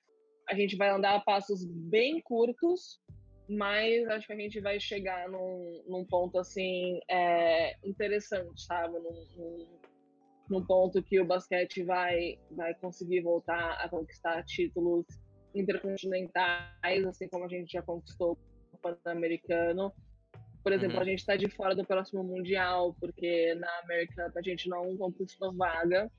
a 0.50 0.56
gente 0.56 0.76
vai 0.76 0.90
andar 0.90 1.14
a 1.16 1.22
passos 1.22 1.64
bem 1.64 2.20
curtos, 2.22 3.00
mas 3.50 4.08
acho 4.08 4.28
que 4.28 4.34
a 4.34 4.38
gente 4.38 4.60
vai 4.62 4.80
chegar 4.80 5.30
num, 5.30 5.84
num 5.88 6.06
ponto, 6.06 6.38
assim, 6.38 7.00
é, 7.10 7.76
interessante, 7.84 8.62
sabe? 8.64 8.94
Num, 9.00 9.28
num, 9.38 9.68
num 10.50 10.66
ponto 10.66 11.02
que 11.04 11.20
o 11.20 11.26
basquete 11.26 11.84
vai, 11.84 12.38
vai 12.52 12.74
conseguir 12.76 13.22
voltar 13.22 13.74
a 13.74 13.90
conquistar 13.90 14.44
títulos 14.44 15.06
intercontinentais, 15.56 17.06
assim 17.06 17.28
como 17.28 17.46
a 17.46 17.48
gente 17.48 17.72
já 17.72 17.82
conquistou 17.82 18.38
o 18.72 18.78
Pan-Americano. 18.78 19.94
Por 20.64 20.72
exemplo, 20.72 20.96
Uhum. 20.96 21.02
a 21.02 21.06
gente 21.06 21.20
está 21.20 21.36
de 21.36 21.50
fora 21.50 21.76
do 21.76 21.86
próximo 21.86 22.24
Mundial, 22.24 22.96
porque 23.00 23.54
na 23.56 23.80
América 23.80 24.32
a 24.36 24.42
gente 24.42 24.70
não 24.70 24.96
conquistou 24.98 25.54
vaga. 25.54 26.10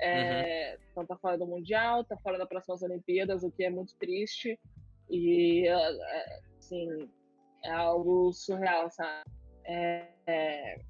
É, 0.00 0.78
Então 0.90 1.06
tá 1.06 1.16
fora 1.16 1.38
do 1.38 1.46
Mundial, 1.46 2.04
tá 2.04 2.16
fora 2.18 2.38
das 2.38 2.48
próximas 2.48 2.82
Olimpíadas, 2.82 3.42
o 3.42 3.50
que 3.50 3.64
é 3.64 3.70
muito 3.70 3.96
triste. 3.96 4.58
E, 5.10 5.66
é, 5.66 5.72
é, 5.72 6.40
assim, 6.70 7.10
é 7.64 7.70
algo 7.70 8.32
surreal, 8.32 8.90
sabe? 8.90 9.30
É, 9.64 10.08
é, 10.26 10.80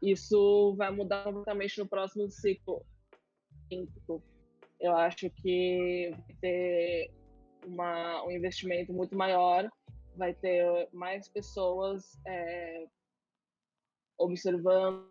isso 0.00 0.74
vai 0.76 0.90
mudar 0.90 1.24
completamente 1.24 1.78
no 1.78 1.88
próximo 1.88 2.30
ciclo 2.30 2.84
olímpico. 3.70 4.22
Eu 4.78 4.94
acho 4.96 5.30
que 5.30 6.10
vai 6.10 6.36
ter 6.40 7.10
uma, 7.64 8.24
um 8.24 8.30
investimento 8.30 8.92
muito 8.92 9.16
maior, 9.16 9.68
vai 10.16 10.34
ter 10.34 10.88
mais 10.92 11.28
pessoas 11.28 12.18
é, 12.26 12.86
observando 14.18 15.10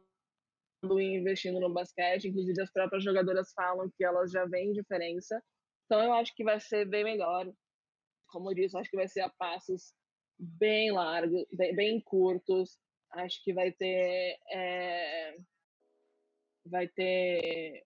e 0.84 1.18
investindo 1.18 1.60
no 1.60 1.74
basquete. 1.74 2.28
Inclusive, 2.28 2.62
as 2.62 2.72
próprias 2.72 3.04
jogadoras 3.04 3.54
falam 3.54 3.90
que 3.98 4.04
elas 4.04 4.32
já 4.32 4.46
veem 4.46 4.74
diferença. 4.74 5.42
Então, 5.86 6.04
eu 6.04 6.14
acho 6.14 6.34
que 6.36 6.44
vai 6.44 6.60
ser 6.60 6.86
bem 6.86 7.04
melhor. 7.04 7.52
Como 8.30 8.50
eu 8.50 8.56
disse, 8.56 8.78
acho 8.78 8.90
que 8.90 8.98
vai 8.98 9.08
ser 9.08 9.22
a 9.22 9.30
passos 9.30 9.94
bem 10.42 10.92
largos, 10.92 11.46
bem, 11.54 11.76
bem 11.76 12.02
curtos. 12.02 12.80
Acho 13.12 13.44
que 13.44 13.54
vai 13.54 13.72
ter. 13.72 14.38
É, 14.52 15.36
vai 16.66 16.88
ter. 16.88 17.84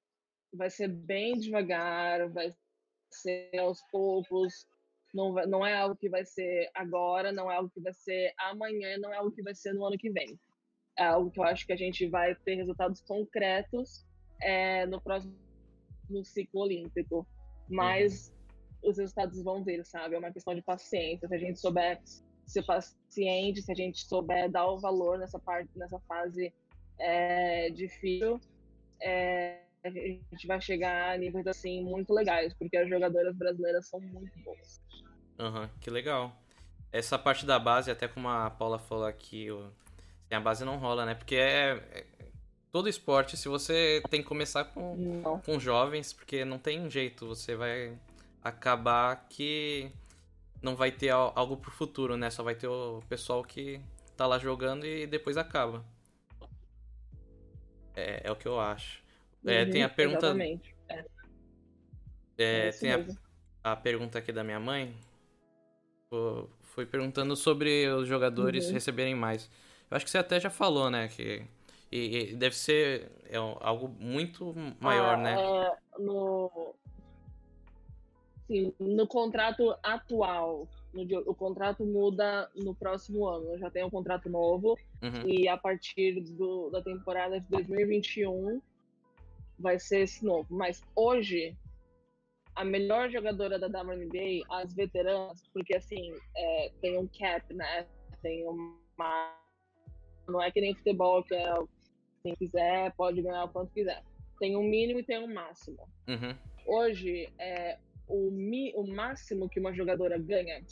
Vai 0.54 0.70
ser 0.70 0.88
bem 0.88 1.38
devagar, 1.38 2.30
vai 2.30 2.54
ser 3.12 3.58
aos 3.60 3.82
poucos. 3.92 4.68
Não, 5.14 5.34
vai, 5.34 5.46
não 5.46 5.66
é 5.66 5.74
algo 5.76 5.96
que 5.96 6.10
vai 6.10 6.26
ser 6.26 6.70
agora, 6.74 7.32
não 7.32 7.52
é 7.52 7.56
algo 7.56 7.70
que 7.70 7.82
vai 7.82 7.94
ser 7.94 8.34
amanhã, 8.38 8.98
não 8.98 9.14
é 9.14 9.18
algo 9.18 9.32
que 9.32 9.42
vai 9.42 9.54
ser 9.54 9.74
no 9.74 9.86
ano 9.86 9.98
que 9.98 10.10
vem. 10.10 10.40
É 10.98 11.06
algo 11.06 11.30
que 11.30 11.40
eu 11.40 11.44
acho 11.44 11.66
que 11.66 11.74
a 11.74 11.78
gente 11.78 12.08
vai 12.08 12.36
ter 12.36 12.56
resultados 12.56 13.02
concretos 13.02 14.06
é, 14.42 14.86
no 14.86 15.02
próximo 15.02 15.36
ciclo 16.24 16.62
olímpico. 16.62 17.28
Mas 17.70 18.30
uhum. 18.84 18.90
os 18.92 18.98
resultados 18.98 19.42
vão 19.44 19.64
vir, 19.64 19.86
sabe? 19.86 20.16
É 20.16 20.20
uma 20.20 20.32
questão 20.32 20.56
de 20.56 20.62
paciência. 20.62 21.28
Se 21.28 21.36
a 21.36 21.40
gente 21.40 21.60
souber 21.60 22.02
ser 22.46 22.64
paciente, 22.64 23.62
se 23.62 23.72
a 23.72 23.76
gente 23.76 24.06
souber 24.06 24.50
dar 24.50 24.68
o 24.68 24.78
valor 24.78 25.18
nessa 25.18 25.40
parte, 25.40 25.70
nessa 25.76 26.00
fase 26.02 26.54
é, 27.00 27.70
difícil, 27.70 28.40
é, 29.02 29.60
a 29.84 29.90
gente 29.90 30.48
vai 30.48 30.60
chegar 30.60 31.14
a 31.14 31.18
níveis 31.18 31.46
assim 31.48 31.84
muito 31.84 32.14
legais, 32.14 32.54
porque 32.54 32.76
as 32.78 32.90
jogadoras 32.90 33.36
brasileiras 33.36 33.88
são 33.88 34.00
muito 34.00 34.38
boas. 34.40 34.82
Aham, 35.40 35.62
uhum, 35.62 35.70
que 35.80 35.90
legal. 35.90 36.36
Essa 36.92 37.20
parte 37.20 37.46
da 37.46 37.60
base, 37.60 37.92
até 37.92 38.08
como 38.08 38.28
a 38.30 38.50
Paula 38.50 38.80
falou 38.80 39.06
aqui, 39.06 39.48
sem 40.28 40.38
a 40.38 40.42
base 40.42 40.64
não 40.64 40.78
rola, 40.78 41.06
né? 41.06 41.14
Porque 41.14 41.36
é, 41.36 41.84
é, 41.92 42.06
todo 42.72 42.90
esporte, 42.90 43.38
se 43.38 43.48
você 43.48 44.02
tem 44.10 44.22
que 44.22 44.28
começar 44.28 44.66
com, 44.66 45.24
com 45.46 45.60
jovens, 45.60 46.14
porque 46.14 46.46
não 46.46 46.58
tem 46.58 46.90
jeito, 46.90 47.28
você 47.28 47.56
vai 47.56 47.98
acabar 48.42 49.28
que 49.30 49.92
não 50.66 50.76
vai 50.76 50.92
ter 50.92 51.10
algo 51.10 51.56
pro 51.56 51.72
futuro, 51.72 52.18
né? 52.18 52.32
Só 52.32 52.42
vai 52.42 52.56
ter 52.56 52.68
o 52.68 53.02
pessoal 53.08 53.44
que 53.44 53.80
tá 54.18 54.26
lá 54.26 54.40
jogando 54.40 54.86
e 54.86 55.06
depois 55.06 55.38
acaba. 55.38 55.86
É, 57.96 58.22
é 58.24 58.32
o 58.32 58.36
que 58.36 58.48
eu 58.48 58.60
acho. 58.60 59.04
É, 59.46 59.64
uhum, 59.64 59.70
tem 59.70 59.84
a 59.84 59.90
pergunta. 59.90 60.26
Exatamente. 60.26 60.76
É. 60.90 61.06
É, 62.38 62.72
tem 62.72 62.92
a, 62.92 63.06
a, 63.64 63.76
pergunta 63.76 64.18
aqui 64.18 64.32
da 64.32 64.44
minha 64.44 64.60
mãe. 64.60 64.94
Foi 66.64 66.86
perguntando 66.86 67.36
sobre 67.36 67.88
os 67.88 68.08
jogadores 68.08 68.66
uhum. 68.66 68.74
receberem 68.74 69.16
mais. 69.16 69.50
Eu 69.90 69.96
acho 69.96 70.06
que 70.06 70.12
você 70.12 70.18
até 70.18 70.40
já 70.40 70.50
falou, 70.50 70.90
né? 70.90 71.08
Que 71.08 71.46
e, 71.92 72.32
e 72.32 72.36
deve 72.36 72.56
ser 72.56 73.12
é 73.30 73.38
algo 73.38 73.88
muito 74.00 74.54
maior, 74.80 75.16
ah, 75.16 75.18
né? 75.18 75.36
É, 75.36 76.02
no, 76.02 76.76
Sim, 78.48 78.74
no 78.80 79.08
contrato 79.08 79.76
atual, 79.82 80.68
no, 80.94 81.04
o 81.30 81.34
contrato 81.34 81.84
muda 81.84 82.50
no 82.56 82.76
próximo 82.76 83.28
ano. 83.28 83.54
Eu 83.54 83.60
já 83.60 83.72
tenho 83.72 83.88
um 83.88 83.90
contrato 83.90 84.30
novo 84.30 84.78
uhum. 85.02 85.28
e 85.28 85.48
a 85.48 85.58
partir 85.58 86.22
do, 86.22 86.70
da 86.70 86.82
temporada 86.82 87.40
de 87.40 87.48
2021 87.50 88.62
vai 89.58 89.80
ser 89.80 90.02
esse 90.02 90.24
novo. 90.24 90.48
Mas 90.50 90.84
hoje, 90.96 91.58
a 92.56 92.64
melhor 92.64 93.10
jogadora 93.10 93.58
da 93.58 93.68
WNBA, 93.68 94.46
as 94.50 94.74
veteranas, 94.74 95.42
porque 95.52 95.76
assim, 95.76 96.14
é, 96.36 96.72
tem 96.82 96.98
um 96.98 97.08
cap, 97.08 97.54
né? 97.54 97.88
Tem 98.22 98.48
uma. 98.48 99.36
Não 100.28 100.42
é 100.42 100.52
que 100.52 100.62
nem 100.62 100.76
futebol, 100.76 101.24
que 101.24 101.36
é 101.36 101.54
quem 102.24 102.36
quiser 102.36 102.92
pode 102.94 103.22
ganhar 103.22 103.44
o 103.44 103.50
quanto 103.50 103.72
quiser. 103.72 104.04
Tem 104.40 104.56
um 104.56 104.64
mínimo 104.64 105.00
e 105.00 105.04
tem 105.04 105.20
um 105.20 105.32
máximo. 105.32 105.88
Uhum. 106.08 106.36
Hoje, 106.66 107.32
é, 107.38 107.78
o, 108.08 108.32
mi, 108.32 108.74
o 108.76 108.86
máximo 108.86 109.50
que 109.50 109.60
uma 109.60 109.74
jogadora 109.74 110.18
ganha 110.18 110.64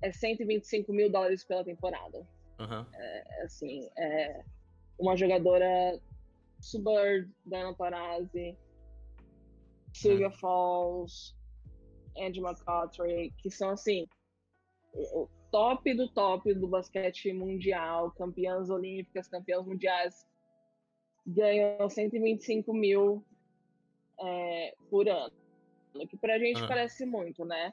é 0.00 0.12
125 0.12 0.92
mil 0.92 1.10
dólares 1.10 1.44
pela 1.44 1.64
temporada. 1.64 2.26
Uhum. 2.58 2.86
É, 2.94 3.42
assim, 3.44 3.88
é 3.96 4.44
uma 4.98 5.16
jogadora 5.16 6.00
Suburb, 6.60 7.30
Dana 7.44 7.74
Taurasi, 7.74 8.56
Sylvia 9.92 10.28
uhum. 10.28 10.32
Falls, 10.32 11.34
Andy 12.16 12.40
McCautry, 12.40 13.32
que 13.38 13.50
são 13.50 13.70
assim 13.70 14.06
o 14.94 15.28
top 15.50 15.94
do 15.94 16.08
top 16.08 16.52
do 16.54 16.68
basquete 16.68 17.32
mundial, 17.32 18.10
campeãs 18.12 18.68
olímpicas, 18.68 19.28
campeãs 19.28 19.66
mundiais, 19.66 20.26
ganham 21.26 21.88
125 21.88 22.72
mil 22.74 23.24
é, 24.20 24.74
por 24.90 25.08
ano 25.08 25.41
que 26.08 26.16
pra 26.16 26.38
gente 26.38 26.62
ah. 26.62 26.66
parece 26.66 27.04
muito, 27.04 27.44
né? 27.44 27.72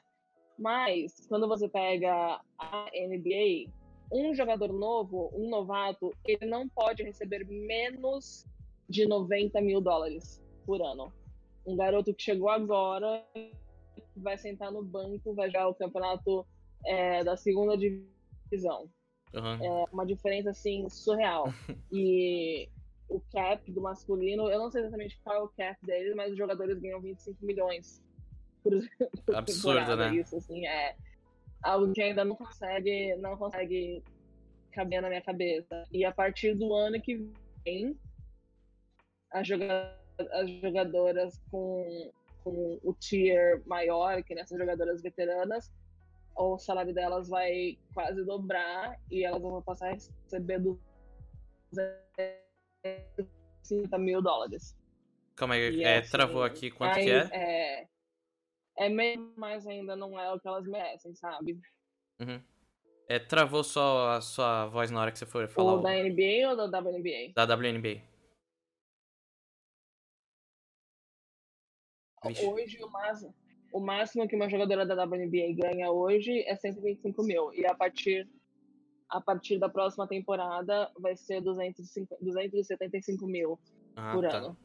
Mas 0.58 1.26
quando 1.26 1.48
você 1.48 1.68
pega 1.68 2.40
a 2.58 2.86
NBA, 2.94 3.70
um 4.12 4.34
jogador 4.34 4.72
novo, 4.72 5.30
um 5.34 5.48
novato, 5.48 6.12
ele 6.26 6.46
não 6.46 6.68
pode 6.68 7.02
receber 7.02 7.46
menos 7.46 8.44
de 8.88 9.06
90 9.06 9.60
mil 9.60 9.80
dólares 9.80 10.42
por 10.66 10.82
ano. 10.82 11.12
Um 11.66 11.76
garoto 11.76 12.12
que 12.12 12.22
chegou 12.22 12.48
agora, 12.48 13.24
vai 14.16 14.36
sentar 14.36 14.70
no 14.70 14.82
banco, 14.82 15.34
vai 15.34 15.48
jogar 15.48 15.68
o 15.68 15.74
campeonato 15.74 16.46
é, 16.84 17.24
da 17.24 17.36
segunda 17.36 17.76
divisão. 17.76 18.90
Uhum. 19.32 19.64
É 19.64 19.84
uma 19.92 20.04
diferença 20.04 20.50
assim 20.50 20.88
surreal. 20.88 21.46
e 21.92 22.68
o 23.08 23.20
cap 23.32 23.70
do 23.70 23.80
masculino, 23.80 24.50
eu 24.50 24.58
não 24.58 24.70
sei 24.70 24.82
exatamente 24.82 25.18
qual 25.22 25.36
é 25.36 25.42
o 25.42 25.48
cap 25.48 25.86
dele, 25.86 26.14
mas 26.14 26.32
os 26.32 26.38
jogadores 26.38 26.78
ganham 26.78 27.00
25 27.00 27.44
milhões 27.44 28.02
por, 28.62 28.72
por 29.26 29.36
Absurdo, 29.36 29.96
né? 29.96 30.16
Isso, 30.16 30.36
assim, 30.36 30.66
é 30.66 30.94
algo 31.62 31.92
que 31.92 32.02
ainda 32.02 32.24
não 32.24 32.36
consegue, 32.36 33.14
não 33.16 33.36
consegue 33.36 34.02
caber 34.72 35.02
na 35.02 35.08
minha 35.08 35.22
cabeça. 35.22 35.84
E 35.92 36.04
a 36.04 36.12
partir 36.12 36.54
do 36.54 36.72
ano 36.74 37.00
que 37.00 37.30
vem, 37.64 37.96
as, 39.32 39.46
joga 39.46 39.96
as 40.32 40.50
jogadoras 40.50 41.40
com, 41.50 42.10
com 42.42 42.80
o 42.82 42.92
tier 42.94 43.62
maior, 43.66 44.22
que 44.22 44.34
nessas 44.34 44.58
jogadoras 44.58 45.02
veteranas, 45.02 45.70
o 46.36 46.58
salário 46.58 46.94
delas 46.94 47.28
vai 47.28 47.76
quase 47.92 48.24
dobrar 48.24 48.98
e 49.10 49.24
elas 49.24 49.42
vão 49.42 49.60
passar 49.62 49.90
a 49.90 49.92
receber 49.92 50.60
250 51.72 53.98
mil 53.98 54.22
dólares. 54.22 54.74
Calma 55.36 55.54
aí, 55.54 55.82
é, 55.82 55.98
assim, 55.98 56.10
travou 56.10 56.42
aqui, 56.42 56.70
quanto 56.70 56.94
que 56.94 57.10
é? 57.10 57.28
é? 57.32 57.86
É 58.80 58.88
mesmo, 58.88 59.30
mas 59.36 59.66
ainda 59.66 59.94
não 59.94 60.18
é 60.18 60.32
o 60.32 60.40
que 60.40 60.48
elas 60.48 60.66
merecem, 60.66 61.14
sabe? 61.14 61.60
Uhum. 62.18 62.42
É, 63.06 63.18
travou 63.18 63.62
só 63.62 64.12
a 64.12 64.20
sua 64.22 64.66
voz 64.68 64.90
na 64.90 65.02
hora 65.02 65.12
que 65.12 65.18
você 65.18 65.26
for 65.26 65.46
falar. 65.48 65.74
O 65.74 65.82
da 65.82 65.90
NBA 65.90 66.48
ou 66.48 66.56
da 66.56 66.78
WNBA? 66.78 67.32
Da 67.34 67.44
WNBA. 67.44 68.00
Vixe. 72.26 72.46
Hoje, 72.46 72.82
o 72.82 72.88
máximo, 72.88 73.34
o 73.72 73.80
máximo 73.80 74.26
que 74.26 74.36
uma 74.36 74.48
jogadora 74.48 74.86
da 74.86 75.04
WNBA 75.04 75.54
ganha 75.56 75.90
hoje 75.90 76.42
é 76.46 76.56
125 76.56 77.22
mil. 77.22 77.52
E 77.52 77.66
a 77.66 77.74
partir, 77.74 78.26
a 79.10 79.20
partir 79.20 79.58
da 79.58 79.68
próxima 79.68 80.06
temporada 80.06 80.90
vai 80.98 81.16
ser 81.16 81.42
205, 81.42 82.16
275 82.20 83.26
mil 83.26 83.58
ah, 83.94 84.12
por 84.14 84.26
tá. 84.26 84.38
ano. 84.38 84.56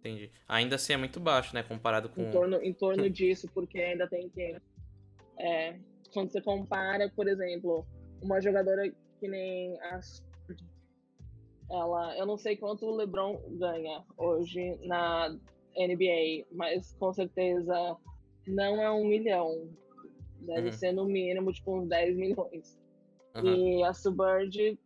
Entendi. 0.00 0.30
Ainda 0.48 0.76
assim 0.76 0.94
é 0.94 0.96
muito 0.96 1.20
baixo, 1.20 1.54
né? 1.54 1.62
Comparado 1.62 2.08
com. 2.08 2.22
Em 2.22 2.30
torno, 2.30 2.56
em 2.56 2.72
torno 2.72 3.08
disso, 3.08 3.48
porque 3.52 3.78
ainda 3.78 4.08
tem 4.08 4.28
que. 4.30 4.56
É, 5.38 5.76
quando 6.12 6.30
você 6.30 6.40
compara, 6.40 7.10
por 7.14 7.28
exemplo, 7.28 7.86
uma 8.22 8.40
jogadora 8.40 8.90
que 9.18 9.28
nem 9.28 9.78
a. 9.82 10.00
Ela, 11.70 12.18
eu 12.18 12.26
não 12.26 12.36
sei 12.36 12.56
quanto 12.56 12.86
o 12.86 12.96
LeBron 12.96 13.40
ganha 13.50 14.02
hoje 14.16 14.76
na 14.82 15.28
NBA, 15.76 16.46
mas 16.50 16.96
com 16.98 17.12
certeza 17.12 17.96
não 18.46 18.82
é 18.82 18.90
um 18.90 19.04
milhão. 19.06 19.68
Deve 20.40 20.68
uhum. 20.68 20.72
ser 20.72 20.92
no 20.92 21.04
mínimo 21.04 21.52
tipo 21.52 21.78
uns 21.78 21.88
10 21.88 22.16
milhões. 22.16 22.78
Uhum. 23.36 23.78
E 23.78 23.84
a 23.84 23.92
Suburb 23.92 24.78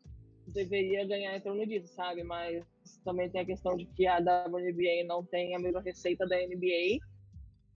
deveria 0.49 1.07
ganhar 1.07 1.37
em 1.37 1.41
torno 1.41 1.67
disso, 1.67 1.95
sabe? 1.95 2.23
Mas 2.23 2.65
também 3.05 3.31
tem 3.31 3.41
a 3.41 3.47
questão 3.47 3.77
de 3.77 3.87
que 3.87 4.07
a 4.07 4.19
WNBA 4.19 5.05
não 5.07 5.25
tem 5.25 5.55
a 5.55 5.59
mesma 5.59 5.81
receita 5.81 6.27
da 6.27 6.37
NBA. 6.37 6.99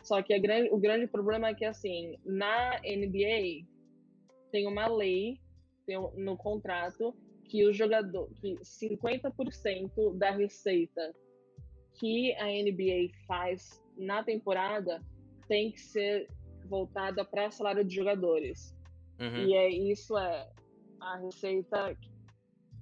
Só 0.02 0.22
que 0.22 0.38
grande, 0.38 0.70
o 0.70 0.78
grande 0.78 1.06
problema 1.06 1.48
é 1.48 1.54
que, 1.54 1.64
assim, 1.64 2.16
na 2.24 2.80
NBA 2.80 3.66
tem 4.50 4.66
uma 4.66 4.86
lei 4.86 5.38
tem 5.88 5.98
um, 5.98 6.10
no 6.16 6.36
contrato 6.36 7.16
que 7.44 7.66
o 7.66 7.72
jogador, 7.72 8.28
que 8.34 8.56
50% 8.56 10.16
da 10.18 10.30
receita 10.30 11.14
que 11.94 12.34
a 12.34 12.44
NBA 12.44 13.10
faz 13.26 13.82
na 13.96 14.22
temporada 14.22 15.02
tem 15.48 15.72
que 15.72 15.80
ser 15.80 16.28
voltada 16.66 17.24
para 17.24 17.50
salário 17.50 17.82
de 17.82 17.94
jogadores. 17.94 18.76
Uhum. 19.18 19.46
E 19.46 19.54
é 19.54 19.68
isso 19.70 20.16
é 20.16 20.48
a 21.00 21.16
receita 21.16 21.96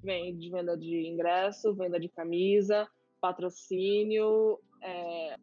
vem 0.07 0.36
de 0.38 0.48
venda 0.48 0.76
de 0.76 1.09
ingresso, 1.09 1.74
venda 1.74 1.98
de 1.98 2.09
camisa, 2.09 2.88
patrocínio, 3.20 4.59
é, 4.80 5.36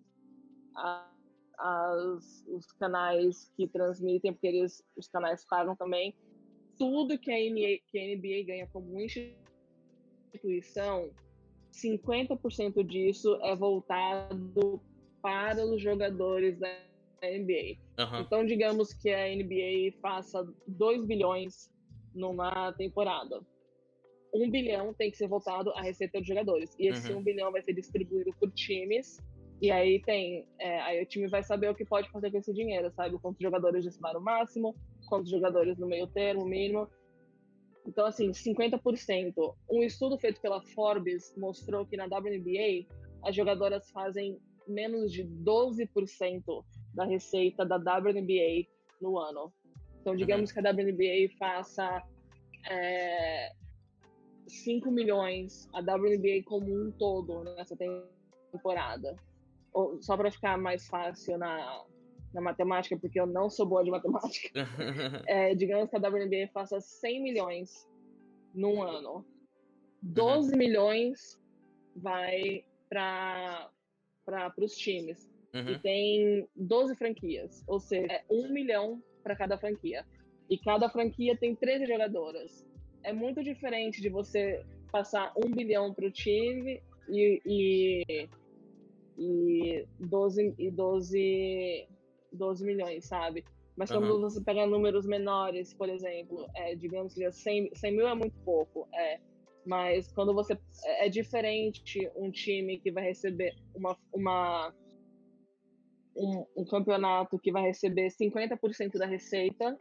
a, 0.76 1.12
as, 1.60 2.46
os 2.48 2.72
canais 2.72 3.52
que 3.56 3.68
transmitem, 3.68 4.32
porque 4.32 4.48
eles, 4.48 4.82
os 4.96 5.08
canais 5.10 5.46
pagam 5.46 5.76
também. 5.76 6.16
Tudo 6.78 7.20
que 7.20 7.30
a, 7.30 7.36
NBA, 7.36 7.82
que 7.92 8.00
a 8.00 8.16
NBA 8.16 8.44
ganha 8.48 8.68
como 8.72 8.98
instituição, 10.34 11.12
50% 11.74 12.84
disso 12.86 13.38
é 13.42 13.54
voltado 13.56 14.82
para 15.22 15.66
os 15.66 15.82
jogadores 15.82 16.58
da 16.58 16.70
NBA. 17.22 17.78
Uhum. 18.00 18.22
Então, 18.22 18.46
digamos 18.46 18.94
que 18.94 19.10
a 19.10 19.28
NBA 19.36 20.00
faça 20.02 20.48
2 20.68 21.06
bilhões 21.06 21.70
numa 22.14 22.72
temporada. 22.74 23.42
1 24.34 24.50
bilhão 24.50 24.94
tem 24.94 25.12
que 25.12 25.18
ser 25.18 25.28
voltado 25.28 25.72
à 25.72 25.82
receita 25.82 26.20
dos 26.20 26.28
jogadores. 26.28 26.76
E 26.80 26.88
esse 26.88 27.12
uhum. 27.12 27.20
1 27.20 27.24
bilhão 27.24 27.52
vai 27.52 27.62
ser 27.62 27.74
distribuído 27.74 28.34
por 28.40 28.52
times. 28.52 29.22
E 29.62 29.72
aí 29.72 30.02
tem. 30.02 30.48
É, 30.60 30.82
aí 30.82 31.04
o 31.04 31.06
time 31.06 31.28
vai 31.28 31.44
saber 31.44 31.70
o 31.70 31.76
que 31.76 31.86
pode 31.86 32.10
fazer 32.10 32.32
com 32.32 32.38
esse 32.38 32.54
dinheiro, 32.54 32.92
sabe? 32.92 33.18
Quantos 33.20 33.42
jogadores 33.42 33.84
de 33.84 33.90
o 33.90 34.20
máximo, 34.20 34.76
quantos 35.08 35.30
jogadores 35.30 35.78
no 35.78 35.88
meio 35.88 36.08
termo, 36.08 36.46
mínimo. 36.46 36.90
Então, 37.86 38.06
assim, 38.06 38.32
50%. 38.32 39.56
Um 39.70 39.84
estudo 39.84 40.18
feito 40.18 40.42
pela 40.42 40.62
Forbes 40.62 41.34
mostrou 41.38 41.86
que 41.86 41.98
na 41.98 42.06
WNBA 42.06 42.88
as 43.24 43.36
jogadoras 43.36 43.90
fazem 43.92 44.40
menos 44.68 45.12
de 45.12 45.24
12% 45.26 46.66
da 46.94 47.06
receita 47.06 47.66
da 47.66 47.76
WNBA 47.76 48.68
no 49.02 49.18
ano. 49.20 49.54
Então, 50.02 50.16
digamos 50.16 50.50
uhum. 50.50 50.62
que 50.62 50.68
a 50.68 50.72
WNBA 50.72 51.38
faça 51.38 52.04
é, 52.70 53.52
5 54.48 54.92
milhões, 54.92 55.70
a 55.74 55.80
WNBA 55.80 56.44
como 56.46 56.68
um 56.68 56.92
todo 56.92 57.44
nessa 57.56 57.76
temporada. 57.76 59.16
Ou, 59.74 60.02
só 60.02 60.16
para 60.16 60.32
ficar 60.32 60.58
mais 60.58 60.88
fácil 60.88 61.38
na, 61.38 61.84
na 62.34 62.42
matemática, 62.42 62.98
porque 62.98 63.20
eu 63.20 63.26
não 63.26 63.50
sou 63.50 63.66
boa 63.66 63.84
de 63.84 63.92
matemática. 63.92 64.50
é, 65.28 65.56
digamos 65.56 65.90
que 65.90 65.96
a 65.96 66.00
WNBA 66.00 66.50
faça 66.54 66.80
100 66.80 67.24
milhões 67.24 67.88
num 68.54 68.82
ano. 68.82 69.26
12 70.02 70.52
uhum. 70.52 70.58
milhões 70.58 71.40
vai 71.96 72.66
para 72.90 73.72
os 74.58 74.76
times. 74.76 75.32
Uhum. 75.54 75.70
E 75.70 75.80
tem 75.80 76.50
12 76.56 76.96
franquias, 76.96 77.64
ou 77.68 77.80
seja, 77.80 78.12
é 78.12 78.24
1 78.30 78.52
milhão 78.52 79.02
para 79.22 79.36
cada 79.36 79.58
franquia. 79.58 80.06
E 80.50 80.58
cada 80.58 80.90
franquia 80.90 81.38
tem 81.38 81.56
13 81.56 81.86
jogadoras. 81.86 82.66
É 83.04 83.12
muito 83.12 83.44
diferente 83.44 84.02
de 84.02 84.10
você 84.10 84.64
passar 84.92 85.34
1 85.36 85.52
bilhão 85.52 85.94
para 85.94 86.08
o 86.08 86.12
time 86.12 86.82
e, 87.10 87.42
e, 87.46 88.30
e, 89.18 89.88
12, 90.00 90.56
e 90.58 90.72
12, 90.72 91.88
12 92.32 92.66
milhões, 92.66 93.06
sabe? 93.06 93.44
Mas 93.76 93.90
quando 93.90 94.12
uhum. 94.12 94.22
você 94.22 94.40
pega 94.42 94.68
números 94.68 95.06
menores, 95.06 95.74
por 95.74 95.90
exemplo, 95.90 96.48
é, 96.56 96.76
digamos 96.76 97.14
que 97.16 97.30
100, 97.32 97.72
100 97.74 97.92
mil 97.92 98.08
é 98.08 98.14
muito 98.14 98.38
pouco, 98.46 98.88
é. 98.94 99.20
Mas 99.66 100.12
quando 100.12 100.34
você. 100.34 100.54
É, 100.86 101.08
é 101.08 101.10
diferente 101.10 102.10
um 102.16 102.30
time 102.30 102.80
que 102.80 102.92
vai 102.92 103.04
receber 103.04 103.56
uma, 103.74 103.98
uma 104.14 104.74
um, 106.16 106.46
um 106.56 106.66
campeonato 106.66 107.40
que 107.40 107.52
vai 107.52 107.64
receber 107.64 108.10
50% 108.10 108.98
da 108.98 109.06
receita 109.06 109.80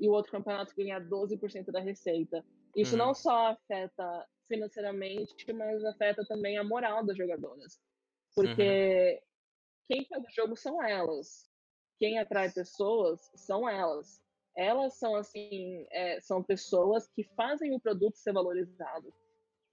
e 0.00 0.08
o 0.08 0.12
outro 0.12 0.32
campeonato 0.32 0.74
que 0.74 0.82
ganha 0.84 1.00
12% 1.00 1.70
da 1.70 1.80
receita. 1.80 2.44
Isso 2.76 2.92
uhum. 2.92 2.98
não 2.98 3.14
só 3.14 3.48
afeta 3.48 4.26
financeiramente, 4.46 5.52
mas 5.52 5.84
afeta 5.84 6.24
também 6.26 6.56
a 6.56 6.64
moral 6.64 7.04
das 7.04 7.16
jogadoras. 7.16 7.80
Porque 8.34 9.12
uhum. 9.12 9.20
quem 9.88 10.04
faz 10.06 10.24
o 10.24 10.30
jogo 10.30 10.56
são 10.56 10.82
elas. 10.82 11.48
Quem 11.98 12.18
atrai 12.18 12.50
pessoas 12.50 13.30
são 13.34 13.68
elas. 13.68 14.22
Elas 14.56 14.94
são 14.94 15.14
assim, 15.14 15.86
é, 15.90 16.20
são 16.20 16.42
pessoas 16.42 17.08
que 17.08 17.24
fazem 17.36 17.74
o 17.74 17.80
produto 17.80 18.16
ser 18.16 18.32
valorizado. 18.32 19.12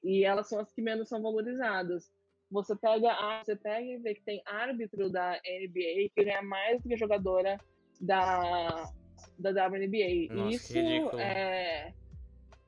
E 0.03 0.23
elas 0.23 0.47
são 0.47 0.59
as 0.59 0.71
que 0.71 0.81
menos 0.81 1.09
são 1.09 1.21
valorizadas. 1.21 2.11
Você 2.51 2.75
pega, 2.75 3.43
você 3.43 3.55
pega 3.55 3.85
e 3.85 3.97
vê 3.97 4.13
que 4.13 4.23
tem 4.23 4.41
árbitro 4.45 5.09
da 5.09 5.33
NBA 5.33 6.09
que 6.13 6.23
ganha 6.23 6.43
mais 6.43 6.81
do 6.81 6.89
que 6.89 6.97
jogadora 6.97 7.59
da, 7.99 8.91
da 9.37 9.49
WNBA. 9.49 10.33
Nossa, 10.33 10.51
e 10.51 10.55
isso 10.55 11.19
é, 11.19 11.93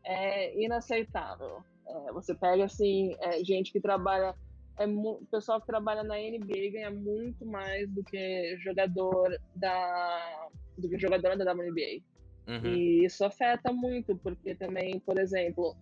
é 0.03 0.64
inaceitável. 0.64 1.64
É, 1.88 2.12
você 2.12 2.36
pega 2.36 2.66
assim, 2.66 3.16
é, 3.20 3.43
gente 3.43 3.72
que 3.72 3.80
trabalha. 3.80 4.36
É, 4.78 4.86
o 4.86 5.26
pessoal 5.32 5.60
que 5.60 5.68
trabalha 5.68 6.03
na 6.03 6.16
NBA 6.16 6.72
ganha 6.72 6.91
muito 6.91 7.45
mais 7.45 7.89
do 7.89 8.03
que 8.03 8.58
jogador 8.60 9.36
da 9.55 10.49
do 10.78 10.88
que 10.88 10.99
jogadora 10.99 11.36
da 11.36 11.51
WNBA. 11.51 12.03
Uhum. 12.47 12.74
E 12.74 13.03
isso 13.03 13.26
afeta 13.26 13.74
muito, 13.74 14.16
porque 14.18 14.53
também, 14.55 14.99
por 14.99 15.20
exemplo, 15.20 15.76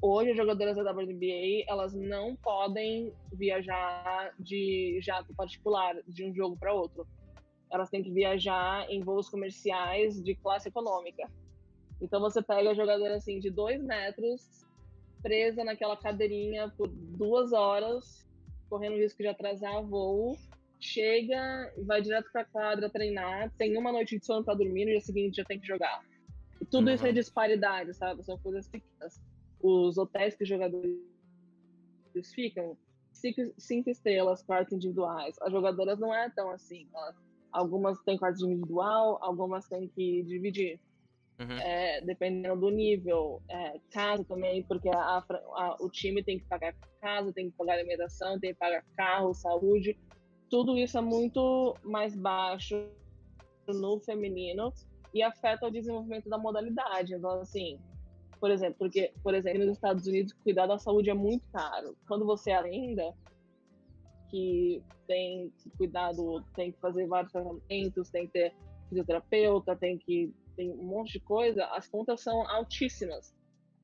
hoje 0.00 0.30
as 0.30 0.36
jogadoras 0.36 0.76
da 0.76 0.92
WNBA 0.92 1.64
elas 1.66 1.94
não 1.94 2.36
podem 2.36 3.12
viajar 3.32 4.32
de 4.38 4.98
jato 5.02 5.34
particular 5.34 5.96
de 6.06 6.24
um 6.24 6.34
jogo 6.34 6.56
para 6.56 6.72
outro. 6.72 7.06
Elas 7.70 7.90
têm 7.90 8.02
que 8.02 8.10
viajar 8.10 8.88
em 8.90 9.00
voos 9.00 9.28
comerciais 9.28 10.22
de 10.22 10.34
classe 10.34 10.68
econômica. 10.68 11.28
Então 12.00 12.20
você 12.20 12.42
pega 12.42 12.70
a 12.70 12.74
jogadora 12.74 13.16
assim 13.16 13.38
de 13.38 13.50
dois 13.50 13.82
metros, 13.82 14.66
presa 15.22 15.64
naquela 15.64 15.96
cadeirinha 15.96 16.68
por 16.76 16.88
duas 16.88 17.52
horas, 17.52 18.26
correndo 18.68 18.94
o 18.94 18.98
risco 18.98 19.22
de 19.22 19.28
atrasar 19.28 19.82
voo, 19.82 20.36
chega, 20.78 21.72
vai 21.86 22.02
direto 22.02 22.30
para 22.32 22.44
quadra 22.44 22.90
treinar, 22.90 23.50
tem 23.56 23.76
uma 23.76 23.90
noite 23.90 24.18
de 24.18 24.24
sono 24.24 24.44
para 24.44 24.54
dormir, 24.54 24.84
no 24.84 24.90
dia 24.90 25.00
seguinte 25.00 25.36
já 25.36 25.44
tem 25.44 25.58
que 25.58 25.66
jogar. 25.66 26.04
E 26.60 26.66
tudo 26.66 26.88
uhum. 26.88 26.94
isso 26.94 27.06
é 27.06 27.12
disparidade, 27.12 27.94
sabe? 27.94 28.22
São 28.22 28.36
coisas 28.38 28.68
pequenas 28.68 29.20
os 29.64 29.96
hotéis 29.96 30.36
que 30.36 30.42
os 30.42 30.48
jogadores 30.48 31.00
ficam, 32.34 32.76
cinco, 33.10 33.40
cinco 33.56 33.88
estrelas, 33.88 34.42
quartos 34.42 34.74
individuais. 34.74 35.36
As 35.40 35.50
jogadoras 35.50 35.98
não 35.98 36.14
é 36.14 36.28
tão 36.28 36.50
assim. 36.50 36.86
Elas, 36.94 37.16
algumas 37.54 37.98
têm 38.00 38.18
quarto 38.18 38.44
individual, 38.44 39.18
algumas 39.22 39.66
têm 39.68 39.88
que 39.88 40.24
dividir. 40.24 40.80
Uhum. 41.38 41.58
É, 41.58 42.00
dependendo 42.02 42.60
do 42.60 42.70
nível, 42.70 43.42
é, 43.48 43.80
casa 43.90 44.24
também, 44.24 44.62
porque 44.64 44.88
a, 44.88 45.18
a, 45.18 45.76
o 45.80 45.88
time 45.88 46.22
tem 46.22 46.38
que 46.38 46.44
pagar 46.44 46.74
casa, 47.00 47.32
tem 47.32 47.50
que 47.50 47.56
pagar 47.56 47.74
alimentação, 47.74 48.38
tem 48.38 48.52
que 48.52 48.58
pagar 48.58 48.84
carro, 48.96 49.34
saúde. 49.34 49.96
Tudo 50.48 50.76
isso 50.76 50.98
é 50.98 51.00
muito 51.00 51.76
mais 51.82 52.14
baixo 52.14 52.88
no 53.66 53.98
feminino 54.00 54.72
e 55.12 55.22
afeta 55.22 55.66
o 55.66 55.70
desenvolvimento 55.70 56.28
da 56.28 56.38
modalidade. 56.38 57.14
Então, 57.14 57.40
assim, 57.40 57.80
por 58.38 58.50
exemplo, 58.50 58.76
porque, 58.78 59.12
por 59.22 59.34
exemplo, 59.34 59.64
nos 59.64 59.76
Estados 59.76 60.06
Unidos, 60.06 60.32
cuidar 60.34 60.66
da 60.66 60.78
saúde 60.78 61.10
é 61.10 61.14
muito 61.14 61.44
caro. 61.52 61.96
Quando 62.06 62.24
você 62.24 62.52
é 62.52 62.58
ainda 62.58 63.12
que 64.34 64.82
tem 65.06 65.52
cuidado, 65.78 66.42
tem 66.56 66.72
que 66.72 66.80
fazer 66.80 67.06
vários 67.06 67.30
tratamentos, 67.30 68.10
tem 68.10 68.26
que 68.26 68.32
ter 68.32 68.54
fisioterapeuta, 68.88 69.76
tem 69.76 69.96
que 69.96 70.34
tem 70.56 70.70
um 70.72 70.82
monte 70.82 71.12
de 71.12 71.20
coisa, 71.20 71.64
as 71.66 71.86
contas 71.88 72.20
são 72.20 72.48
altíssimas. 72.48 73.32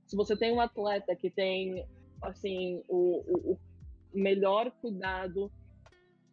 Se 0.06 0.16
você 0.16 0.36
tem 0.36 0.52
um 0.52 0.60
atleta 0.60 1.14
que 1.14 1.30
tem 1.30 1.86
assim 2.22 2.82
o, 2.88 3.22
o, 3.26 3.52
o 3.52 3.58
melhor 4.12 4.72
cuidado 4.80 5.52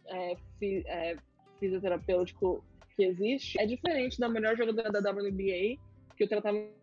é, 0.08 0.36
fi, 0.58 0.84
é, 0.88 1.18
fisioterapêutico 1.60 2.64
que 2.96 3.04
existe, 3.04 3.60
é 3.62 3.68
diferente 3.68 4.20
da 4.20 4.28
melhor 4.28 4.58
jogadora 4.58 4.92
da 4.92 5.12
WNBA, 5.12 5.80
que 6.16 6.24
o 6.24 6.28
tratamento 6.28 6.76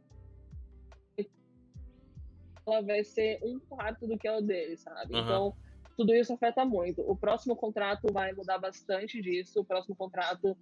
ela 2.66 2.80
vai 2.80 3.02
ser 3.02 3.40
um 3.42 3.58
quarto 3.58 4.06
do 4.06 4.16
que 4.16 4.26
é 4.26 4.38
o 4.38 4.40
dele, 4.40 4.76
sabe? 4.76 5.14
Uhum. 5.14 5.20
Então, 5.20 5.56
tudo 5.96 6.14
isso 6.14 6.32
afeta 6.32 6.64
muito. 6.64 7.02
O 7.02 7.16
próximo 7.16 7.56
contrato 7.56 8.12
vai 8.12 8.32
mudar 8.32 8.58
bastante 8.58 9.20
disso. 9.20 9.60
O 9.60 9.64
próximo 9.64 9.94
contrato 9.94 10.56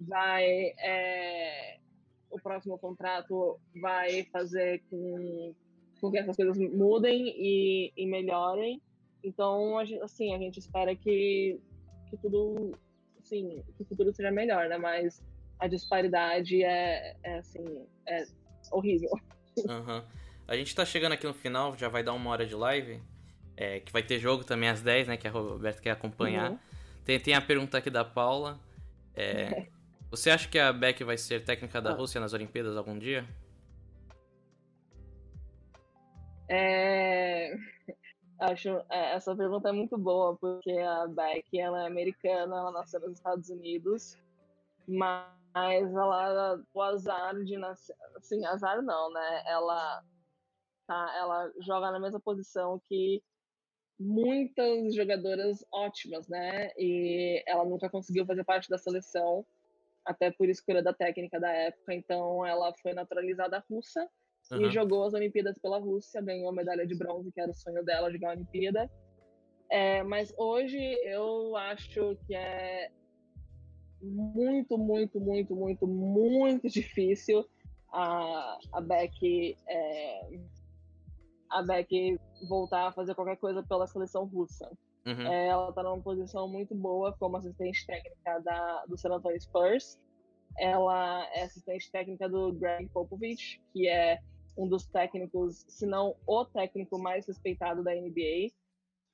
vai. 0.00 0.44
É... 0.78 1.78
O 2.30 2.40
próximo 2.40 2.76
contrato 2.78 3.60
vai 3.80 4.24
fazer 4.24 4.82
com, 4.90 5.54
com 6.00 6.10
que 6.10 6.18
essas 6.18 6.36
coisas 6.36 6.58
mudem 6.58 7.28
e, 7.28 7.92
e 7.96 8.06
melhorem. 8.06 8.82
Então, 9.22 9.78
a 9.78 9.84
gente, 9.84 10.02
assim, 10.02 10.34
a 10.34 10.38
gente 10.38 10.58
espera 10.58 10.96
que, 10.96 11.60
que 12.10 12.16
tudo, 12.16 12.76
assim, 13.20 13.62
que 13.76 13.82
o 13.82 13.86
futuro 13.86 14.12
seja 14.12 14.32
melhor, 14.32 14.68
né? 14.68 14.76
Mas 14.76 15.22
a 15.60 15.68
disparidade 15.68 16.62
é, 16.62 17.16
é 17.22 17.38
assim, 17.38 17.86
é 18.06 18.24
horrível. 18.72 19.10
Uhum. 19.58 20.02
A 20.46 20.56
gente 20.56 20.74
tá 20.74 20.84
chegando 20.84 21.12
aqui 21.12 21.26
no 21.26 21.32
final, 21.32 21.76
já 21.78 21.88
vai 21.88 22.02
dar 22.02 22.12
uma 22.12 22.30
hora 22.30 22.44
de 22.44 22.54
live. 22.54 23.00
É, 23.56 23.80
que 23.80 23.92
vai 23.92 24.02
ter 24.02 24.18
jogo 24.18 24.44
também 24.44 24.68
às 24.68 24.82
10, 24.82 25.08
né? 25.08 25.16
Que 25.16 25.28
a 25.28 25.30
Roberta 25.30 25.80
quer 25.80 25.92
acompanhar. 25.92 26.50
Uhum. 26.50 26.58
Tem, 27.04 27.20
tem 27.20 27.34
a 27.34 27.40
pergunta 27.40 27.78
aqui 27.78 27.90
da 27.90 28.04
Paula. 28.04 28.58
É, 29.14 29.66
você 30.10 30.30
acha 30.30 30.48
que 30.48 30.58
a 30.58 30.72
Beck 30.72 31.04
vai 31.04 31.16
ser 31.16 31.44
técnica 31.44 31.80
da 31.80 31.90
ah. 31.90 31.94
Rússia 31.94 32.20
nas 32.20 32.32
Olimpíadas 32.32 32.76
algum 32.76 32.98
dia? 32.98 33.24
É... 36.48 37.54
Acho 38.40 38.68
é, 38.90 39.14
essa 39.14 39.34
pergunta 39.34 39.68
é 39.68 39.72
muito 39.72 39.96
boa, 39.96 40.36
porque 40.36 40.72
a 40.72 41.06
Beck 41.06 41.58
ela 41.58 41.84
é 41.84 41.86
americana, 41.86 42.56
ela 42.56 42.72
nasceu 42.72 43.00
nos 43.00 43.12
Estados 43.12 43.48
Unidos, 43.48 44.18
mas 44.88 45.94
ela 45.94 46.60
o 46.74 46.82
azar 46.82 47.42
de 47.44 47.56
nascer, 47.56 47.96
assim, 48.16 48.44
azar 48.44 48.82
não, 48.82 49.12
né? 49.12 49.42
Ela 49.46 50.02
tá, 50.86 51.14
ela 51.16 51.52
joga 51.60 51.92
na 51.92 52.00
mesma 52.00 52.20
posição 52.20 52.80
que 52.88 53.22
muitas 53.98 54.94
jogadoras 54.94 55.64
ótimas, 55.72 56.28
né? 56.28 56.70
E 56.78 57.42
ela 57.46 57.64
nunca 57.64 57.88
conseguiu 57.88 58.26
fazer 58.26 58.44
parte 58.44 58.68
da 58.68 58.78
seleção, 58.78 59.44
até 60.04 60.30
por 60.30 60.48
escolha 60.48 60.82
da 60.82 60.92
técnica 60.92 61.40
da 61.40 61.50
época, 61.50 61.94
então 61.94 62.44
ela 62.46 62.74
foi 62.82 62.92
naturalizada 62.92 63.64
russa 63.70 64.06
uhum. 64.52 64.62
e 64.62 64.70
jogou 64.70 65.04
as 65.04 65.14
Olimpíadas 65.14 65.58
pela 65.58 65.78
Rússia, 65.78 66.20
ganhou 66.20 66.48
a 66.48 66.52
medalha 66.52 66.86
de 66.86 66.94
bronze, 66.94 67.32
que 67.32 67.40
era 67.40 67.50
o 67.50 67.54
sonho 67.54 67.82
dela, 67.82 68.12
jogar 68.12 68.30
a 68.30 68.32
Olimpíada. 68.32 68.90
É, 69.70 70.02
mas 70.02 70.32
hoje 70.36 70.78
eu 71.04 71.56
acho 71.56 72.16
que 72.26 72.34
é 72.34 72.90
muito, 74.02 74.76
muito, 74.76 75.18
muito, 75.18 75.56
muito, 75.56 75.86
muito 75.86 76.68
difícil 76.68 77.44
a, 77.90 78.58
a 78.72 78.80
Beck 78.80 79.56
é, 79.66 80.38
a 81.50 81.62
Beck 81.62 82.18
voltar 82.48 82.88
a 82.88 82.92
fazer 82.92 83.14
qualquer 83.14 83.36
coisa 83.36 83.62
pela 83.62 83.86
seleção 83.86 84.24
russa. 84.24 84.70
Uhum. 85.06 85.26
É, 85.26 85.48
ela 85.48 85.68
está 85.68 85.82
numa 85.82 86.00
posição 86.00 86.48
muito 86.48 86.74
boa 86.74 87.12
como 87.12 87.36
assistente 87.36 87.86
técnica 87.86 88.40
da, 88.40 88.84
do 88.86 88.96
San 88.96 89.10
Antonio 89.10 89.40
Spurs. 89.40 89.98
Ela 90.58 91.26
é 91.34 91.42
assistente 91.42 91.90
técnica 91.90 92.28
do 92.28 92.52
Greg 92.52 92.88
Popovich, 92.88 93.60
que 93.72 93.88
é 93.88 94.20
um 94.56 94.68
dos 94.68 94.86
técnicos, 94.86 95.64
se 95.68 95.84
não 95.84 96.14
o 96.26 96.44
técnico 96.44 96.98
mais 96.98 97.26
respeitado 97.26 97.82
da 97.82 97.94
NBA. 97.94 98.52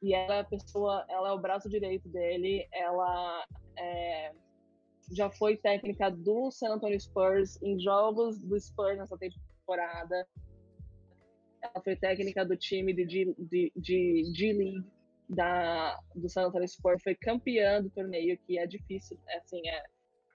E 0.03 0.15
ela 0.15 0.37
é 0.37 0.41
a 0.41 0.45
pessoa, 0.45 1.05
ela 1.09 1.29
é 1.29 1.33
o 1.33 1.39
braço 1.39 1.69
direito 1.69 2.09
dele. 2.09 2.67
Ela 2.73 3.45
é, 3.77 4.33
já 5.13 5.31
foi 5.31 5.57
técnica 5.57 6.11
do 6.11 6.51
San 6.51 6.75
Antonio 6.75 7.01
Spurs 7.01 7.61
em 7.63 7.79
jogos 7.81 8.39
do 8.39 8.59
Spurs 8.59 8.99
nessa 8.99 9.17
temporada. 9.19 10.27
Ela 11.63 11.83
foi 11.83 11.97
técnica 11.97 12.45
do 12.45 12.57
time 12.57 12.93
de 12.93 13.73
G-League 13.77 14.85
da, 15.29 15.99
do 16.15 16.29
San 16.29 16.47
Antonio 16.47 16.69
Spurs, 16.69 17.03
foi 17.03 17.15
campeã 17.15 17.81
do 17.81 17.89
torneio, 17.91 18.39
que 18.47 18.59
é 18.59 18.67
difícil, 18.67 19.17
é, 19.29 19.39
assim, 19.39 19.61
é, 19.67 19.85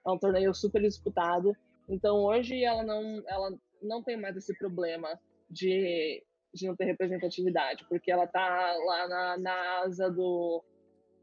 é 0.06 0.10
um 0.10 0.18
torneio 0.18 0.54
super 0.54 0.80
disputado. 0.80 1.54
Então 1.88 2.16
hoje 2.24 2.64
ela 2.64 2.82
não, 2.82 3.22
ela 3.28 3.58
não 3.82 4.02
tem 4.02 4.16
mais 4.16 4.36
esse 4.36 4.56
problema 4.58 5.20
de, 5.50 6.24
de 6.52 6.66
não 6.66 6.74
ter 6.74 6.86
representatividade, 6.86 7.84
porque 7.88 8.10
ela 8.10 8.26
tá 8.26 8.74
lá 8.86 9.08
na, 9.08 9.38
na 9.38 9.80
asa 9.82 10.10
do, 10.10 10.64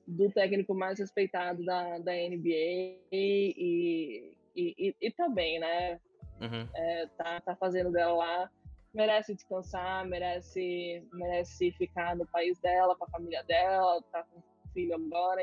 do 0.07 0.31
técnico 0.31 0.73
mais 0.75 0.99
respeitado 0.99 1.65
da, 1.65 1.97
da 1.97 2.11
NBA 2.11 2.99
e, 3.11 4.35
e, 4.55 4.75
e, 4.77 4.95
e 5.01 5.11
também, 5.11 5.59
né? 5.59 5.99
Uhum. 6.39 6.67
É, 6.75 7.07
tá, 7.17 7.41
tá 7.41 7.55
fazendo 7.55 7.91
dela 7.91 8.13
lá. 8.13 8.51
Merece 8.93 9.33
descansar, 9.33 10.05
merece, 10.05 11.07
merece 11.11 11.71
ficar 11.71 12.15
no 12.15 12.27
país 12.27 12.59
dela, 12.59 12.95
com 12.95 13.05
a 13.05 13.09
família 13.09 13.43
dela, 13.43 14.01
tá 14.11 14.23
com 14.23 14.41
filho 14.73 14.95
agora. 14.95 15.41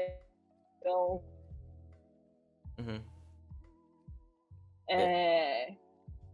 Então. 0.78 1.22
Uhum. 2.78 3.05
É, 4.88 5.76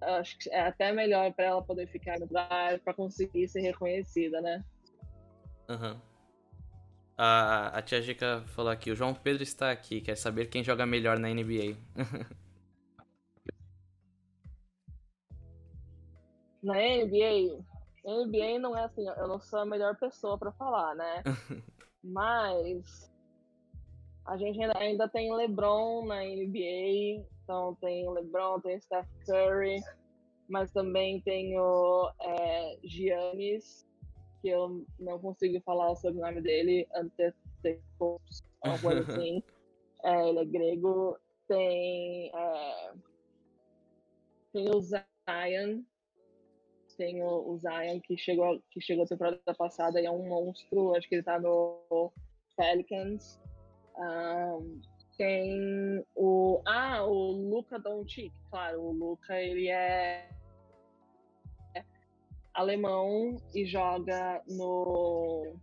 acho 0.01 0.39
que 0.39 0.51
é 0.51 0.61
até 0.61 0.93
melhor 0.93 1.33
para 1.33 1.47
ela 1.47 1.63
poder 1.63 1.87
ficar 1.89 2.19
no 2.19 2.27
lugar 2.27 2.79
para 2.81 2.95
conseguir 2.95 3.49
ser 3.49 3.61
reconhecida, 3.61 4.41
né? 4.41 4.65
Uhum. 5.69 6.01
A, 7.19 7.79
a 7.79 7.83
tia 7.83 8.03
Gica 8.03 8.45
falou 8.49 8.71
aqui, 8.71 8.91
o 8.91 8.97
João 8.97 9.15
Pedro 9.15 9.43
está 9.43 9.71
aqui, 9.71 10.01
quer 10.01 10.17
saber 10.17 10.47
quem 10.47 10.63
joga 10.63 10.85
melhor 10.85 11.19
na 11.19 11.29
NBA. 11.29 11.77
na 16.67 16.75
NBA, 16.75 17.63
NBA 18.05 18.59
não 18.59 18.77
é 18.77 18.85
assim, 18.85 19.07
eu 19.09 19.29
não 19.29 19.39
sou 19.39 19.61
a 19.61 19.65
melhor 19.65 19.97
pessoa 19.97 20.37
para 20.37 20.51
falar, 20.51 20.97
né? 20.97 21.23
Mas 22.03 23.09
a 24.27 24.37
gente 24.37 24.61
ainda, 24.61 24.77
ainda 24.77 25.09
tem 25.09 25.33
LeBron 25.33 26.05
na 26.07 26.23
NBA, 26.23 27.25
então 27.45 27.77
tem 27.81 28.11
LeBron, 28.11 28.61
tem 28.61 28.81
Steph 28.81 29.07
Curry, 29.25 29.81
mas 30.49 30.71
também 30.73 31.21
tem 31.21 31.59
o 31.59 32.11
é, 32.21 32.79
Giannis, 32.85 33.87
que 34.43 34.49
eu 34.49 34.85
não 34.99 35.19
consigo 35.19 35.61
falar 35.63 35.91
o 35.91 35.97
sobrenome 35.97 36.41
dele, 36.41 36.87
Antetokounmpo, 36.95 38.21
alguma 38.61 38.79
coisa 38.81 39.13
assim. 39.13 39.43
É, 40.05 40.29
ele 40.29 40.39
é 40.39 40.45
grego. 40.45 41.19
Tem, 41.49 42.31
é, 42.33 42.93
tem 44.53 44.69
o 44.69 44.81
Zion, 44.81 45.83
tem 46.97 47.23
o, 47.23 47.51
o, 47.51 47.59
Zion 47.59 48.01
que 48.01 48.17
chegou, 48.17 48.61
que 48.71 48.81
chegou 48.81 49.05
a 49.05 49.09
temporada 49.09 49.55
passada 49.57 50.01
e 50.01 50.07
é 50.07 50.11
um 50.11 50.29
monstro, 50.29 50.95
acho 50.95 51.09
que 51.09 51.17
ele 51.17 51.23
tá 51.23 51.39
no 51.39 52.13
Pelicans. 52.57 53.41
Um, 53.97 54.81
tem 55.17 56.05
o. 56.15 56.61
Ah, 56.67 57.05
o 57.05 57.33
Luca 57.33 57.79
Doncic, 57.79 58.33
claro, 58.51 58.81
o 58.81 58.93
Luca 58.93 59.41
ele 59.41 59.69
é 59.69 60.29
alemão 62.57 63.37
e 63.55 63.65
joga 63.67 64.43
no. 64.49 65.55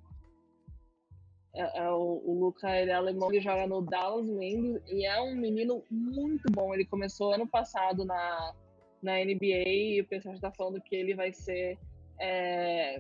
É, 1.56 1.84
é 1.84 1.92
o, 1.92 2.22
o 2.26 2.40
Luca 2.40 2.70
ele 2.76 2.92
é 2.92 2.94
alemão 2.94 3.32
e 3.34 3.42
joga 3.42 3.68
no 3.68 3.82
Dallas 3.82 4.28
Wings 4.28 4.82
e 4.88 5.06
é 5.06 5.20
um 5.22 5.36
menino 5.36 5.84
muito 5.90 6.52
bom. 6.52 6.74
Ele 6.74 6.86
começou 6.86 7.34
ano 7.34 7.48
passado 7.48 8.06
na, 8.06 8.56
na 9.04 9.18
NBA 9.18 9.68
e 9.68 10.02
o 10.02 10.08
pessoal 10.08 10.34
está 10.34 10.52
falando 10.52 10.82
que 10.82 10.96
ele 10.96 11.14
vai 11.14 11.34
ser. 11.34 11.78
É, 12.20 13.00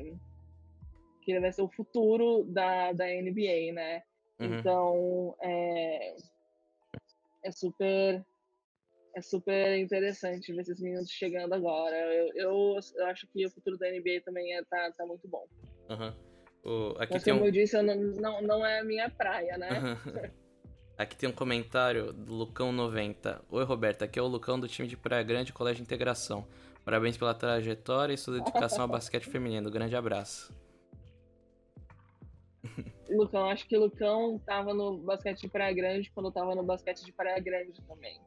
que 1.22 1.32
ele 1.32 1.39
vai 1.39 1.54
ser 1.54 1.62
o 1.62 1.70
futuro 1.70 2.43
da, 2.43 2.91
da 2.91 3.06
NBA, 3.06 3.72
né? 3.74 4.04
Uhum. 4.39 4.60
Então 4.60 5.36
é, 5.41 6.16
é 7.43 7.51
super 7.51 8.26
é 9.16 9.22
super 9.22 9.78
interessante 9.78 10.51
ver 10.51 10.62
esses 10.62 10.82
meninos 10.82 11.10
chegando 11.10 11.54
agora. 11.54 11.95
Eu, 11.95 12.32
eu, 12.36 12.80
eu, 12.95 13.06
acho 13.06 13.28
que 13.28 13.45
o 13.45 13.51
futuro 13.51 13.78
da 13.78 13.89
NBA 13.89 14.22
também 14.26 14.56
é, 14.56 14.64
tá, 14.64 14.91
tá 14.91 15.06
muito 15.06 15.28
bom. 15.28 15.45
Uhum. 15.89 16.14
O, 16.64 16.95
aqui 16.97 17.14
Mas 17.14 17.24
como 17.24 17.41
um... 17.41 17.45
eu 17.45 17.51
disse, 17.51 17.80
não, 17.82 17.95
não, 17.95 18.41
não 18.41 18.66
é 18.66 18.80
a 18.80 18.84
minha 18.84 19.10
praia, 19.10 19.58
né? 19.58 19.70
Aqui 20.98 21.16
tem 21.16 21.28
um 21.28 21.34
comentário 21.34 22.14
do 22.14 22.34
Lucão90. 22.34 23.41
Oi, 23.50 23.64
Roberta, 23.64 24.06
aqui 24.06 24.20
é 24.20 24.22
o 24.22 24.28
Lucão 24.28 24.60
do 24.60 24.68
time 24.68 24.88
de 24.88 24.96
Praia 24.96 25.24
Grande 25.24 25.52
Colégio 25.52 25.78
de 25.78 25.88
Integração. 25.88 26.46
Parabéns 26.86 27.18
pela 27.18 27.34
trajetória 27.34 28.14
e 28.14 28.18
sua 28.18 28.36
dedicação 28.36 28.84
ao 28.84 28.88
basquete 28.88 29.28
feminino. 29.28 29.72
Grande 29.72 29.96
abraço. 29.96 30.54
Lucão, 33.10 33.50
acho 33.50 33.68
que 33.68 33.76
o 33.76 33.82
Lucão 33.82 34.39
tava 34.46 34.72
no 34.72 35.00
basquete 35.00 35.41
de 35.41 35.48
Praia 35.48 35.74
Grande 35.74 36.12
quando 36.12 36.28
eu 36.28 36.32
tava 36.32 36.54
no 36.54 36.64
basquete 36.64 37.04
de 37.04 37.12
Praia 37.12 37.39
Grande 37.39 37.82
também. 37.88 38.20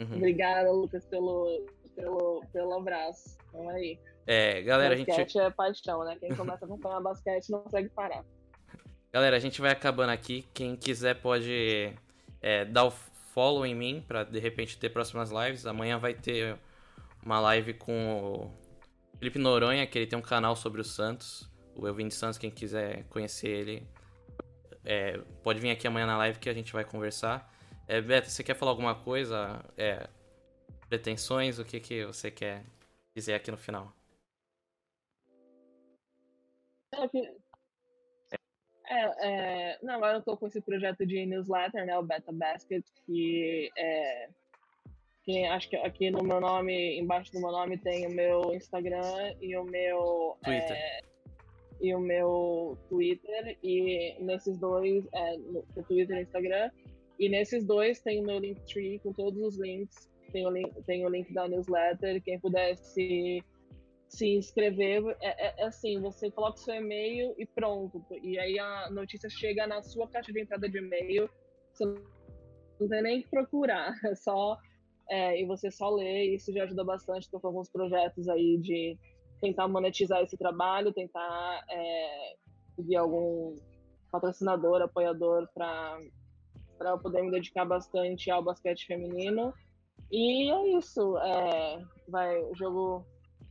Uhum. 0.00 0.16
Obrigada, 0.16 0.70
Lucas, 0.70 1.04
pelo, 1.06 1.66
pelo, 1.96 2.44
pelo 2.52 2.74
abraço. 2.74 3.36
Vamos 3.52 3.74
aí. 3.74 3.98
É, 4.24 4.62
galera, 4.62 4.94
basquete 4.94 5.14
a 5.14 5.18
gente. 5.18 5.38
é 5.38 5.50
paixão, 5.50 6.04
né? 6.04 6.16
Quem 6.20 6.32
começa 6.34 6.64
a 6.64 6.66
acompanhar 6.66 7.00
basquete 7.00 7.50
não 7.50 7.62
consegue 7.62 7.88
parar. 7.88 8.24
Galera, 9.12 9.36
a 9.36 9.40
gente 9.40 9.60
vai 9.60 9.70
acabando 9.70 10.10
aqui. 10.10 10.44
Quem 10.52 10.74
quiser 10.74 11.14
pode 11.20 11.94
é, 12.44 12.62
dar 12.62 12.84
o 12.84 12.90
follow 12.90 13.64
em 13.64 13.74
mim 13.74 14.04
para 14.06 14.22
de 14.22 14.38
repente 14.38 14.76
ter 14.76 14.90
próximas 14.90 15.30
lives. 15.30 15.64
Amanhã 15.64 15.98
vai 15.98 16.12
ter 16.12 16.58
uma 17.24 17.40
live 17.40 17.72
com 17.72 18.52
o 19.14 19.18
Felipe 19.18 19.38
Noronha, 19.38 19.86
que 19.86 19.98
ele 19.98 20.06
tem 20.06 20.18
um 20.18 20.22
canal 20.22 20.54
sobre 20.54 20.82
o 20.82 20.84
Santos. 20.84 21.50
O 21.74 21.88
Elvin 21.88 22.08
de 22.08 22.14
Santos, 22.14 22.38
quem 22.38 22.50
quiser 22.50 23.04
conhecer 23.04 23.48
ele, 23.48 23.88
é, 24.84 25.18
pode 25.42 25.58
vir 25.58 25.70
aqui 25.70 25.86
amanhã 25.86 26.06
na 26.06 26.18
live 26.18 26.38
que 26.38 26.50
a 26.50 26.52
gente 26.52 26.70
vai 26.70 26.84
conversar. 26.84 27.50
É, 27.88 27.98
Beto, 28.02 28.28
você 28.28 28.44
quer 28.44 28.54
falar 28.54 28.72
alguma 28.72 28.94
coisa? 28.94 29.64
É, 29.74 30.06
pretensões? 30.90 31.58
O 31.58 31.64
que, 31.64 31.80
que 31.80 32.04
você 32.04 32.30
quer 32.30 32.62
dizer 33.16 33.32
aqui 33.32 33.50
no 33.50 33.56
final? 33.56 33.90
É, 38.88 39.28
é, 39.28 39.78
não, 39.82 39.94
agora 39.94 40.18
eu 40.18 40.22
tô 40.22 40.36
com 40.36 40.46
esse 40.46 40.60
projeto 40.60 41.06
de 41.06 41.24
newsletter, 41.24 41.86
né, 41.86 41.98
o 41.98 42.02
Beta 42.02 42.32
Basket, 42.32 42.84
que 43.06 43.70
é, 43.76 44.28
que 45.22 45.44
acho 45.44 45.70
que 45.70 45.76
aqui 45.76 46.10
no 46.10 46.22
meu 46.22 46.40
nome, 46.40 46.98
embaixo 46.98 47.32
do 47.32 47.40
meu 47.40 47.50
nome 47.50 47.78
tem 47.78 48.06
o 48.06 48.10
meu 48.10 48.54
Instagram 48.54 49.34
e 49.40 49.56
o 49.56 49.64
meu 49.64 50.36
Twitter. 50.42 50.76
É, 50.76 51.00
e 51.80 51.94
o 51.94 51.98
meu 51.98 52.78
Twitter 52.88 53.58
e 53.62 54.16
nesses 54.20 54.58
dois, 54.58 55.06
é, 55.12 55.36
no, 55.38 55.64
no 55.74 55.82
Twitter 55.82 56.18
e 56.18 56.22
Instagram 56.22 56.70
e 57.18 57.28
nesses 57.28 57.64
dois 57.64 58.00
tem 58.00 58.20
o 58.20 58.26
meu 58.26 58.38
Linktree 58.38 58.98
com 58.98 59.12
todos 59.12 59.40
os 59.40 59.58
links. 59.58 60.10
Tem 60.32 60.46
o 60.46 60.50
link, 60.50 60.82
tem 60.82 61.06
o 61.06 61.08
link 61.08 61.32
da 61.32 61.46
newsletter. 61.46 62.20
Quem 62.22 62.40
puder 62.40 62.76
se, 62.76 63.42
se 64.14 64.36
inscrever. 64.36 65.02
É, 65.20 65.46
é, 65.46 65.54
é, 65.58 65.64
assim, 65.64 66.00
você 66.00 66.30
coloca 66.30 66.56
seu 66.56 66.74
e-mail 66.74 67.34
e 67.38 67.46
pronto. 67.46 68.04
E 68.22 68.38
aí 68.38 68.58
a 68.58 68.90
notícia 68.90 69.28
chega 69.28 69.66
na 69.66 69.82
sua 69.82 70.08
caixa 70.08 70.32
de 70.32 70.40
entrada 70.40 70.68
de 70.68 70.78
e-mail. 70.78 71.28
Você 71.72 71.84
não 71.84 72.88
tem 72.88 73.02
nem 73.02 73.22
que 73.22 73.28
procurar, 73.28 73.92
é 74.04 74.14
só 74.14 74.56
é, 75.10 75.40
e 75.40 75.46
você 75.46 75.70
só 75.70 75.90
lê. 75.90 76.34
Isso 76.34 76.52
já 76.52 76.64
ajuda 76.64 76.84
bastante. 76.84 77.28
Com 77.30 77.46
alguns 77.46 77.68
projetos 77.68 78.28
aí 78.28 78.58
de 78.58 78.96
tentar 79.40 79.68
monetizar 79.68 80.22
esse 80.22 80.36
trabalho, 80.36 80.92
tentar 80.92 81.64
é, 81.70 82.96
algum 82.96 83.54
patrocinador, 84.10 84.80
apoiador 84.82 85.48
para 85.52 85.98
para 86.76 86.90
eu 86.90 86.98
poder 86.98 87.22
me 87.22 87.30
dedicar 87.30 87.64
bastante 87.64 88.30
ao 88.30 88.42
basquete 88.42 88.86
feminino. 88.86 89.54
E 90.10 90.50
é 90.50 90.76
isso. 90.76 91.16
É, 91.18 91.82
vai, 92.08 92.36
o 92.42 92.54
jogo 92.54 93.06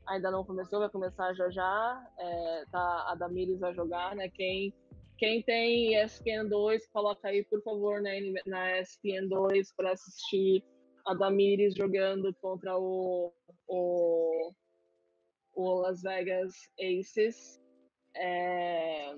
ainda 0.08 0.32
não 0.32 0.44
começou, 0.44 0.80
vai 0.80 0.90
começar 0.90 1.34
já 1.34 1.50
já. 1.50 2.08
É, 2.18 2.66
tá, 2.72 2.80
a 3.10 3.16
vai 3.60 3.74
jogar, 3.74 4.16
né? 4.16 4.30
Quem, 4.30 4.74
quem 5.18 5.42
tem 5.44 5.96
ESPN 6.02 6.48
2, 6.50 6.88
coloca 6.88 7.28
aí, 7.28 7.44
por 7.46 7.62
favor, 7.64 8.02
né, 8.02 8.20
na 8.46 8.80
ESPN 8.80 9.28
2 9.30 9.74
para 9.74 9.92
assistir 9.92 10.64
a 11.06 11.14
Damires 11.14 11.76
jogando 11.76 12.34
contra 12.42 12.78
o, 12.78 13.34
o, 13.68 14.52
o 15.54 15.74
Las 15.82 16.02
Vegas 16.02 16.54
Aces. 16.80 17.62
É, 18.16 19.16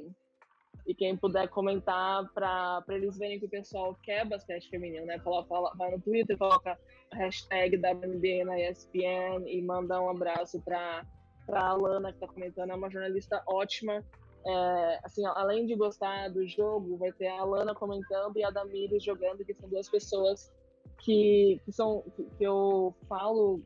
e 0.85 0.93
quem 0.93 1.17
puder 1.17 1.47
comentar 1.49 2.31
para 2.33 2.83
eles 2.89 3.17
verem 3.17 3.39
que 3.39 3.45
o 3.45 3.49
pessoal 3.49 3.97
quer 4.03 4.25
basquete 4.25 4.69
feminino, 4.69 5.05
né? 5.05 5.17
Coloca, 5.19 5.75
vai 5.75 5.91
no 5.91 5.99
Twitter, 5.99 6.37
coloca 6.37 6.77
hashtag 7.13 7.77
WNBA 7.77 8.45
na 8.45 8.59
ESPN 8.59 9.47
e 9.47 9.61
manda 9.61 9.99
um 9.99 10.09
abraço 10.09 10.61
para 10.61 11.03
a 11.49 11.69
Alana, 11.69 12.09
que 12.09 12.17
está 12.17 12.27
comentando, 12.27 12.69
é 12.69 12.75
uma 12.75 12.89
jornalista 12.89 13.41
ótima. 13.47 14.03
É, 14.47 14.99
assim, 15.03 15.25
além 15.25 15.65
de 15.65 15.75
gostar 15.75 16.29
do 16.29 16.47
jogo, 16.47 16.97
vai 16.97 17.11
ter 17.11 17.27
a 17.27 17.39
Alana 17.39 17.73
comentando 17.73 18.37
e 18.37 18.43
a 18.43 18.51
Damires 18.51 19.03
jogando, 19.03 19.43
que 19.43 19.55
são 19.55 19.67
duas 19.67 19.89
pessoas 19.89 20.53
que, 20.99 21.59
que 21.65 21.71
são 21.71 22.03
que, 22.15 22.23
que 22.37 22.43
eu 22.43 22.95
falo 23.09 23.59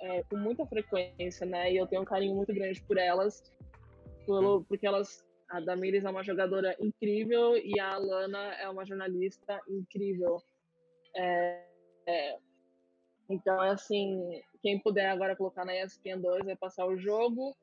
é, 0.00 0.24
com 0.24 0.36
muita 0.36 0.66
frequência, 0.66 1.46
né? 1.46 1.72
E 1.72 1.76
eu 1.76 1.86
tenho 1.86 2.02
um 2.02 2.04
carinho 2.04 2.34
muito 2.34 2.52
grande 2.52 2.82
por 2.82 2.98
elas, 2.98 3.44
porque 4.68 4.86
elas 4.86 5.23
a 5.48 5.60
Damiris 5.60 6.04
é 6.04 6.10
uma 6.10 6.24
jogadora 6.24 6.76
incrível 6.80 7.56
e 7.56 7.78
a 7.78 7.94
Alana 7.94 8.54
é 8.54 8.68
uma 8.68 8.84
jornalista 8.84 9.60
incrível. 9.68 10.42
É, 11.16 11.64
é, 12.06 12.38
então, 13.28 13.62
é 13.62 13.70
assim, 13.70 14.42
quem 14.62 14.78
puder 14.78 15.08
agora 15.08 15.36
colocar 15.36 15.64
na 15.64 15.74
ESPN 15.74 16.20
2 16.20 16.44
vai 16.44 16.56
passar 16.56 16.86
o 16.86 16.96
jogo. 16.96 17.56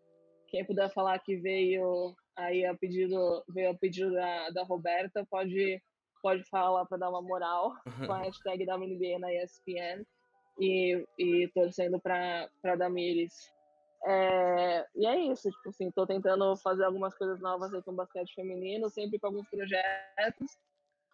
Quem 0.47 0.65
puder 0.65 0.89
falar 0.91 1.19
que 1.19 1.35
veio 1.35 2.15
aí 2.35 2.65
a 2.65 2.75
pedido, 2.75 3.43
veio 3.49 3.71
a 3.71 3.75
pedido 3.75 4.11
da, 4.13 4.49
da 4.49 4.63
Roberta, 4.63 5.25
pode, 5.29 5.81
pode 6.21 6.43
falar 6.45 6.85
para 6.85 6.97
dar 6.97 7.09
uma 7.09 7.21
moral 7.21 7.73
com 8.05 8.11
a 8.11 8.19
hashtag 8.19 8.65
WNBA 8.65 9.19
na 9.19 9.33
ESPN 9.33 10.05
e, 10.59 11.05
e 11.17 11.47
torcendo 11.53 11.99
para 11.99 12.75
Damiris. 12.77 13.51
É, 14.03 14.85
e 14.95 15.05
é 15.05 15.19
isso, 15.31 15.49
tipo 15.49 15.69
assim, 15.69 15.91
tô 15.91 16.07
tentando 16.07 16.55
fazer 16.57 16.83
algumas 16.83 17.15
coisas 17.15 17.39
novas 17.39 17.73
aí 17.73 17.81
com 17.83 17.93
basquete 17.93 18.33
feminino, 18.33 18.89
sempre 18.89 19.19
com 19.19 19.27
alguns 19.27 19.47
projetos. 19.49 20.57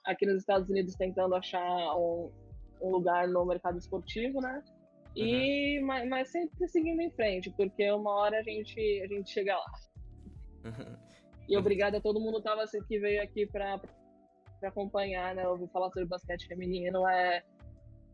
Aqui 0.05 0.25
nos 0.25 0.37
Estados 0.37 0.69
Unidos 0.69 0.95
tentando 0.95 1.35
achar 1.35 1.59
um, 1.97 2.31
um 2.81 2.91
lugar 2.91 3.27
no 3.27 3.45
mercado 3.45 3.77
esportivo, 3.77 4.39
né? 4.39 4.63
E, 5.15 5.79
uhum. 5.79 5.85
mas, 5.85 6.07
mas, 6.07 6.31
sempre 6.31 6.67
seguindo 6.67 7.01
em 7.01 7.11
frente, 7.11 7.49
porque 7.51 7.91
uma 7.91 8.11
hora 8.11 8.39
a 8.39 8.43
gente, 8.43 8.79
a 9.03 9.07
gente 9.07 9.29
chega 9.29 9.57
lá. 9.57 9.71
Uhum. 10.65 10.95
E 11.49 11.57
obrigada 11.57 11.97
a 11.97 12.01
todo 12.01 12.19
mundo 12.19 12.41
tava, 12.41 12.63
assim, 12.63 12.81
que 12.83 12.99
veio 12.99 13.21
aqui 13.21 13.45
para 13.47 13.81
acompanhar, 14.63 15.35
né? 15.35 15.47
Ouvir 15.47 15.67
falar 15.69 15.89
sobre 15.89 16.05
basquete 16.05 16.47
feminino. 16.47 17.07
É, 17.07 17.43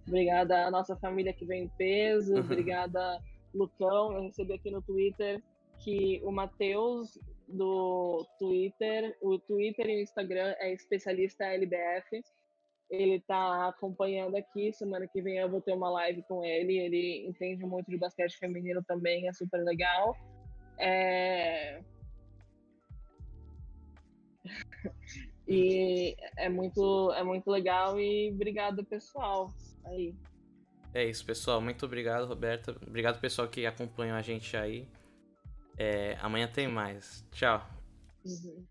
obrigada 0.08 0.66
à 0.66 0.72
nossa 0.72 0.96
família 0.96 1.34
que 1.34 1.46
vem 1.46 1.66
em 1.66 1.70
peso, 1.70 2.34
uhum. 2.34 2.40
obrigada 2.40 3.22
Lucão, 3.54 4.14
eu 4.14 4.24
recebi 4.24 4.54
aqui 4.54 4.72
no 4.72 4.82
Twitter 4.82 5.42
que 5.80 6.22
o 6.24 6.32
Matheus 6.32 7.20
do 7.48 8.26
Twitter, 8.40 9.16
o 9.22 9.38
Twitter 9.38 9.88
e 9.88 9.98
o 9.98 10.02
Instagram 10.02 10.56
é 10.60 10.74
especialista 10.74 11.46
LBF. 11.46 12.24
Ele 12.90 13.16
está 13.16 13.68
acompanhando 13.68 14.36
aqui, 14.36 14.72
semana 14.74 15.08
que 15.08 15.22
vem 15.22 15.38
eu 15.38 15.50
vou 15.50 15.62
ter 15.62 15.74
uma 15.74 15.90
live 15.90 16.24
com 16.24 16.44
ele. 16.44 16.78
Ele 16.78 17.28
entende 17.28 17.66
muito 17.66 17.90
de 17.90 17.98
basquete 17.98 18.38
feminino 18.38 18.84
também, 18.84 19.28
é 19.28 19.34
super 19.34 19.64
legal. 19.64 20.16
É... 20.78 21.82
e 25.48 26.16
é 26.38 26.50
muito, 26.50 27.12
é 27.14 27.24
muito 27.24 27.50
legal 27.50 28.00
e 28.00 28.32
obrigado 28.32 28.86
pessoal 28.86 29.50
aí. 29.86 30.16
É 30.94 31.04
isso, 31.04 31.26
pessoal. 31.26 31.60
Muito 31.60 31.86
obrigado, 31.86 32.28
Roberta. 32.28 32.76
Obrigado, 32.86 33.20
pessoal, 33.20 33.48
que 33.48 33.66
acompanhou 33.66 34.16
a 34.16 34.22
gente 34.22 34.56
aí. 34.56 34.88
É, 35.78 36.18
amanhã 36.22 36.48
tem 36.48 36.68
mais. 36.68 37.26
Tchau. 37.32 37.68
Uhum. 38.24 38.66